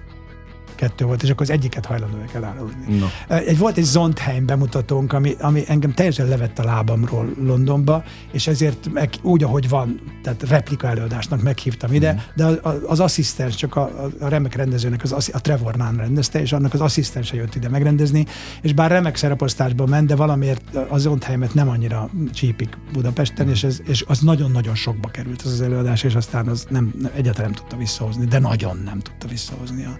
kettő 0.79 1.05
volt, 1.05 1.23
és 1.23 1.29
akkor 1.29 1.41
az 1.41 1.49
egyiket 1.49 1.85
hajlandóak 1.85 2.33
elárulni. 2.33 2.97
No. 2.97 3.35
Egy, 3.35 3.57
volt 3.57 3.77
egy 3.77 3.83
Zondheim 3.83 4.45
bemutatónk, 4.45 5.13
ami, 5.13 5.35
ami 5.39 5.63
engem 5.67 5.93
teljesen 5.93 6.27
levett 6.27 6.59
a 6.59 6.63
lábamról 6.63 7.33
Londonba, 7.43 8.03
és 8.31 8.47
ezért 8.47 8.89
meg, 8.93 9.09
úgy, 9.21 9.43
ahogy 9.43 9.69
van, 9.69 9.99
tehát 10.23 10.43
replika 10.43 10.87
előadásnak 10.87 11.41
meghívtam 11.41 11.93
ide, 11.93 12.13
mm. 12.13 12.17
de 12.35 12.45
az, 12.45 12.75
az 12.85 12.99
asszisztens, 12.99 13.55
csak 13.55 13.75
a, 13.75 14.09
a 14.19 14.27
remek 14.27 14.55
rendezőnek, 14.55 15.03
az, 15.03 15.29
a 15.33 15.41
Trevor 15.41 15.75
Nán 15.75 15.95
rendezte, 15.95 16.41
és 16.41 16.51
annak 16.51 16.73
az 16.73 16.81
asszisztense 16.81 17.35
jött 17.35 17.55
ide 17.55 17.69
megrendezni, 17.69 18.25
és 18.61 18.73
bár 18.73 18.91
remek 18.91 19.15
szereposztásban 19.15 19.89
ment, 19.89 20.07
de 20.07 20.15
valamiért 20.15 20.75
az 20.89 21.01
Zondheimet 21.01 21.53
nem 21.53 21.69
annyira 21.69 22.09
csípik 22.33 22.77
Budapesten, 22.93 23.45
mm. 23.45 23.49
és, 23.49 23.63
ez, 23.63 23.81
és 23.87 24.03
az 24.07 24.19
nagyon-nagyon 24.19 24.75
sokba 24.75 25.07
került 25.07 25.41
az, 25.41 25.51
az 25.51 25.61
előadás, 25.61 26.03
és 26.03 26.15
aztán 26.15 26.47
az 26.47 26.65
nem, 26.69 26.93
egyáltalán 27.15 27.51
nem 27.51 27.59
tudta 27.59 27.77
visszahozni, 27.77 28.25
de 28.25 28.39
nagyon 28.39 28.81
nem 28.85 28.99
tudta 28.99 29.27
visszahozni 29.27 29.85
a, 29.85 29.97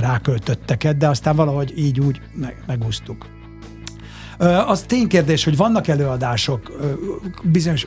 ráköltötteket, 0.00 0.96
de 0.96 1.08
aztán 1.08 1.36
valahogy 1.36 1.78
így 1.78 2.00
úgy 2.00 2.20
meg, 2.34 2.56
megúsztuk. 2.66 3.26
Az 4.66 4.82
ténykérdés, 4.82 5.44
hogy 5.44 5.56
vannak 5.56 5.88
előadások, 5.88 6.72
bizonyos 7.42 7.86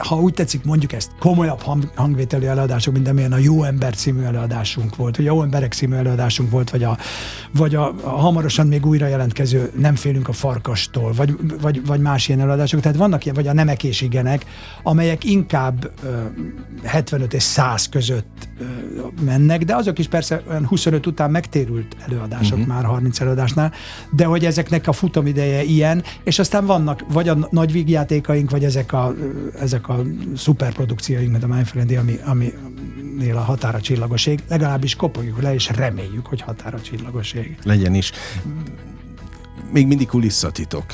ha 0.00 0.16
úgy 0.16 0.34
tetszik, 0.34 0.64
mondjuk 0.64 0.92
ezt 0.92 1.10
komolyabb 1.18 1.60
hang, 1.60 1.90
hangvételi 1.94 2.46
előadások, 2.46 2.94
mint 2.94 3.08
amilyen 3.08 3.32
a 3.32 3.38
Jó 3.38 3.62
Ember 3.62 3.94
című 3.94 4.22
előadásunk 4.22 4.96
volt, 4.96 5.16
vagy 5.16 5.26
a 5.26 5.32
Jó 5.32 5.42
Emberek 5.42 5.72
című 5.72 5.96
előadásunk 5.96 6.50
volt, 6.50 6.70
vagy 6.70 6.82
a, 6.82 6.98
vagy 7.54 7.74
a, 7.74 7.94
a 8.02 8.08
hamarosan 8.08 8.66
még 8.66 8.86
újra 8.86 9.06
jelentkező 9.06 9.70
Nem 9.76 9.94
félünk 9.94 10.28
a 10.28 10.32
farkastól, 10.32 11.12
vagy, 11.12 11.36
vagy, 11.60 11.86
vagy 11.86 12.00
más 12.00 12.28
ilyen 12.28 12.40
előadások. 12.40 12.80
Tehát 12.80 12.96
vannak 12.96 13.24
ilyen, 13.24 13.36
vagy 13.36 13.46
a 13.46 13.52
Nemek 13.52 13.84
és 13.84 14.00
Igenek, 14.00 14.44
amelyek 14.82 15.24
inkább 15.24 15.90
ö, 16.02 16.22
75 16.84 17.34
és 17.34 17.42
100 17.42 17.88
között 17.88 18.48
ö, 18.58 18.64
mennek, 19.24 19.64
de 19.64 19.74
azok 19.74 19.98
is 19.98 20.08
persze 20.08 20.42
olyan 20.48 20.66
25 20.66 21.06
után 21.06 21.30
megtérült 21.30 21.96
előadások 22.06 22.58
uh-huh. 22.58 22.74
már 22.74 22.84
30 22.84 23.20
előadásnál, 23.20 23.72
de 24.10 24.24
hogy 24.24 24.44
ezeknek 24.44 24.88
a 24.88 24.92
futamideje 24.92 25.62
ilyen, 25.62 26.02
és 26.24 26.38
aztán 26.38 26.66
vannak 26.66 27.04
vagy 27.12 27.28
a 27.28 27.48
nagy 27.50 27.72
vígjátékaink, 27.72 28.50
vagy 28.50 28.64
ezek 28.64 28.92
a, 28.92 29.14
ezek 29.60 29.88
a 29.88 29.89
szuperprodukcióink, 30.36 31.30
mint 31.30 31.42
a 31.42 31.46
Mindfrendi, 31.46 31.96
ami, 31.96 32.18
ami 32.24 32.52
nél 33.18 33.36
a 33.36 33.40
határa 33.40 33.80
csillagoség, 33.80 34.42
legalábbis 34.48 34.94
kopogjuk 34.94 35.42
le, 35.42 35.54
és 35.54 35.68
reméljük, 35.68 36.26
hogy 36.26 36.40
határa 36.40 36.80
csillagoség. 36.80 37.58
Legyen 37.62 37.94
is. 37.94 38.12
Még 39.72 39.86
mindig 39.86 40.06
kulisszatitok. 40.06 40.84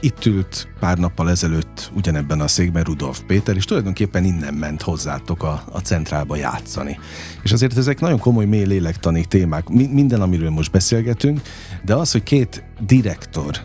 Itt 0.00 0.24
ült 0.24 0.68
pár 0.80 0.98
nappal 0.98 1.30
ezelőtt 1.30 1.90
ugyanebben 1.94 2.40
a 2.40 2.48
székben 2.48 2.82
Rudolf 2.82 3.20
Péter, 3.26 3.56
és 3.56 3.64
tulajdonképpen 3.64 4.24
innen 4.24 4.54
ment 4.54 4.82
hozzátok 4.82 5.42
a, 5.42 5.62
a 5.72 5.78
centrálba 5.78 6.36
játszani. 6.36 6.98
És 7.42 7.52
azért 7.52 7.76
ezek 7.76 8.00
nagyon 8.00 8.18
komoly, 8.18 8.44
mély 8.44 8.64
lélektani 8.64 9.24
témák, 9.24 9.68
minden, 9.68 10.20
amiről 10.20 10.50
most 10.50 10.70
beszélgetünk, 10.70 11.40
de 11.84 11.94
az, 11.94 12.12
hogy 12.12 12.22
két 12.22 12.64
direktor 12.86 13.56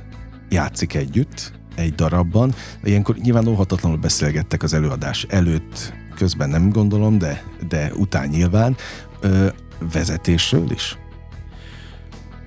játszik 0.49 0.93
együtt, 0.93 1.53
egy 1.76 1.95
darabban. 1.95 2.53
Ilyenkor 2.84 3.15
nyilván 3.15 3.47
óhatatlanul 3.47 3.97
beszélgettek 3.97 4.63
az 4.63 4.73
előadás 4.73 5.26
előtt, 5.30 5.93
közben 6.15 6.49
nem 6.49 6.69
gondolom, 6.69 7.17
de, 7.17 7.43
de 7.67 7.91
után 7.93 8.28
nyilván. 8.28 8.76
Ö, 9.19 9.47
vezetésről 9.93 10.71
is? 10.71 10.97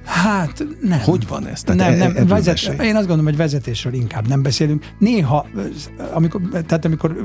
Hát 0.09 0.65
nem. 0.81 1.01
Hogy 1.01 1.29
van 1.29 1.47
ez? 1.47 1.63
Tehát 1.63 1.81
nem, 1.99 2.11
e- 2.11 2.13
nem. 2.13 2.27
Vezet, 2.27 2.59
én 2.63 2.97
azt 2.97 3.07
gondolom, 3.07 3.25
hogy 3.25 3.37
vezetésről 3.37 3.93
inkább 3.93 4.29
nem 4.29 4.43
beszélünk. 4.43 4.87
Néha, 4.99 5.47
amikor, 6.13 6.41
tehát 6.51 6.85
amikor 6.85 7.17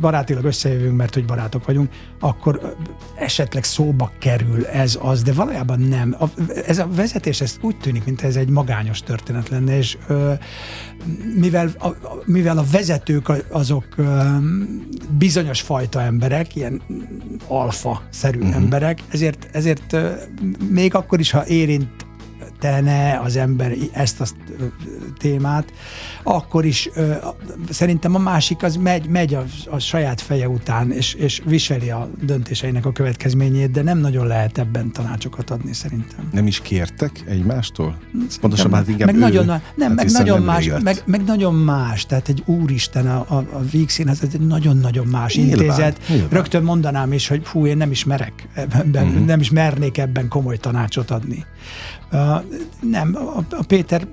barátilag 0.00 0.44
összejövünk, 0.44 0.96
mert 0.96 1.14
hogy 1.14 1.24
barátok 1.24 1.66
vagyunk, 1.66 1.90
akkor 2.20 2.76
esetleg 3.16 3.64
szóba 3.64 4.12
kerül 4.18 4.66
ez 4.66 4.98
az, 5.02 5.22
de 5.22 5.32
valójában 5.32 5.80
nem. 5.80 6.16
A, 6.18 6.24
ez 6.66 6.78
a 6.78 6.88
vezetés, 6.94 7.40
ez 7.40 7.56
úgy 7.60 7.76
tűnik, 7.76 8.04
mint 8.04 8.22
ez 8.22 8.36
egy 8.36 8.48
magányos 8.48 9.00
történet 9.00 9.48
lenne, 9.48 9.76
és 9.76 9.98
ö, 10.06 10.32
mivel, 11.36 11.70
a, 11.78 11.88
mivel 12.24 12.58
a 12.58 12.64
vezetők 12.70 13.32
azok 13.48 13.86
ö, 13.96 14.20
bizonyos 15.18 15.60
fajta 15.60 16.02
emberek, 16.02 16.56
ilyen 16.56 16.82
alfa-szerű 17.46 18.38
uh-huh. 18.38 18.54
emberek, 18.54 18.98
ezért, 19.08 19.48
ezért 19.52 19.92
ö, 19.92 20.10
még 20.70 20.94
akkor 20.94 21.20
is, 21.20 21.30
ha 21.30 21.46
érint 21.46 22.04
értene 22.64 23.20
az 23.20 23.36
ember 23.36 23.72
ezt 23.92 24.20
a 24.20 24.24
témát, 25.18 25.72
akkor 26.24 26.64
is 26.64 26.88
ö, 26.94 27.14
szerintem 27.70 28.14
a 28.14 28.18
másik 28.18 28.62
az 28.62 28.76
megy, 28.76 29.08
megy 29.08 29.34
a, 29.34 29.44
a 29.70 29.78
saját 29.78 30.20
feje 30.20 30.48
után, 30.48 30.90
és, 30.90 31.14
és 31.14 31.42
viseli 31.44 31.90
a 31.90 32.10
döntéseinek 32.22 32.86
a 32.86 32.92
következményét, 32.92 33.70
de 33.70 33.82
nem 33.82 33.98
nagyon 33.98 34.26
lehet 34.26 34.58
ebben 34.58 34.92
tanácsokat 34.92 35.50
adni 35.50 35.72
szerintem. 35.72 36.28
Nem 36.32 36.46
is 36.46 36.60
kértek 36.60 37.24
egymástól? 37.26 37.96
Pontosan 38.40 38.74
hát 38.74 38.88
inkább 38.88 39.06
meg 39.06 39.16
ő, 39.16 39.18
nagyon, 39.18 39.46
nem, 39.46 39.60
hát 39.88 39.94
meg 39.94 40.10
nagyon 40.10 40.36
nem 40.36 40.46
más, 40.46 40.70
meg, 40.82 41.02
meg, 41.06 41.24
nagyon 41.24 41.54
más, 41.54 42.06
tehát 42.06 42.28
egy 42.28 42.42
úristen, 42.46 43.06
a, 43.06 43.24
a, 43.28 43.36
a 43.36 43.60
Víg 43.70 43.88
Színház, 43.88 44.22
ez 44.22 44.28
egy 44.32 44.46
nagyon-nagyon 44.46 45.06
más 45.06 45.36
nyilván, 45.36 45.60
intézet. 45.60 46.00
Nyilván. 46.08 46.28
Rögtön 46.30 46.62
mondanám 46.62 47.12
is, 47.12 47.28
hogy 47.28 47.46
hú, 47.46 47.66
én 47.66 47.76
nem 47.76 47.90
is 47.90 48.04
merek 48.04 48.48
ebben, 48.54 49.06
uh-huh. 49.06 49.24
nem 49.24 49.40
is 49.40 49.50
mernék 49.50 49.98
ebben 49.98 50.28
komoly 50.28 50.56
tanácsot 50.56 51.10
adni. 51.10 51.44
Uh, 52.12 52.20
nem, 52.80 53.16
a, 53.16 53.38
a 53.50 53.64
Péter 53.66 54.06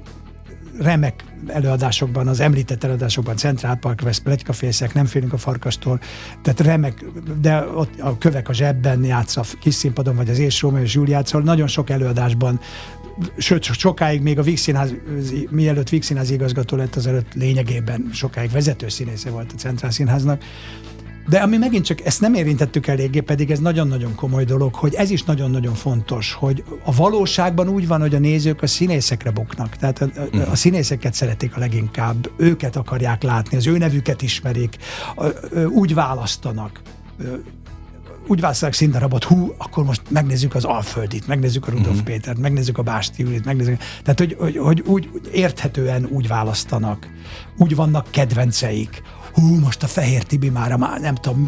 remek 0.79 1.23
előadásokban, 1.47 2.27
az 2.27 2.39
említett 2.39 2.83
előadásokban, 2.83 3.35
Central 3.35 3.75
Park 3.75 4.01
West, 4.03 4.23
Pletykafészek, 4.23 4.93
nem 4.93 5.05
félünk 5.05 5.33
a 5.33 5.37
farkastól, 5.37 5.99
tehát 6.41 6.59
remek, 6.59 7.05
de 7.41 7.65
ott 7.75 7.99
a 7.99 8.17
kövek 8.17 8.49
a 8.49 8.53
zsebben 8.53 9.03
játsz 9.03 9.37
a 9.37 9.43
kis 9.59 9.73
színpadon, 9.73 10.15
vagy 10.15 10.29
az 10.29 10.39
És 10.39 10.61
Rómeó 10.61 10.83
és 10.83 10.93
Júliát, 10.93 11.27
szóval 11.27 11.41
nagyon 11.41 11.67
sok 11.67 11.89
előadásban 11.89 12.59
sőt, 13.37 13.63
sokáig 13.63 14.21
még 14.21 14.39
a 14.39 14.41
Víg 14.41 14.57
Színház, 14.57 14.93
mielőtt 15.49 15.89
Víg 15.89 16.03
Színház 16.03 16.29
igazgató 16.29 16.77
lett, 16.77 16.95
az 16.95 17.07
előtt 17.07 17.33
lényegében 17.33 18.09
sokáig 18.11 18.51
vezető 18.51 18.89
színésze 18.89 19.29
volt 19.29 19.51
a 19.51 19.57
Centrál 19.57 19.91
Színháznak, 19.91 20.43
de 21.29 21.39
ami 21.39 21.57
megint 21.57 21.85
csak 21.85 22.05
ezt 22.05 22.21
nem 22.21 22.33
érintettük 22.33 22.87
eléggé, 22.87 23.19
pedig 23.19 23.51
ez 23.51 23.59
nagyon-nagyon 23.59 24.15
komoly 24.15 24.43
dolog, 24.43 24.75
hogy 24.75 24.93
ez 24.93 25.09
is 25.09 25.23
nagyon-nagyon 25.23 25.73
fontos, 25.73 26.33
hogy 26.33 26.63
a 26.83 26.95
valóságban 26.95 27.67
úgy 27.67 27.87
van, 27.87 27.99
hogy 27.99 28.15
a 28.15 28.19
nézők 28.19 28.61
a 28.61 28.67
színészekre 28.67 29.31
buknak. 29.31 29.75
Tehát 29.75 30.01
a, 30.01 30.05
a, 30.15 30.27
mhm. 30.31 30.53
színészeket 30.53 31.13
szeretik 31.13 31.55
a 31.55 31.59
leginkább, 31.59 32.31
őket 32.37 32.75
akarják 32.75 33.23
látni, 33.23 33.57
az 33.57 33.67
ő 33.67 33.77
nevüket 33.77 34.21
ismerik, 34.21 34.77
úgy 35.69 35.93
választanak 35.93 36.81
úgy 38.27 38.39
választanak 38.39 38.73
színdarabot, 38.73 39.23
hú, 39.23 39.53
akkor 39.57 39.83
most 39.83 40.01
megnézzük 40.09 40.55
az 40.55 40.63
Alföldit, 40.63 41.27
megnézzük 41.27 41.67
a 41.67 41.71
Rudolf 41.71 41.87
uh-huh. 41.87 42.03
Pétert, 42.03 42.37
megnézzük 42.37 42.77
a 42.77 42.81
Básti 42.81 43.23
Julit, 43.23 43.45
megnézzük. 43.45 43.77
Tehát, 44.03 44.19
hogy, 44.19 44.35
hogy, 44.39 44.57
hogy 44.57 44.83
úgy 44.85 45.09
érthetően 45.31 46.07
úgy 46.11 46.27
választanak, 46.27 47.07
úgy 47.57 47.75
vannak 47.75 48.07
kedvenceik, 48.09 49.01
hú, 49.33 49.59
most 49.59 49.83
a 49.83 49.87
Fehér 49.87 50.23
Tibi 50.23 50.49
már, 50.49 50.75
már 50.75 50.99
nem 50.99 51.15
tudom, 51.15 51.39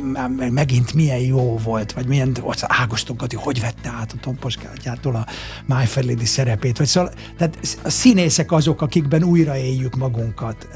megint 0.50 0.94
milyen 0.94 1.20
jó 1.20 1.58
volt, 1.58 1.92
vagy 1.92 2.08
milyen, 2.08 2.36
az 2.44 2.64
Ágoston 2.68 3.16
Kati, 3.16 3.36
hogy 3.36 3.62
vette 3.62 3.90
át 4.00 4.12
a 4.12 4.20
Tomposkátjától 4.22 5.16
a 5.16 5.26
My 5.66 5.86
Fair 5.86 6.06
Lady 6.06 6.26
szerepét, 6.26 6.78
vagy 6.78 6.88
szóval, 6.88 7.12
tehát 7.38 7.58
a 7.84 7.90
színészek 7.90 8.52
azok, 8.52 8.82
akikben 8.82 9.24
újraéljük 9.24 9.96
magunkat. 9.96 10.68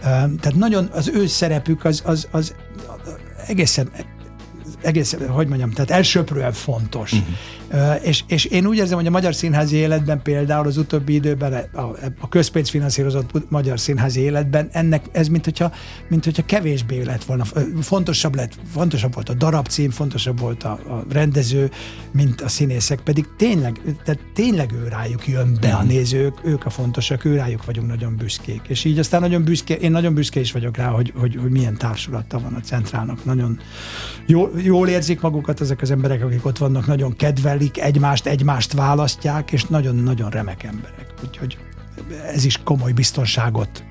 Tehát 0.00 0.54
nagyon 0.54 0.88
az 0.92 1.08
ő 1.08 1.26
szerepük 1.26 1.84
az, 1.84 2.02
az, 2.04 2.28
az 2.30 2.54
egészen 3.46 3.90
egész, 4.82 5.16
hogy 5.28 5.48
mondjam, 5.48 5.70
tehát 5.70 5.90
elsőprően 5.90 6.52
fontos. 6.52 7.12
Uh-huh. 7.12 7.28
És, 8.02 8.22
és 8.26 8.44
én 8.44 8.66
úgy 8.66 8.76
érzem, 8.76 8.96
hogy 8.96 9.06
a 9.06 9.10
magyar 9.10 9.34
színházi 9.34 9.76
életben 9.76 10.22
például 10.22 10.66
az 10.66 10.76
utóbbi 10.76 11.14
időben 11.14 11.52
a, 11.72 11.80
a 12.20 12.28
közpénzfinanszírozott 12.28 13.50
magyar 13.50 13.80
színházi 13.80 14.20
életben 14.20 14.68
ennek 14.72 15.04
ez 15.12 15.28
mint 15.28 15.44
hogyha, 15.44 15.72
mint 16.08 16.24
hogyha 16.24 16.44
kevésbé 16.44 17.02
lett 17.02 17.24
volna, 17.24 17.44
fontosabb 17.80 18.34
lett, 18.34 18.52
fontosabb 18.72 19.14
volt 19.14 19.28
a 19.28 19.34
darabcím, 19.34 19.90
fontosabb 19.90 20.40
volt 20.40 20.62
a, 20.62 20.70
a 20.70 21.04
rendező, 21.10 21.70
mint 22.12 22.40
a 22.40 22.48
színészek, 22.48 23.00
pedig 23.00 23.26
tényleg, 23.36 23.80
tehát 24.04 24.20
tényleg 24.34 24.72
ő 24.72 24.88
rájuk 24.88 25.28
jön 25.28 25.56
be 25.60 25.72
a 25.72 25.78
mhm. 25.78 25.86
nézők, 25.86 26.34
ők 26.44 26.66
a 26.66 26.70
fontosak, 26.70 27.24
ő 27.24 27.36
rájuk 27.36 27.64
vagyunk 27.64 27.88
nagyon 27.88 28.16
büszkék. 28.16 28.60
És 28.68 28.84
így 28.84 28.98
aztán 28.98 29.20
nagyon 29.20 29.44
büszké, 29.44 29.74
én 29.80 29.90
nagyon 29.90 30.14
büszke 30.14 30.40
is 30.40 30.52
vagyok 30.52 30.76
rá, 30.76 30.86
hogy, 30.88 31.12
hogy, 31.16 31.36
hogy 31.40 31.50
milyen 31.50 31.76
társulata 31.76 32.38
van 32.38 32.54
a 32.54 32.60
centrálnak. 32.60 33.24
Nagyon 33.24 33.58
jó, 34.26 34.50
jó 34.62 34.84
jól 34.84 34.92
érzik 34.92 35.20
magukat 35.20 35.60
ezek 35.60 35.82
az 35.82 35.90
emberek, 35.90 36.24
akik 36.24 36.46
ott 36.46 36.58
vannak, 36.58 36.86
nagyon 36.86 37.16
kedvelik 37.16 37.63
egymást, 37.72 38.26
egymást 38.26 38.72
választják, 38.72 39.52
és 39.52 39.64
nagyon-nagyon 39.64 40.30
remek 40.30 40.62
emberek. 40.62 41.14
Úgyhogy 41.24 41.58
ez 42.32 42.44
is 42.44 42.60
komoly 42.64 42.92
biztonságot 42.92 43.84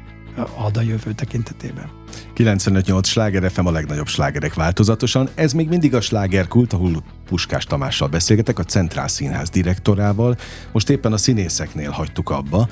ad 0.55 0.77
a 0.77 0.81
jövő 0.81 1.13
tekintetében. 1.13 1.89
95-8 2.35 3.05
sláger 3.05 3.51
FM 3.51 3.65
a 3.65 3.71
legnagyobb 3.71 4.07
slágerek 4.07 4.53
változatosan. 4.53 5.29
Ez 5.35 5.53
még 5.53 5.67
mindig 5.67 5.95
a 5.95 6.01
slágerkult, 6.01 6.73
ahol 6.73 7.03
Puskás 7.25 7.65
Tamással 7.65 8.07
beszélgetek, 8.07 8.59
a 8.59 8.63
Centrál 8.63 9.07
Színház 9.07 9.49
direktorával. 9.49 10.37
Most 10.71 10.89
éppen 10.89 11.13
a 11.13 11.17
színészeknél 11.17 11.89
hagytuk 11.89 12.29
abba. 12.29 12.67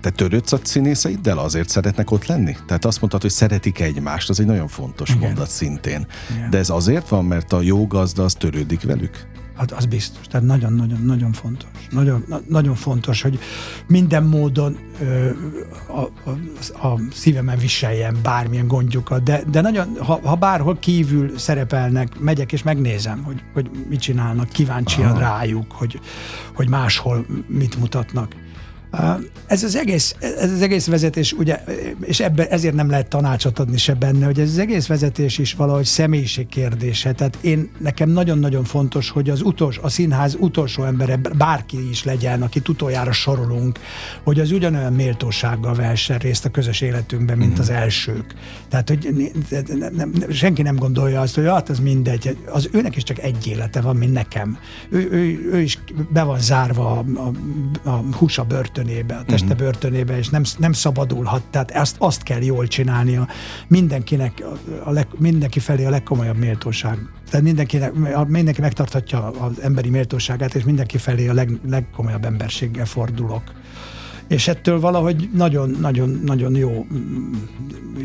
Te 0.00 0.10
törődsz 0.10 0.52
a 0.52 0.58
színészeiddel? 0.62 1.38
Azért 1.38 1.68
szeretnek 1.68 2.10
ott 2.10 2.26
lenni? 2.26 2.56
Tehát 2.66 2.84
azt 2.84 3.00
mondtad, 3.00 3.20
hogy 3.22 3.30
szeretik 3.30 3.80
egymást, 3.80 4.30
az 4.30 4.40
egy 4.40 4.46
nagyon 4.46 4.68
fontos 4.68 5.08
Igen. 5.08 5.20
mondat 5.20 5.48
szintén. 5.48 6.06
Igen. 6.34 6.50
De 6.50 6.58
ez 6.58 6.70
azért 6.70 7.08
van, 7.08 7.24
mert 7.24 7.52
a 7.52 7.60
jó 7.60 7.86
gazda 7.86 8.24
az 8.24 8.32
törődik 8.32 8.82
velük? 8.82 9.31
Hát 9.56 9.72
az 9.72 9.86
biztos. 9.86 10.26
Tehát 10.26 10.46
nagyon-nagyon-nagyon 10.46 11.32
fontos. 11.32 11.70
Nagyon, 11.90 12.24
na, 12.28 12.40
nagyon 12.48 12.74
fontos, 12.74 13.22
hogy 13.22 13.38
minden 13.86 14.24
módon 14.24 14.78
ö, 15.00 15.30
a, 15.86 16.30
a, 16.30 16.88
a 16.88 17.00
szívemen 17.12 17.58
viseljen 17.58 18.16
bármilyen 18.22 18.66
gondjukat, 18.66 19.22
de, 19.22 19.42
de 19.50 19.60
nagyon, 19.60 19.96
ha, 19.98 20.20
ha 20.24 20.34
bárhol 20.34 20.78
kívül 20.78 21.38
szerepelnek, 21.38 22.18
megyek 22.18 22.52
és 22.52 22.62
megnézem, 22.62 23.22
hogy, 23.22 23.42
hogy 23.52 23.70
mit 23.88 24.00
csinálnak, 24.00 24.48
kíváncsian 24.48 25.10
Aha. 25.10 25.18
rájuk, 25.18 25.72
hogy, 25.72 26.00
hogy 26.52 26.68
máshol 26.68 27.26
mit 27.46 27.78
mutatnak. 27.78 28.34
Ez 29.46 29.62
az 29.62 29.76
egész, 29.76 30.16
ez 30.20 30.50
az 30.50 30.62
egész 30.62 30.86
vezetés, 30.86 31.32
ugye, 31.32 31.64
és 32.00 32.20
ebben 32.20 32.46
ezért 32.46 32.74
nem 32.74 32.90
lehet 32.90 33.08
tanácsot 33.08 33.58
adni 33.58 33.76
se 33.76 33.94
benne, 33.94 34.24
hogy 34.24 34.40
ez 34.40 34.48
az 34.48 34.58
egész 34.58 34.86
vezetés 34.86 35.38
is 35.38 35.54
valahogy 35.54 35.84
személyiség 35.84 36.48
kérdése. 36.48 37.12
Tehát 37.12 37.38
én, 37.40 37.70
nekem 37.78 38.08
nagyon-nagyon 38.08 38.64
fontos, 38.64 39.10
hogy 39.10 39.30
az 39.30 39.42
utolsó, 39.42 39.80
a 39.82 39.88
színház 39.88 40.36
utolsó 40.38 40.84
embere, 40.84 41.16
bárki 41.16 41.88
is 41.90 42.04
legyen, 42.04 42.42
akit 42.42 42.68
utoljára 42.68 43.12
sorolunk, 43.12 43.78
hogy 44.22 44.40
az 44.40 44.50
ugyanolyan 44.50 44.92
méltósággal 44.92 45.74
vehessen 45.74 46.18
részt 46.18 46.44
a 46.44 46.50
közös 46.50 46.80
életünkben, 46.80 47.38
mint 47.38 47.58
az 47.58 47.70
elsők. 47.70 48.34
Tehát, 48.68 48.88
hogy 48.88 49.32
nem, 49.78 49.90
nem, 49.96 50.12
senki 50.30 50.62
nem 50.62 50.76
gondolja 50.76 51.20
azt, 51.20 51.34
hogy 51.34 51.46
hát 51.46 51.68
az 51.68 51.78
mindegy, 51.78 52.36
az 52.46 52.68
őnek 52.72 52.96
is 52.96 53.02
csak 53.02 53.18
egy 53.18 53.46
élete 53.46 53.80
van, 53.80 53.96
mint 53.96 54.12
nekem. 54.12 54.58
Ő, 54.90 55.08
ő, 55.10 55.50
ő 55.52 55.60
is 55.60 55.78
be 56.12 56.22
van 56.22 56.40
zárva 56.40 56.90
a, 56.90 57.04
a, 57.84 57.88
a 57.88 58.02
húsa 58.12 58.44
börtön 58.44 58.81
börtönébe, 58.82 59.14
a 59.14 59.24
teste 59.24 59.46
uh-huh. 59.46 59.60
börtönébe, 59.60 60.18
és 60.18 60.28
nem, 60.28 60.42
nem 60.58 60.72
szabadulhat. 60.72 61.42
Tehát 61.50 61.70
ezt 61.70 61.96
azt 61.98 62.22
kell 62.22 62.42
jól 62.42 62.66
csinálnia. 62.66 63.28
Mindenkinek, 63.68 64.44
a 64.84 64.90
leg, 64.90 65.06
mindenki 65.18 65.58
felé 65.58 65.84
a 65.84 65.90
legkomolyabb 65.90 66.36
méltóság. 66.36 66.98
Tehát 67.30 67.46
mindenkinek, 67.46 67.92
mindenki 68.26 68.60
megtarthatja 68.60 69.30
az 69.30 69.60
emberi 69.60 69.90
méltóságát, 69.90 70.54
és 70.54 70.64
mindenki 70.64 70.98
felé 70.98 71.28
a 71.28 71.32
leg, 71.32 71.58
legkomolyabb 71.68 72.24
emberséggel 72.24 72.86
fordulok 72.86 73.42
és 74.32 74.48
ettől 74.48 74.80
valahogy 74.80 75.28
nagyon-nagyon-nagyon 75.34 76.56
jó, 76.56 76.86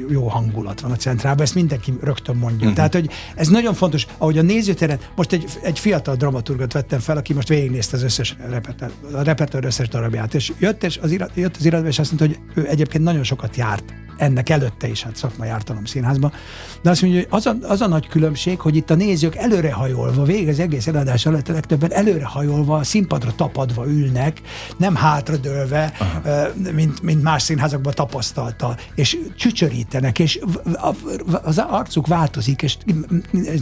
jó 0.09 0.27
hangulat 0.27 0.79
van 0.79 0.91
a 0.91 0.95
centrálban, 0.95 1.43
ezt 1.43 1.55
mindenki 1.55 1.93
rögtön 2.01 2.35
mondja. 2.35 2.59
Uh-huh. 2.59 2.73
Tehát, 2.73 2.93
hogy 2.93 3.09
ez 3.35 3.47
nagyon 3.47 3.73
fontos, 3.73 4.07
ahogy 4.17 4.37
a 4.37 4.41
nézőteren, 4.41 4.99
most 5.15 5.31
egy, 5.31 5.45
egy 5.61 5.79
fiatal 5.79 6.15
dramaturgot 6.15 6.73
vettem 6.73 6.99
fel, 6.99 7.17
aki 7.17 7.33
most 7.33 7.47
végignézte 7.47 7.95
az 7.95 8.03
összes 8.03 8.35
repertoár, 8.49 8.91
a 9.13 9.21
repertoár 9.21 9.65
összes 9.65 9.87
darabját, 9.87 10.33
és 10.33 10.51
jött, 10.59 10.83
és 10.83 10.97
az 11.01 11.11
irat, 11.11 11.31
jött 11.35 11.55
az 11.55 11.65
iratba, 11.65 11.87
és 11.87 11.99
azt 11.99 12.19
mondta, 12.19 12.37
hogy 12.37 12.63
ő 12.63 12.67
egyébként 12.69 13.03
nagyon 13.03 13.23
sokat 13.23 13.55
járt 13.55 13.93
ennek 14.17 14.49
előtte 14.49 14.87
is, 14.87 15.03
hát 15.03 15.15
szakmai 15.15 15.49
ártalom 15.49 15.85
színházban. 15.85 16.31
De 16.81 16.89
azt 16.89 17.01
mondja, 17.01 17.19
hogy 17.19 17.27
az 17.29 17.45
a, 17.45 17.55
az 17.61 17.81
a 17.81 17.87
nagy 17.87 18.07
különbség, 18.07 18.59
hogy 18.59 18.75
itt 18.75 18.89
a 18.89 18.95
nézők 18.95 19.35
előrehajolva, 19.35 20.23
végig 20.23 20.47
az 20.47 20.59
egész 20.59 20.87
eladás 20.87 21.25
alatt 21.25 21.49
a 21.49 21.53
legtöbben 21.53 21.91
előrehajolva, 21.91 22.75
a 22.77 22.83
színpadra 22.83 23.35
tapadva 23.35 23.87
ülnek, 23.87 24.41
nem 24.77 24.95
hátradőlve, 24.95 25.93
Aha. 25.99 26.16
Mint, 26.73 27.01
mint 27.01 27.23
más 27.23 27.41
színházakban 27.41 27.93
tapasztalta, 27.93 28.77
és 28.95 29.17
csücsörítenek, 29.37 30.19
és 30.19 30.39
az 31.43 31.57
arcuk 31.57 32.07
változik, 32.07 32.61
és 32.61 32.77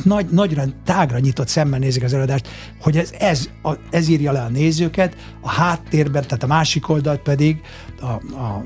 nagy, 0.03 0.25
nagyra, 0.29 0.63
tágra 0.83 1.19
nyitott 1.19 1.47
szemmel 1.47 1.79
nézik 1.79 2.03
az 2.03 2.13
előadást, 2.13 2.47
hogy 2.81 2.97
ez, 2.97 3.11
ez, 3.19 3.49
ez 3.89 4.07
írja 4.07 4.31
le 4.31 4.41
a 4.41 4.49
nézőket, 4.49 5.15
a 5.41 5.49
háttérben, 5.49 6.23
tehát 6.23 6.43
a 6.43 6.47
másik 6.47 6.89
oldalt 6.89 7.21
pedig 7.21 7.61
a, 8.01 8.05
a, 8.05 8.63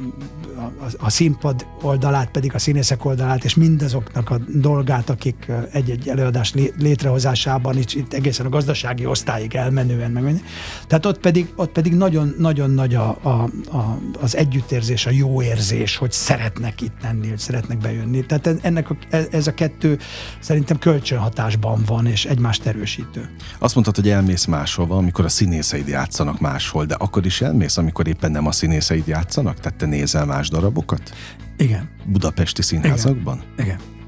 a, 0.59 0.69
a 0.97 1.09
színpad 1.09 1.65
oldalát, 1.81 2.31
pedig 2.31 2.53
a 2.53 2.59
színészek 2.59 3.05
oldalát, 3.05 3.43
és 3.43 3.55
mindazoknak 3.55 4.29
a 4.29 4.37
dolgát, 4.47 5.09
akik 5.09 5.51
egy-egy 5.71 6.07
előadás 6.07 6.53
létrehozásában 6.77 7.77
itt, 7.77 7.91
itt 7.91 8.13
egészen 8.13 8.45
a 8.45 8.49
gazdasági 8.49 9.05
osztályig 9.05 9.55
elmenően 9.55 10.11
meg. 10.11 10.43
Tehát 10.87 11.05
ott 11.05 11.19
pedig, 11.19 11.53
ott 11.55 11.71
pedig 11.71 11.93
nagyon, 11.93 12.35
nagyon 12.37 12.69
nagy 12.69 12.95
a, 12.95 13.17
a, 13.21 13.49
a, 13.71 13.78
az 14.21 14.35
együttérzés, 14.35 15.05
a 15.05 15.09
jó 15.09 15.41
érzés, 15.41 15.95
hogy 15.95 16.11
szeretnek 16.11 16.81
itt 16.81 16.95
lenni, 17.01 17.29
hogy 17.29 17.37
szeretnek 17.37 17.77
bejönni. 17.77 18.25
Tehát 18.25 18.59
ennek 18.61 18.89
a, 18.89 18.97
ez 19.31 19.47
a 19.47 19.53
kettő 19.53 19.99
szerintem 20.39 20.79
kölcsönhatásban 20.79 21.83
van, 21.85 22.05
és 22.05 22.25
egymást 22.25 22.65
erősítő. 22.65 23.29
Azt 23.59 23.73
mondtad, 23.73 23.95
hogy 23.95 24.09
elmész 24.09 24.45
máshova, 24.45 24.97
amikor 24.97 25.25
a 25.25 25.29
színészeid 25.29 25.87
játszanak 25.87 26.39
máshol, 26.39 26.85
de 26.85 26.95
akkor 26.95 27.25
is 27.25 27.41
elmész, 27.41 27.77
amikor 27.77 28.07
éppen 28.07 28.31
nem 28.31 28.47
a 28.47 28.51
színészeid 28.51 29.07
játszanak? 29.07 29.59
Tehát 29.59 29.77
te 29.77 29.85
nézel 29.85 30.25
más 30.25 30.49
darabokat? 30.49 31.13
Igen. 31.57 31.89
Budapesti 32.05 32.61
színházakban? 32.61 33.41
Igen. 33.57 33.65
Igen. 33.65 33.98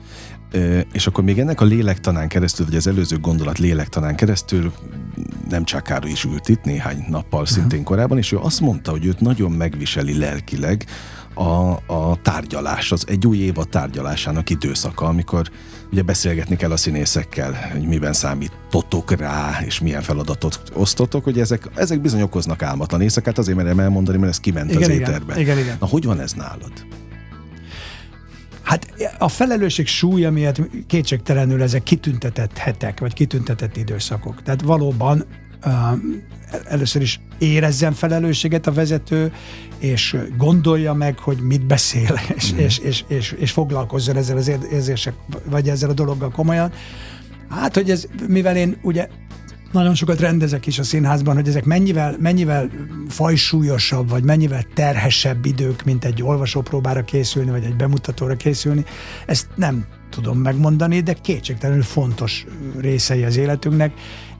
És 0.91 1.07
akkor 1.07 1.23
még 1.23 1.39
ennek 1.39 1.61
a 1.61 1.65
lélektanán 1.65 2.27
keresztül, 2.27 2.65
vagy 2.65 2.75
az 2.75 2.87
előző 2.87 3.17
gondolat 3.19 3.59
lélektanán 3.59 4.15
keresztül 4.15 4.71
nem 5.49 5.63
csak 5.63 5.83
Károly 5.83 6.09
is 6.09 6.23
ült 6.23 6.49
itt 6.49 6.63
néhány 6.63 7.05
nappal 7.09 7.41
uh-huh. 7.41 7.57
szintén 7.57 7.83
korábban, 7.83 8.17
és 8.17 8.31
ő 8.31 8.37
azt 8.37 8.59
mondta, 8.59 8.91
hogy 8.91 9.05
őt 9.05 9.19
nagyon 9.19 9.51
megviseli 9.51 10.17
lelkileg 10.17 10.85
a, 11.33 11.71
a 11.93 12.17
tárgyalás, 12.21 12.91
az 12.91 13.03
egy 13.07 13.27
új 13.27 13.37
évad 13.37 13.69
tárgyalásának 13.69 14.49
időszaka, 14.49 15.05
amikor 15.05 15.49
ugye 15.91 16.01
beszélgetni 16.01 16.55
kell 16.55 16.71
a 16.71 16.77
színészekkel, 16.77 17.69
hogy 17.71 17.87
miben 17.87 18.13
számítotok 18.13 19.11
rá, 19.11 19.59
és 19.65 19.79
milyen 19.79 20.01
feladatot 20.01 20.61
osztotok, 20.73 21.23
hogy 21.23 21.39
ezek, 21.39 21.69
ezek 21.75 22.01
bizony 22.01 22.21
okoznak 22.21 22.63
álmatlan 22.63 23.01
éjszakát, 23.01 23.37
azért 23.37 23.57
merem 23.57 23.79
elmondani, 23.79 24.17
mert 24.17 24.31
ez 24.31 24.39
kiment 24.39 24.69
igen, 24.69 24.81
az 24.81 24.89
igen, 24.89 25.01
éterbe. 25.01 25.39
Igen, 25.39 25.57
igen. 25.57 25.77
Na, 25.79 25.87
hogy 25.87 26.05
van 26.05 26.19
ez 26.19 26.33
nálad? 26.33 26.71
Hát 28.71 28.93
a 29.17 29.27
felelősség 29.27 29.87
súlya 29.87 30.31
miatt 30.31 30.61
kétségtelenül 30.87 31.61
ezek 31.61 31.83
kitüntetett 31.83 32.57
hetek, 32.57 32.99
vagy 32.99 33.13
kitüntetett 33.13 33.77
időszakok. 33.77 34.43
Tehát 34.43 34.61
valóban 34.61 35.25
uh, 35.65 35.73
először 36.69 37.01
is 37.01 37.19
érezzen 37.37 37.93
felelősséget 37.93 38.67
a 38.67 38.71
vezető, 38.71 39.33
és 39.79 40.17
gondolja 40.37 40.93
meg, 40.93 41.19
hogy 41.19 41.39
mit 41.39 41.65
beszél, 41.65 42.19
és, 42.35 42.53
mm. 42.53 42.57
és, 42.57 42.77
és, 42.77 43.03
és, 43.07 43.31
és 43.31 43.51
foglalkozzon 43.51 44.17
ezzel 44.17 44.37
az 44.37 44.51
érzések, 44.71 45.13
vagy 45.45 45.69
ezzel 45.69 45.89
a 45.89 45.93
dologgal 45.93 46.29
komolyan. 46.29 46.71
Hát, 47.49 47.75
hogy 47.75 47.89
ez, 47.89 48.07
mivel 48.27 48.55
én 48.55 48.77
ugye 48.81 49.07
nagyon 49.71 49.95
sokat 49.95 50.19
rendezek 50.19 50.67
is 50.67 50.79
a 50.79 50.83
színházban, 50.83 51.35
hogy 51.35 51.47
ezek 51.47 51.65
mennyivel, 51.65 52.15
mennyivel 52.19 52.69
fajsúlyosabb, 53.07 54.09
vagy 54.09 54.23
mennyivel 54.23 54.63
terhesebb 54.73 55.45
idők, 55.45 55.83
mint 55.83 56.05
egy 56.05 56.23
olvasópróbára 56.23 57.03
készülni, 57.03 57.51
vagy 57.51 57.63
egy 57.63 57.75
bemutatóra 57.75 58.35
készülni. 58.35 58.85
Ezt 59.25 59.47
nem 59.55 59.85
tudom 60.09 60.37
megmondani, 60.37 60.99
de 60.99 61.13
kétségtelenül 61.13 61.83
fontos 61.83 62.45
részei 62.79 63.23
az 63.23 63.37
életünknek. 63.37 63.93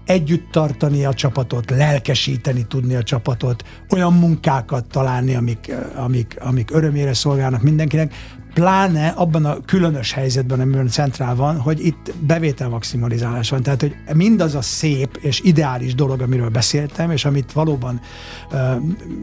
Együtt 0.05 0.51
tartani 0.51 1.05
a 1.05 1.13
csapatot, 1.13 1.69
lelkesíteni 1.69 2.65
tudni 2.67 2.95
a 2.95 3.03
csapatot, 3.03 3.63
olyan 3.89 4.13
munkákat 4.13 4.85
találni, 4.85 5.35
amik, 5.35 5.73
amik, 5.95 6.35
amik 6.39 6.71
örömére 6.71 7.13
szolgálnak 7.13 7.61
mindenkinek, 7.61 8.13
pláne 8.53 9.07
abban 9.07 9.45
a 9.45 9.57
különös 9.65 10.11
helyzetben, 10.11 10.59
amiben 10.59 10.87
centrál 10.87 11.35
van, 11.35 11.59
hogy 11.59 11.85
itt 11.85 12.13
bevétel 12.19 12.69
maximalizálás 12.69 13.49
van. 13.49 13.63
Tehát, 13.63 13.81
hogy 13.81 13.95
mindaz 14.13 14.55
a 14.55 14.61
szép 14.61 15.17
és 15.21 15.41
ideális 15.43 15.95
dolog, 15.95 16.21
amiről 16.21 16.49
beszéltem, 16.49 17.11
és 17.11 17.25
amit 17.25 17.51
valóban, 17.51 18.01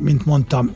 mint 0.03 0.27
mondtam, 0.27 0.71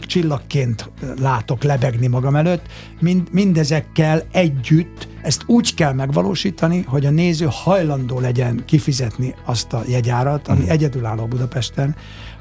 csillagként 0.00 0.90
látok 1.20 1.62
lebegni 1.62 2.06
magam 2.06 2.36
előtt, 2.36 2.66
mind, 3.00 3.28
mindezekkel 3.30 4.22
együtt 4.32 5.08
ezt 5.22 5.42
úgy 5.46 5.74
kell 5.74 5.92
megvalósítani, 5.92 6.84
hogy 6.86 7.06
a 7.06 7.10
néző 7.10 7.46
hajlandó 7.50 8.20
legyen 8.20 8.62
kifizetni 8.64 9.34
azt 9.44 9.72
a 9.72 9.82
jegyárat, 9.88 10.48
ami 10.48 10.64
mm. 10.64 10.68
egyedülálló 10.68 11.26
Budapesten, 11.26 11.96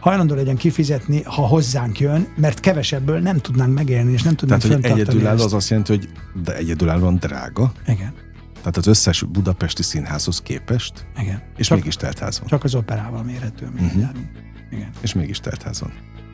hajlandó 0.07 0.35
legyen 0.35 0.55
kifizetni, 0.55 1.23
ha 1.23 1.41
hozzánk 1.41 1.99
jön, 1.99 2.27
mert 2.35 2.59
kevesebből 2.59 3.19
nem 3.19 3.37
tudnánk 3.37 3.73
megélni, 3.73 4.11
és 4.11 4.23
nem 4.23 4.35
tudnánk 4.35 4.61
Tehát, 4.61 4.87
hogy 4.87 4.99
egyedülálló 4.99 5.43
az 5.43 5.53
azt 5.53 5.69
jelenti, 5.69 5.91
hogy 5.95 6.09
de 6.43 6.55
egyedülállóan 6.55 7.15
drága. 7.15 7.71
Igen. 7.87 8.13
Tehát 8.57 8.77
az 8.77 8.87
összes 8.87 9.23
budapesti 9.23 9.83
színházhoz 9.83 10.41
képest. 10.41 11.05
Igen. 11.17 11.41
És 11.57 11.67
csak, 11.67 11.77
mégis 11.77 11.95
teltházon. 11.95 12.47
Csak 12.47 12.63
az 12.63 12.75
operával 12.75 13.23
mérhető, 13.23 13.65
amit 13.65 13.81
uh-huh. 13.81 14.01
járunk. 14.01 14.29
Igen. 14.71 14.89
És 15.01 15.13
mégis 15.13 15.39
teltházon. 15.39 15.91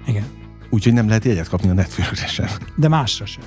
Igen. 0.08 0.24
Úgyhogy 0.74 0.94
nem 0.94 1.08
lehet 1.08 1.26
jegyet 1.26 1.50
kapni 1.50 1.70
a 1.70 1.74
networkre 1.74 2.28
sem. 2.28 2.48
De 2.76 2.88
másra 2.88 3.26
sem. 3.26 3.44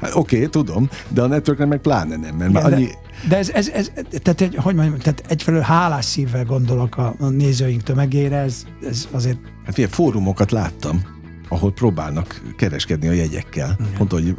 Hát, 0.00 0.14
Oké, 0.14 0.36
okay, 0.36 0.48
tudom, 0.48 0.88
de 1.08 1.22
a 1.22 1.26
networkre 1.26 1.64
meg 1.64 1.78
pláne 1.78 2.16
nem, 2.16 2.36
mert 2.36 2.50
Igen, 2.50 2.64
annyi... 2.64 2.84
De, 2.84 3.28
de 3.28 3.36
ez, 3.36 3.50
ez, 3.50 3.68
ez, 3.68 3.90
tehát, 4.22 4.40
egy, 4.40 4.56
hogy 4.56 4.74
mondjam, 4.74 4.98
tehát 4.98 5.24
egyfelől 5.28 5.60
hálás 5.60 6.04
szívvel 6.04 6.44
gondolok 6.44 6.96
a, 6.96 7.14
a 7.18 7.28
nézőink 7.28 7.82
tömegére, 7.82 8.36
ez, 8.36 8.66
ez 8.88 9.08
azért... 9.10 9.38
Hát 9.64 9.78
ilyen 9.78 9.90
fórumokat 9.90 10.50
láttam, 10.50 11.02
ahol 11.48 11.72
próbálnak 11.72 12.42
kereskedni 12.56 13.08
a 13.08 13.12
jegyekkel. 13.12 13.76
Igen. 13.80 13.92
Pont, 13.96 14.12
hogy 14.12 14.36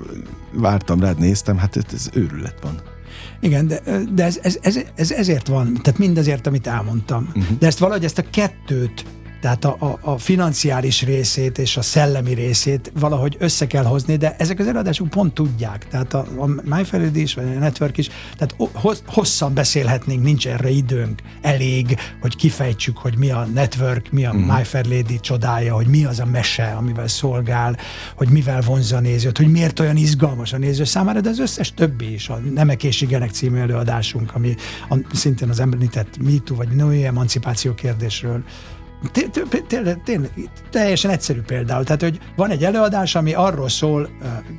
vártam 0.54 1.00
rád, 1.00 1.20
néztem, 1.20 1.58
hát 1.58 1.76
ez, 1.76 1.84
ez 1.94 2.10
őrület 2.14 2.58
van. 2.62 2.82
Igen, 3.40 3.68
de, 3.68 3.82
de 4.14 4.24
ez, 4.24 4.40
ez, 4.42 4.58
ez, 4.62 4.80
ez 4.96 5.12
ezért 5.12 5.48
van, 5.48 5.74
tehát 5.82 6.00
mindazért, 6.00 6.48
amit 6.48 6.68
elmondtam. 6.68 7.28
Uh-huh. 7.28 7.58
De 7.60 7.68
ezt 7.68 7.80
valahogy 7.80 8.04
ezt 8.04 8.18
a 8.18 8.24
kettőt 8.32 9.06
tehát 9.42 9.66
a, 9.66 9.76
a, 9.80 10.00
a 10.02 10.18
financiális 10.18 11.02
részét 11.02 11.58
és 11.58 11.78
a 11.78 11.82
szellemi 11.82 12.34
részét 12.34 12.92
valahogy 13.00 13.36
össze 13.40 13.68
kell 13.68 13.84
hozni, 13.84 14.16
de 14.16 14.36
ezek 14.38 14.60
az 14.60 14.68
előadások 14.68 15.10
pont 15.10 15.34
tudják. 15.34 15.88
Tehát 15.88 16.14
a, 16.14 16.26
a 16.38 16.76
MyFair 16.76 17.16
is, 17.16 17.34
vagy 17.34 17.46
a 17.56 17.60
Network 17.60 17.98
is, 17.98 18.10
tehát 18.38 18.56
hosszan 19.06 19.54
beszélhetnénk, 19.54 20.24
nincs 20.24 20.48
erre 20.48 20.70
időnk 20.70 21.22
elég, 21.42 21.98
hogy 22.22 22.36
kifejtsük, 22.36 22.98
hogy 22.98 23.18
mi 23.18 23.32
a 23.32 23.48
Network, 23.54 24.12
mi 24.12 24.26
a 24.26 24.30
uh-huh. 24.30 24.58
My 24.58 24.64
Fair 24.64 24.86
Lady 24.86 25.20
csodája, 25.20 25.76
hogy 25.76 25.88
mi 25.88 26.06
az 26.06 26.20
a 26.20 26.26
mese, 26.26 26.72
amivel 26.72 27.08
szolgál, 27.08 27.78
hogy 28.16 28.30
mivel 28.30 28.62
vonza 28.62 28.98
a 28.98 29.00
nézőt, 29.00 29.38
hogy 29.38 29.52
miért 29.52 29.80
olyan 29.80 29.96
izgalmas 29.98 30.54
a 30.54 30.58
néző 30.58 30.84
számára, 30.84 31.22
de 31.22 31.30
az 31.30 31.40
összes 31.40 31.74
többi 31.74 32.14
is, 32.14 32.30
a 32.30 32.40
Nemek 32.54 32.84
és 32.84 33.02
Igenek 33.02 33.32
című 33.32 33.60
előadásunk, 33.60 34.36
ami 34.36 34.56
a, 34.90 34.98
szintén 35.14 35.50
az 35.50 35.60
említett 35.60 36.18
MeToo 36.24 36.56
vagy 36.56 36.70
női 36.70 37.06
emancipáció 37.06 37.74
kérdésről 37.74 38.44
teljesen 40.70 41.12
egyszerű 41.12 41.42
például. 41.42 41.84
Tehát, 41.84 42.02
hogy 42.02 42.20
van 42.36 42.50
egy 42.50 42.64
előadás, 42.64 43.16
ami 43.16 43.34
arról 43.34 43.70
szól 43.70 44.10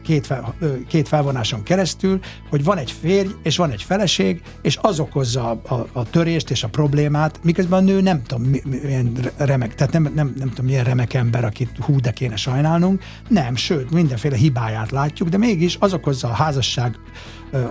két, 0.02 0.26
fel, 0.26 0.54
két 0.88 1.08
felvonáson 1.08 1.62
keresztül, 1.62 2.20
hogy 2.50 2.64
van 2.64 2.78
egy 2.78 2.90
férj 3.00 3.28
és 3.42 3.56
van 3.56 3.70
egy 3.70 3.82
feleség, 3.82 4.42
és 4.62 4.78
az 4.80 5.00
okozza 5.00 5.50
a, 5.50 5.74
a, 5.74 5.86
a 5.92 6.10
törést 6.10 6.50
és 6.50 6.62
a 6.62 6.68
problémát, 6.68 7.40
miközben 7.42 7.78
a 7.78 7.82
nő 7.82 8.00
nem 8.00 8.22
tudom, 8.22 8.50
milyen 8.82 9.32
remek, 9.36 9.74
tehát 9.74 9.92
nem, 9.92 10.02
nem, 10.14 10.34
nem 10.38 10.48
tudom, 10.48 10.66
milyen 10.66 10.84
remek 10.84 11.14
ember, 11.14 11.44
akit 11.44 11.70
hú, 11.80 12.00
de 12.00 12.10
kéne 12.10 12.36
sajnálnunk. 12.36 13.02
Nem, 13.28 13.56
sőt, 13.56 13.90
mindenféle 13.90 14.36
hibáját 14.36 14.90
látjuk, 14.90 15.28
de 15.28 15.36
mégis 15.36 15.76
az 15.80 15.92
okozza 15.92 16.28
a 16.28 16.32
házasság 16.32 16.96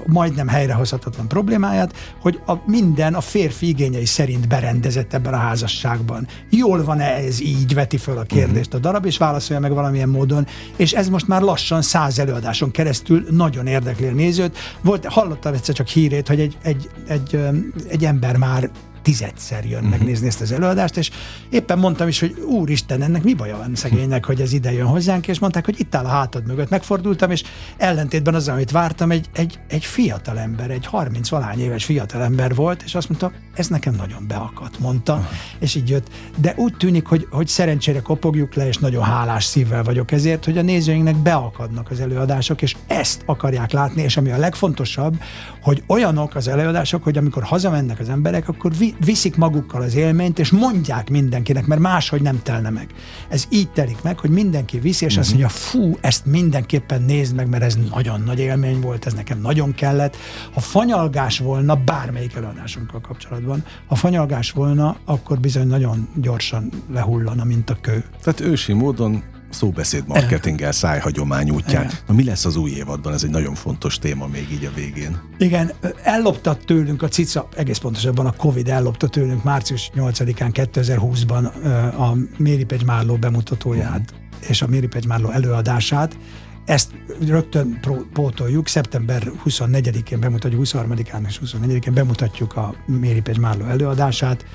majdnem 0.06 0.48
helyrehozhatatlan 0.48 1.28
problémáját, 1.28 1.94
hogy 2.22 2.40
a 2.46 2.54
minden 2.66 3.14
a 3.14 3.22
férfi 3.22 3.68
igényei 3.68 4.06
szerint 4.06 4.48
berendezett 4.48 5.14
ebben 5.14 5.34
a 5.34 5.38
házasságban. 5.38 6.28
Jól 6.50 6.84
van-e 6.84 7.06
ez 7.06 7.42
így, 7.42 7.74
veti 7.74 7.98
föl 7.98 8.18
a 8.18 8.24
kérdést 8.24 8.74
a 8.74 8.78
darab, 8.78 9.06
és 9.06 9.18
válaszolja 9.18 9.62
meg 9.62 9.74
valamilyen 9.74 10.10
módon, 10.10 10.48
és 10.76 10.94
ez 10.94 11.10
most 11.10 11.28
már 11.28 11.42
lassan 11.42 11.82
száz 11.82 12.20
előadáson 12.20 12.72
keresztül 12.72 13.26
nagyon 13.30 13.68
érdekli 13.68 14.08
a 14.08 14.12
nézőt. 14.12 14.58
Volt, 14.82 15.06
hallottam 15.06 15.54
egyszer 15.54 15.76
csak 15.76 15.88
hírét, 15.88 16.28
hogy 16.28 16.40
egy, 16.40 16.58
egy, 16.62 16.90
egy, 17.08 17.40
egy 17.88 18.06
ember 18.06 18.38
már 18.38 18.70
tizedszer 19.08 19.66
jön 19.66 19.74
uh-huh. 19.74 19.90
megnézni 19.90 20.28
ezt 20.28 20.42
az 20.42 20.52
előadást, 20.52 20.98
és 20.98 21.10
éppen 21.50 21.80
mondtam 21.80 22.08
is, 22.08 22.20
hogy 22.20 22.40
úristen, 22.40 23.02
ennek 23.02 23.24
mi 23.24 23.34
baja 23.34 23.58
van 23.58 23.76
szegénynek, 23.76 24.26
hogy 24.26 24.42
ez 24.42 24.54
ide 24.54 24.72
jön 24.72 24.86
hozzánk, 24.86 25.28
és 25.28 25.40
mondták, 25.40 25.66
hogy 25.66 25.80
itt 25.80 25.96
áll 25.96 26.06
a 26.06 26.08
hátad 26.08 26.48
mögött. 26.48 26.70
Megfordultam, 26.70 27.32
és 27.32 27.44
ellentétben 27.78 28.36
az, 28.36 28.48
amit 28.48 28.72
vártam, 28.72 29.12
egy, 29.12 29.30
egy, 29.34 29.60
egy 29.68 29.86
fiatal 29.86 30.40
ember, 30.40 30.70
egy 30.72 30.86
30 30.86 31.30
valány 31.30 31.60
éves 31.60 31.86
fiatal 31.86 32.22
ember 32.22 32.56
volt, 32.56 32.82
és 32.84 32.96
azt 32.96 33.10
mondta, 33.10 33.32
ez 33.56 33.68
nekem 33.68 33.96
nagyon 33.96 34.28
beakadt, 34.28 34.80
mondta, 34.80 35.14
uh-huh. 35.14 35.28
és 35.60 35.76
így 35.76 35.90
jött. 35.90 36.08
De 36.38 36.54
úgy 36.58 36.74
tűnik, 36.78 37.06
hogy, 37.06 37.28
hogy 37.32 37.48
szerencsére 37.48 38.00
kopogjuk 38.00 38.54
le, 38.54 38.68
és 38.68 38.78
nagyon 38.78 39.04
hálás 39.04 39.44
szívvel 39.44 39.84
vagyok 39.84 40.12
ezért, 40.12 40.46
hogy 40.46 40.58
a 40.58 40.62
nézőinknek 40.62 41.16
beakadnak 41.16 41.92
az 41.92 42.00
előadások, 42.00 42.62
és 42.62 42.76
ezt 42.88 43.24
akarják 43.26 43.72
látni, 43.72 44.02
és 44.02 44.18
ami 44.18 44.32
a 44.32 44.38
legfontosabb, 44.38 45.22
hogy 45.62 45.84
olyanok 45.88 46.36
az 46.36 46.48
előadások, 46.48 47.04
hogy 47.04 47.18
amikor 47.18 47.44
hazamennek 47.44 48.00
az 48.00 48.10
emberek, 48.10 48.48
akkor 48.48 48.76
vi, 48.78 48.96
viszik 49.00 49.36
magukkal 49.36 49.82
az 49.82 49.96
élményt, 49.96 50.40
és 50.40 50.52
mondják 50.52 51.10
mindenkinek, 51.10 51.66
mert 51.66 51.82
máshogy 51.82 52.22
nem 52.22 52.42
telne 52.44 52.70
meg. 52.70 52.88
Ez 53.30 53.46
így 53.50 53.70
telik 53.70 54.02
meg, 54.02 54.20
hogy 54.20 54.30
mindenki 54.30 54.80
viszi, 54.80 55.06
és 55.06 55.18
uh-huh. 55.18 55.20
azt 55.20 55.34
mhm. 55.34 55.42
mondja, 55.42 55.58
fú, 55.60 55.98
ezt 56.02 56.26
mindenképpen 56.26 57.02
nézd 57.02 57.36
meg, 57.36 57.50
mert 57.50 57.64
ez 57.64 57.78
nagyon 57.94 58.22
nagy 58.22 58.40
élmény 58.40 58.80
volt, 58.80 59.06
ez 59.06 59.14
nekem 59.14 59.42
nagyon 59.42 59.74
kellett. 59.74 60.18
Ha 60.54 60.60
fanyalgás 60.60 61.40
volna, 61.40 61.76
bármelyik 61.76 62.36
előadásunkkal 62.36 63.02
kapcsolatban, 63.02 63.64
ha 63.88 63.96
fanyalgás 63.96 64.52
volna, 64.52 64.98
akkor 65.06 65.40
bizony 65.40 65.68
nagyon 65.68 66.08
gyorsan 66.16 66.70
lehullana, 66.94 67.44
mint 67.44 67.70
a 67.70 67.78
kő. 67.82 68.04
Tehát 68.24 68.40
ősi 68.40 68.74
módon 68.74 69.24
szóbeszéd 69.50 70.04
marketinggel 70.08 70.72
szájhagyomány 70.72 71.50
útján. 71.50 71.84
Igen. 71.84 71.96
Na 72.08 72.14
mi 72.14 72.24
lesz 72.24 72.46
az 72.46 72.56
új 72.56 72.72
évadban? 72.72 73.14
Ez 73.14 73.24
egy 73.24 73.30
nagyon 73.30 73.56
fontos 73.56 74.00
téma 74.00 74.28
még 74.28 74.48
így 74.52 74.66
a 74.66 74.72
végén. 74.76 75.22
Igen, 75.38 75.72
elloptat 76.04 76.66
tőlünk 76.66 77.02
a 77.02 77.08
cica, 77.08 77.48
egész 77.56 77.78
pontosabban 77.78 78.26
a 78.26 78.32
Covid 78.32 78.70
ellopta 78.70 79.08
tőlünk 79.08 79.44
március 79.44 79.92
8-án 79.96 80.68
2020-ban 80.74 81.52
a 81.98 82.18
Méri 82.38 82.64
Pegy 82.64 82.86
Márló 82.86 83.16
bemutatóját 83.16 84.14
uh-huh. 84.14 84.50
és 84.50 84.62
a 84.62 84.68
Méri 84.68 84.88
Pegy 84.88 85.08
Márló 85.08 85.30
előadását. 85.30 86.18
Ezt 86.66 86.92
rögtön 87.28 87.80
pótoljuk, 88.14 88.68
szeptember 88.68 89.32
24-én 89.46 90.20
bemutatjuk, 90.20 90.62
23-án 90.66 91.28
és 91.28 91.40
24-én 91.46 91.94
bemutatjuk 91.94 92.56
a 92.56 92.76
Méri 92.86 93.22
Pegy 93.22 93.40
Márló 93.40 93.66
előadását 93.66 94.46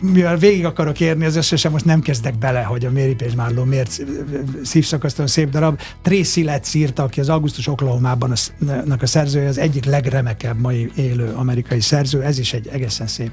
mivel 0.00 0.36
végig 0.36 0.64
akarok 0.64 1.00
érni 1.00 1.24
az 1.24 1.36
összesen, 1.36 1.70
most 1.70 1.84
nem 1.84 2.00
kezdek 2.00 2.38
bele, 2.38 2.62
hogy 2.62 2.84
a 2.84 2.90
Mary 2.90 3.14
Page 3.14 3.34
Marlowe 3.36 3.66
miért 3.66 4.04
szívszakasztóan 4.62 5.28
szép 5.28 5.50
darab. 5.50 5.80
Tracy 6.02 6.44
Letts 6.44 6.74
írta, 6.74 7.02
aki 7.02 7.20
az 7.20 7.28
Augustus 7.28 7.66
Oklahoma-ban 7.66 8.30
a, 8.30 8.36
a 8.98 9.06
szerzője, 9.06 9.48
az 9.48 9.58
egyik 9.58 9.84
legremekebb 9.84 10.60
mai 10.60 10.90
élő 10.96 11.32
amerikai 11.34 11.80
szerző. 11.80 12.22
Ez 12.22 12.38
is 12.38 12.52
egy 12.52 12.66
egészen 12.66 13.06
szép 13.06 13.32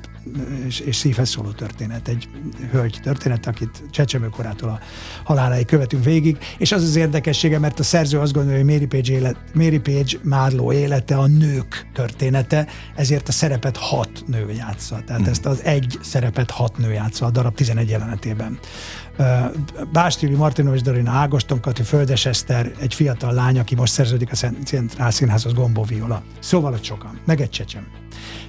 és, 0.66 0.80
és 0.80 0.96
szívhez 0.96 1.30
szóló 1.30 1.50
történet. 1.50 2.08
Egy 2.08 2.30
hölgy 2.72 3.00
történet, 3.04 3.48
akit 3.48 3.84
csecsemőkorától 3.92 4.70
a 4.70 4.80
haláláig 5.24 5.66
követünk 5.66 6.04
végig. 6.04 6.38
És 6.58 6.72
az 6.72 6.84
az 6.84 6.96
érdekessége, 6.96 7.60
mert 7.60 7.80
a 7.80 7.84
szerző 7.84 8.20
azt 8.20 8.34
gondolja, 8.34 8.58
hogy 8.58 8.74
Mary 8.74 8.86
Page, 8.86 9.14
élet, 9.14 9.36
Mary 9.54 9.80
Page 9.80 10.18
Marlowe 10.24 10.74
élete 10.74 11.16
a 11.18 11.28
nők 11.28 11.88
története, 11.94 12.68
ezért 12.96 13.28
a 13.28 13.32
szerepet 13.32 13.78
hat 13.78 14.24
nő 14.28 14.52
játsza. 14.58 15.02
Tehát 15.06 15.22
mm. 15.22 15.26
ezt 15.26 15.46
az 15.46 15.64
egy 15.64 15.99
szerepet 16.02 16.52
hat 16.52 16.78
nő 16.78 16.92
játsza 16.92 17.26
a 17.26 17.30
darab 17.30 17.56
11 17.56 17.90
jelenetében. 17.90 18.60
Bástili 19.92 20.36
Martinov 20.36 20.74
és 20.74 20.82
Dorina 20.82 21.12
Ágoston, 21.12 21.60
Kati 21.60 21.84
Földes 21.84 22.26
Eszter, 22.26 22.72
egy 22.80 22.94
fiatal 22.94 23.34
lány, 23.34 23.60
aki 23.60 23.76
most 23.76 23.94
szerződik 23.94 24.32
a 24.32 24.36
Centrál 24.66 25.12
Színházhoz, 25.12 25.54
Gombó 25.54 25.84
Viola. 25.84 26.24
Szóval 26.40 26.74
ott 26.74 26.84
sokan. 26.84 27.20
Meg 27.26 27.42
egy 27.42 27.50
csecsem. 27.50 27.88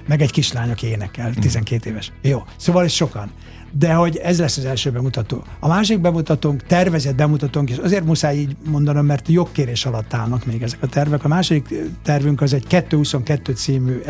Meg 0.07 0.21
egy 0.21 0.31
kislány, 0.31 0.71
aki 0.71 0.87
énekel, 0.87 1.33
12 1.33 1.89
éves. 1.89 2.11
Jó, 2.21 2.43
szóval 2.55 2.85
is 2.85 2.95
sokan 2.95 3.31
de 3.71 3.93
hogy 3.93 4.17
ez 4.17 4.39
lesz 4.39 4.57
az 4.57 4.65
első 4.65 4.91
bemutató. 4.91 5.43
A 5.59 5.67
másik 5.67 5.99
bemutatónk, 5.99 6.63
tervezett 6.63 7.15
bemutatónk, 7.15 7.69
és 7.69 7.77
azért 7.77 8.05
muszáj 8.05 8.37
így 8.37 8.55
mondanom, 8.69 9.05
mert 9.05 9.27
jogkérés 9.27 9.85
alatt 9.85 10.13
állnak 10.13 10.45
még 10.45 10.61
ezek 10.61 10.83
a 10.83 10.87
tervek. 10.87 11.23
A 11.23 11.27
második 11.27 11.73
tervünk 12.03 12.41
az 12.41 12.53
egy 12.53 12.67
222 12.67 13.53
című 13.53 14.01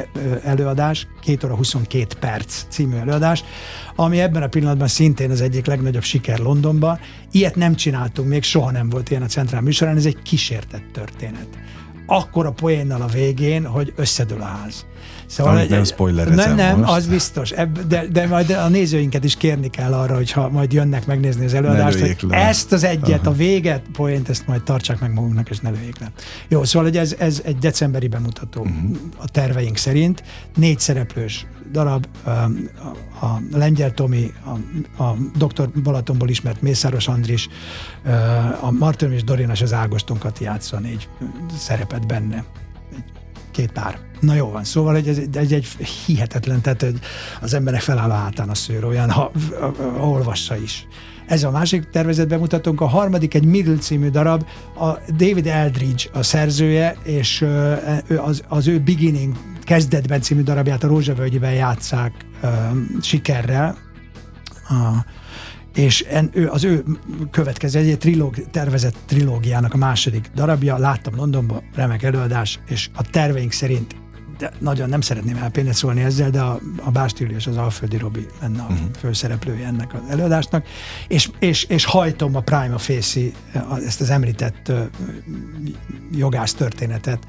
előadás, 0.43 1.07
2 1.25 1.47
óra 1.47 1.55
22 1.55 2.15
perc 2.19 2.65
című 2.69 2.95
előadás, 2.95 3.43
ami 3.95 4.19
ebben 4.19 4.43
a 4.43 4.47
pillanatban 4.47 4.87
szintén 4.87 5.31
az 5.31 5.41
egyik 5.41 5.65
legnagyobb 5.65 6.03
siker 6.03 6.39
Londonban. 6.39 6.99
Ilyet 7.31 7.55
nem 7.55 7.75
csináltunk, 7.75 8.27
még 8.27 8.43
soha 8.43 8.71
nem 8.71 8.89
volt 8.89 9.09
ilyen 9.09 9.21
a 9.21 9.27
centrál 9.27 9.61
műsorán, 9.61 9.95
ez 9.95 10.05
egy 10.05 10.21
kísértett 10.21 10.85
történet. 10.93 11.47
Akkor 12.05 12.45
a 12.45 12.51
poénnal 12.51 13.01
a 13.01 13.07
végén, 13.07 13.65
hogy 13.65 13.93
összedől 13.95 14.41
a 14.41 14.45
ház. 14.45 14.85
Szóval 15.31 15.53
nem, 15.53 15.67
nem 15.69 15.83
spoilerezem 15.83 16.55
Nem, 16.55 16.55
nem, 16.55 16.79
most. 16.79 16.91
az 16.91 17.07
biztos. 17.07 17.51
Ebb, 17.51 17.87
de, 17.87 18.05
de 18.07 18.27
majd 18.27 18.49
a 18.49 18.67
nézőinket 18.67 19.23
is 19.23 19.35
kérni 19.35 19.69
kell 19.69 19.93
arra, 19.93 20.15
hogy 20.15 20.31
ha 20.31 20.49
majd 20.49 20.73
jönnek 20.73 21.05
megnézni 21.05 21.45
az 21.45 21.53
előadást, 21.53 21.99
hogy 21.99 22.17
le. 22.21 22.37
ezt 22.37 22.71
az 22.71 22.83
egyet, 22.83 23.19
Aha. 23.19 23.29
a 23.29 23.33
véget, 23.33 23.81
poént, 23.93 24.29
ezt 24.29 24.47
majd 24.47 24.63
tartsák 24.63 24.99
meg 24.99 25.13
magunknak, 25.13 25.49
és 25.49 25.59
ne 25.59 25.69
lőjék 25.69 25.99
le. 25.99 26.11
Jó, 26.47 26.63
szóval 26.63 26.87
hogy 26.87 26.97
ez, 26.97 27.15
ez 27.19 27.41
egy 27.45 27.57
decemberi 27.57 28.07
bemutató 28.07 28.61
uh-huh. 28.61 28.97
a 29.17 29.27
terveink 29.27 29.77
szerint. 29.77 30.23
Négy 30.55 30.79
szereplős 30.79 31.45
darab, 31.71 32.05
a, 32.23 32.29
a 33.25 33.41
Lengyel 33.51 33.91
Tomi, 33.91 34.33
a, 34.97 35.03
a 35.03 35.15
Dr. 35.37 35.69
Balatonból 35.83 36.29
ismert 36.29 36.61
Mészáros 36.61 37.07
Andris, 37.07 37.47
a 38.61 38.71
Martin 38.71 39.11
és 39.11 39.23
Dorian 39.23 39.49
és 39.49 39.61
az 39.61 39.73
Ágostonkat 39.73 40.39
játsza 40.39 40.79
négy 40.79 41.09
szerepet 41.57 42.07
benne. 42.07 42.43
Két 43.51 43.71
pár. 43.71 43.99
Na 44.19 44.33
jó 44.33 44.51
van, 44.51 44.63
szóval 44.63 44.95
egy, 44.95 45.07
egy, 45.07 45.53
egy, 45.53 45.67
hihetetlen, 46.05 46.61
tehát 46.61 46.83
egy, 46.83 46.99
az 47.41 47.53
emberek 47.53 47.81
feláll 47.81 48.09
a 48.09 48.13
hátán 48.13 48.49
a 48.49 48.55
szőr, 48.55 48.83
olyan, 48.83 49.11
ha, 49.11 49.31
ha, 49.59 49.73
ha 49.97 50.09
olvassa 50.09 50.57
is. 50.57 50.87
Ez 51.27 51.43
a 51.43 51.51
másik 51.51 51.89
tervezet 51.89 52.27
bemutatónk, 52.27 52.81
a 52.81 52.85
harmadik 52.85 53.33
egy 53.33 53.45
Middle 53.45 53.75
című 53.75 54.09
darab, 54.09 54.45
a 54.79 54.89
David 55.09 55.47
Eldridge 55.47 56.03
a 56.13 56.23
szerzője, 56.23 56.95
és 57.03 57.45
az, 58.17 58.43
az 58.47 58.67
ő 58.67 58.79
Beginning 58.79 59.35
kezdetben 59.63 60.21
című 60.21 60.41
darabját 60.41 60.83
a 60.83 60.87
Rózsavölgyben 60.87 61.53
játszák 61.53 62.13
sikerrel. 63.01 63.77
A, 64.69 65.05
és 65.73 66.01
en, 66.01 66.29
ő, 66.33 66.49
az 66.49 66.63
ő 66.63 66.83
következő 67.31 67.79
egy 67.79 67.97
trilóg, 67.97 68.49
tervezett 68.51 68.95
trilógiának 69.05 69.73
a 69.73 69.77
második 69.77 70.29
darabja, 70.35 70.77
láttam 70.77 71.15
Londonban, 71.15 71.61
remek 71.75 72.03
előadás, 72.03 72.59
és 72.67 72.89
a 72.93 73.01
terveink 73.01 73.51
szerint 73.51 73.95
de 74.41 74.51
nagyon 74.59 74.89
nem 74.89 75.01
szeretném 75.01 75.35
elpéneszolni 75.35 76.01
ezzel, 76.01 76.29
de 76.29 76.41
a, 76.41 76.59
a 76.83 76.91
Bástili 76.91 77.33
és 77.33 77.47
az 77.47 77.57
Alföldi 77.57 77.97
Robi 77.97 78.27
lenne 78.41 78.61
a 78.61 78.67
uh-huh. 78.69 78.87
főszereplője 78.99 79.65
ennek 79.65 79.93
az 79.93 79.99
előadásnak, 80.09 80.67
és, 81.07 81.29
és, 81.39 81.63
és 81.63 81.85
hajtom 81.85 82.35
a 82.35 82.39
Prima 82.39 82.77
Facie, 82.77 83.31
ezt 83.85 84.01
az 84.01 84.09
említett 84.09 84.71
jogász 86.11 86.53
történetet, 86.53 87.27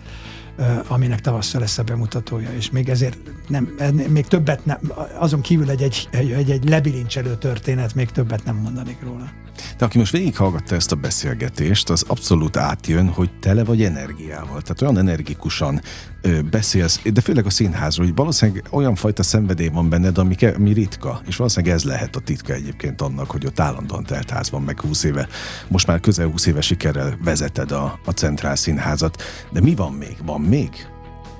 aminek 0.88 1.20
tavasszal 1.20 1.60
lesz 1.60 1.78
a 1.78 1.82
bemutatója, 1.82 2.52
és 2.52 2.70
még 2.70 2.88
ezért 2.88 3.18
nem, 3.48 3.64
még 4.08 4.26
többet 4.26 4.64
nem, 4.64 4.78
azon 5.18 5.40
kívül 5.40 5.70
egy, 5.70 5.82
egy, 5.82 6.08
egy, 6.10 6.50
egy 6.50 6.68
lebilincselő 6.68 7.36
történet, 7.36 7.94
még 7.94 8.10
többet 8.10 8.44
nem 8.44 8.56
mondanék 8.56 9.02
róla. 9.02 9.30
De 9.78 9.84
aki 9.84 9.98
most 9.98 10.12
végighallgatta 10.12 10.74
ezt 10.74 10.92
a 10.92 10.96
beszélgetést, 10.96 11.90
az 11.90 12.04
abszolút 12.08 12.56
átjön, 12.56 13.08
hogy 13.08 13.30
tele 13.40 13.64
vagy 13.64 13.82
energiával. 13.82 14.62
Tehát 14.62 14.82
olyan 14.82 14.98
energikusan 14.98 15.80
ö, 16.20 16.40
beszélsz, 16.40 17.00
de 17.12 17.20
főleg 17.20 17.46
a 17.46 17.50
színházról, 17.50 18.06
hogy 18.06 18.14
valószínűleg 18.14 18.64
olyan 18.70 18.94
fajta 18.94 19.22
szenvedély 19.22 19.68
van 19.68 19.88
benned, 19.88 20.18
ami, 20.18 20.34
ami 20.56 20.72
ritka, 20.72 21.20
és 21.26 21.36
valószínűleg 21.36 21.74
ez 21.74 21.84
lehet 21.84 22.16
a 22.16 22.20
titka 22.20 22.52
egyébként 22.52 23.00
annak, 23.00 23.30
hogy 23.30 23.46
ott 23.46 23.60
állandóan 23.60 24.04
telt 24.04 24.30
ház 24.30 24.50
van, 24.50 24.62
meg 24.62 24.80
20 24.80 25.04
éve, 25.04 25.28
most 25.68 25.86
már 25.86 26.00
közel 26.00 26.26
20 26.26 26.46
éve 26.46 26.60
sikerrel 26.60 27.18
vezeted 27.24 27.70
a, 27.70 27.98
a 28.04 28.10
Centrál 28.10 28.56
Színházat. 28.56 29.22
De 29.52 29.60
mi 29.60 29.74
van 29.74 29.92
még? 29.92 30.16
Van 30.24 30.40
még? 30.40 30.70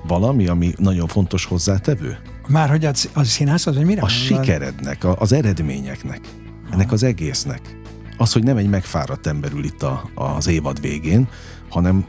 Valami, 0.07 0.47
ami 0.47 0.73
nagyon 0.77 1.07
fontos 1.07 1.45
hozzátevő? 1.45 2.17
Már 2.47 2.69
hogy 2.69 2.85
az, 2.85 3.09
az 3.13 3.27
színház, 3.27 3.67
az, 3.67 3.75
hogy 3.75 3.85
mire? 3.85 4.01
A 4.01 4.07
sikerednek, 4.07 5.03
a, 5.03 5.15
az 5.19 5.31
eredményeknek, 5.31 6.19
ennek 6.71 6.91
az 6.91 7.03
egésznek 7.03 7.81
az, 8.17 8.33
hogy 8.33 8.43
nem 8.43 8.57
egy 8.57 8.69
megfáradt 8.69 9.27
ember 9.27 9.51
ül 9.51 9.63
itt 9.63 9.83
a, 9.83 10.09
az 10.15 10.47
évad 10.47 10.81
végén, 10.81 11.27
hanem 11.69 12.05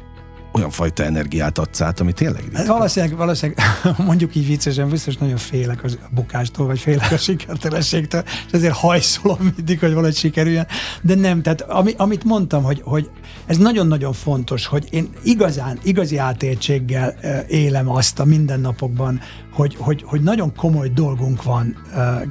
olyan 0.54 0.70
fajta 0.70 1.04
energiát 1.04 1.58
adsz 1.58 1.80
át, 1.80 2.00
ami 2.00 2.12
tényleg 2.12 2.42
ritka. 2.42 2.66
Valószínűleg, 2.66 3.16
valószínűleg, 3.16 3.64
mondjuk 4.06 4.34
így 4.34 4.46
viccesen, 4.46 4.88
biztos 4.88 5.16
nagyon 5.16 5.36
félek 5.36 5.84
a 5.84 5.88
bukástól, 6.10 6.66
vagy 6.66 6.78
félek 6.78 7.12
a 7.12 7.16
sikertelenségtől, 7.16 8.22
és 8.46 8.52
ezért 8.52 8.74
hajszolom 8.74 9.52
mindig, 9.56 9.80
hogy 9.80 9.92
valahogy 9.92 10.16
sikerüljen. 10.16 10.66
De 11.02 11.14
nem, 11.14 11.42
tehát 11.42 11.60
ami, 11.60 11.92
amit 11.96 12.24
mondtam, 12.24 12.62
hogy, 12.62 12.80
hogy 12.84 13.10
ez 13.46 13.56
nagyon-nagyon 13.56 14.12
fontos, 14.12 14.66
hogy 14.66 14.86
én 14.90 15.08
igazán, 15.22 15.78
igazi 15.82 16.16
átértséggel 16.16 17.14
élem 17.48 17.90
azt 17.90 18.18
a 18.18 18.24
mindennapokban, 18.24 19.20
hogy, 19.52 19.76
hogy, 19.78 20.02
hogy 20.06 20.22
nagyon 20.22 20.54
komoly 20.54 20.88
dolgunk 20.88 21.42
van 21.42 21.76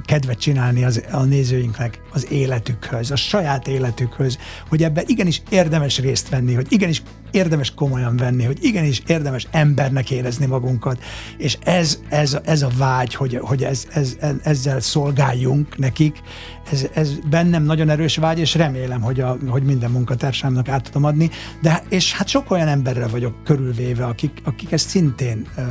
kedvet 0.04 0.38
csinálni 0.38 0.84
az, 0.84 1.02
a 1.10 1.22
nézőinknek 1.22 2.00
az 2.12 2.30
életükhöz, 2.30 3.10
a 3.10 3.16
saját 3.16 3.68
életükhöz, 3.68 4.38
hogy 4.68 4.82
ebben 4.82 5.04
igenis 5.06 5.42
érdemes 5.50 5.98
részt 5.98 6.28
venni, 6.28 6.54
hogy 6.54 6.66
igenis 6.68 7.02
érdemes 7.34 7.74
komolyan 7.74 8.16
venni, 8.16 8.44
hogy 8.44 8.58
igenis 8.60 9.02
érdemes 9.06 9.46
embernek 9.50 10.10
érezni 10.10 10.46
magunkat, 10.46 11.02
és 11.36 11.58
ez, 11.64 11.98
ez, 12.08 12.38
ez 12.44 12.62
a 12.62 12.68
vágy, 12.76 13.14
hogy, 13.14 13.38
hogy 13.42 13.64
ez, 13.64 13.86
ez, 13.92 14.16
ezzel 14.42 14.80
szolgáljunk 14.80 15.78
nekik, 15.78 16.22
ez, 16.70 16.86
ez 16.94 17.10
bennem 17.30 17.64
nagyon 17.64 17.88
erős 17.88 18.16
vágy, 18.16 18.38
és 18.38 18.54
remélem, 18.54 19.00
hogy, 19.00 19.20
a, 19.20 19.36
hogy 19.48 19.62
minden 19.62 19.90
munkatársámnak 19.90 20.68
át 20.68 20.82
tudom 20.82 21.04
adni, 21.04 21.30
de 21.62 21.82
és 21.88 22.12
hát 22.12 22.28
sok 22.28 22.50
olyan 22.50 22.68
emberrel 22.68 23.08
vagyok 23.08 23.44
körülvéve, 23.44 24.04
akik, 24.04 24.40
akik 24.44 24.72
ezt 24.72 24.88
szintén 24.88 25.46
uh, 25.56 25.64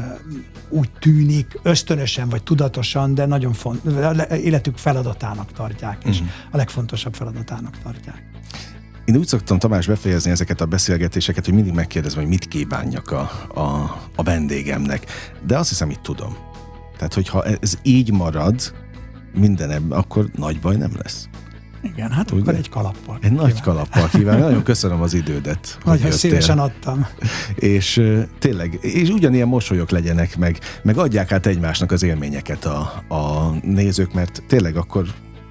úgy 0.69 0.89
tűnik, 0.99 1.59
ösztönösen 1.63 2.29
vagy 2.29 2.43
tudatosan, 2.43 3.13
de 3.13 3.25
nagyon 3.25 3.53
fontos, 3.53 3.93
életük 4.43 4.77
feladatának 4.77 5.51
tartják, 5.51 5.97
és 6.05 6.19
uh-huh. 6.19 6.33
a 6.51 6.57
legfontosabb 6.57 7.13
feladatának 7.13 7.77
tartják. 7.83 8.23
Én 9.05 9.17
úgy 9.17 9.27
szoktam 9.27 9.59
Tamás 9.59 9.87
befejezni 9.87 10.31
ezeket 10.31 10.61
a 10.61 10.65
beszélgetéseket, 10.65 11.45
hogy 11.45 11.53
mindig 11.53 11.73
megkérdezem, 11.73 12.19
hogy 12.19 12.29
mit 12.29 12.47
kívánjak 12.47 13.11
a, 13.11 13.19
a, 13.53 13.99
a 14.15 14.23
vendégemnek. 14.23 15.05
De 15.45 15.57
azt 15.57 15.69
hiszem, 15.69 15.89
itt 15.89 16.01
tudom. 16.01 16.37
Tehát, 16.97 17.13
hogyha 17.13 17.43
ez 17.43 17.77
így 17.81 18.11
marad, 18.11 18.73
minden 19.33 19.71
ebben, 19.71 19.97
akkor 19.97 20.29
nagy 20.35 20.59
baj 20.59 20.75
nem 20.75 20.91
lesz. 21.03 21.27
Igen, 21.83 22.11
hát 22.11 22.31
Ugye? 22.31 22.41
akkor 22.41 22.55
egy 22.55 22.69
kalappal. 22.69 23.17
Egy 23.21 23.31
nagy 23.31 23.61
kalappal 23.61 24.09
kíván. 24.09 24.39
Nagyon 24.47 24.63
köszönöm 24.63 25.01
az 25.01 25.13
idődet. 25.13 25.77
Nagyon 25.85 26.11
szívesen 26.11 26.59
adtam. 26.59 27.07
És 27.55 28.01
tényleg, 28.39 28.77
és 28.81 29.09
ugyanilyen 29.09 29.47
mosolyok 29.47 29.89
legyenek 29.89 30.37
meg, 30.37 30.59
meg 30.83 30.97
adják 30.97 31.31
át 31.31 31.45
egymásnak 31.45 31.91
az 31.91 32.03
élményeket 32.03 32.65
a, 32.65 33.03
a 33.07 33.51
nézők, 33.61 34.13
mert 34.13 34.43
tényleg 34.47 34.75
akkor 34.75 35.05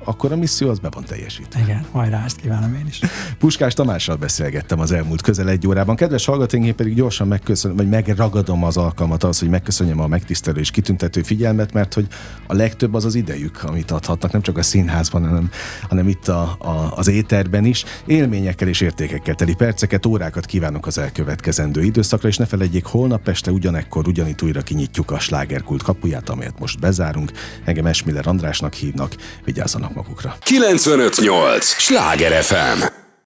akkor 0.05 0.33
a 0.33 0.37
misszió 0.37 0.69
az 0.69 0.79
be 0.79 0.89
van 0.91 1.05
teljesítve. 1.05 1.61
Igen, 1.61 1.85
hajrá, 1.91 2.25
ezt 2.25 2.37
kívánom 2.37 2.75
én 2.75 2.87
is. 2.87 3.01
Puskás 3.39 3.75
Tamással 3.75 4.17
beszélgettem 4.17 4.81
az 4.81 4.93
elmúlt 4.93 5.23
közel 5.23 5.49
egy 5.49 5.67
órában. 5.67 5.97
Kedves 5.97 6.25
hallgatóink, 6.25 6.67
én 6.67 6.75
pedig 6.75 6.95
gyorsan 6.95 7.29
megköszönöm, 7.29 7.77
vagy 7.77 7.89
megragadom 7.89 8.65
az 8.65 8.77
alkalmat 8.77 9.25
az, 9.25 9.39
hogy 9.39 9.49
megköszönjem 9.49 10.01
a 10.01 10.07
megtisztelő 10.07 10.61
és 10.61 10.71
kitüntető 10.71 11.23
figyelmet, 11.23 11.73
mert 11.73 11.95
hogy 11.95 12.07
a 12.47 12.55
legtöbb 12.55 12.95
az 12.95 13.05
az 13.05 13.15
idejük, 13.15 13.63
amit 13.63 13.91
adhatnak, 13.91 14.33
nem 14.33 14.43
csak 14.43 14.59
a 14.59 14.63
színházban, 14.63 15.27
hanem, 15.27 15.51
hanem 15.89 16.09
itt 16.09 16.29
a, 16.29 16.57
a, 16.59 16.93
az 16.97 17.09
éterben 17.09 17.65
is. 17.65 17.85
Élményekkel 18.07 18.69
és 18.69 18.81
értékekkel 18.81 19.35
teli 19.35 19.55
perceket, 19.55 20.07
órákat 20.07 20.47
kívánok 20.47 20.87
az 20.87 20.99
elkövetkezendő 20.99 21.83
időszakra, 21.83 22.29
és 22.29 22.37
ne 22.37 22.47
felejtjék, 22.47 22.85
holnap 22.85 23.29
este 23.29 23.51
ugyanekkor 23.51 24.09
ugyanitt 24.09 24.43
újra 24.43 24.63
kinyitjuk 24.63 25.11
a 25.11 25.19
slágerkult 25.19 25.83
kapuját, 25.83 26.29
amelyet 26.29 26.59
most 26.59 26.81
bezárunk. 26.81 27.33
Engem 27.65 27.87
Esmiller 27.87 28.27
Andrásnak 28.27 28.73
hívnak, 28.73 29.15
vigyázzanak 29.45 29.92
magukra. 29.95 30.37
958! 30.45 31.65
Sláger 31.79 32.43
FM! 32.43 33.02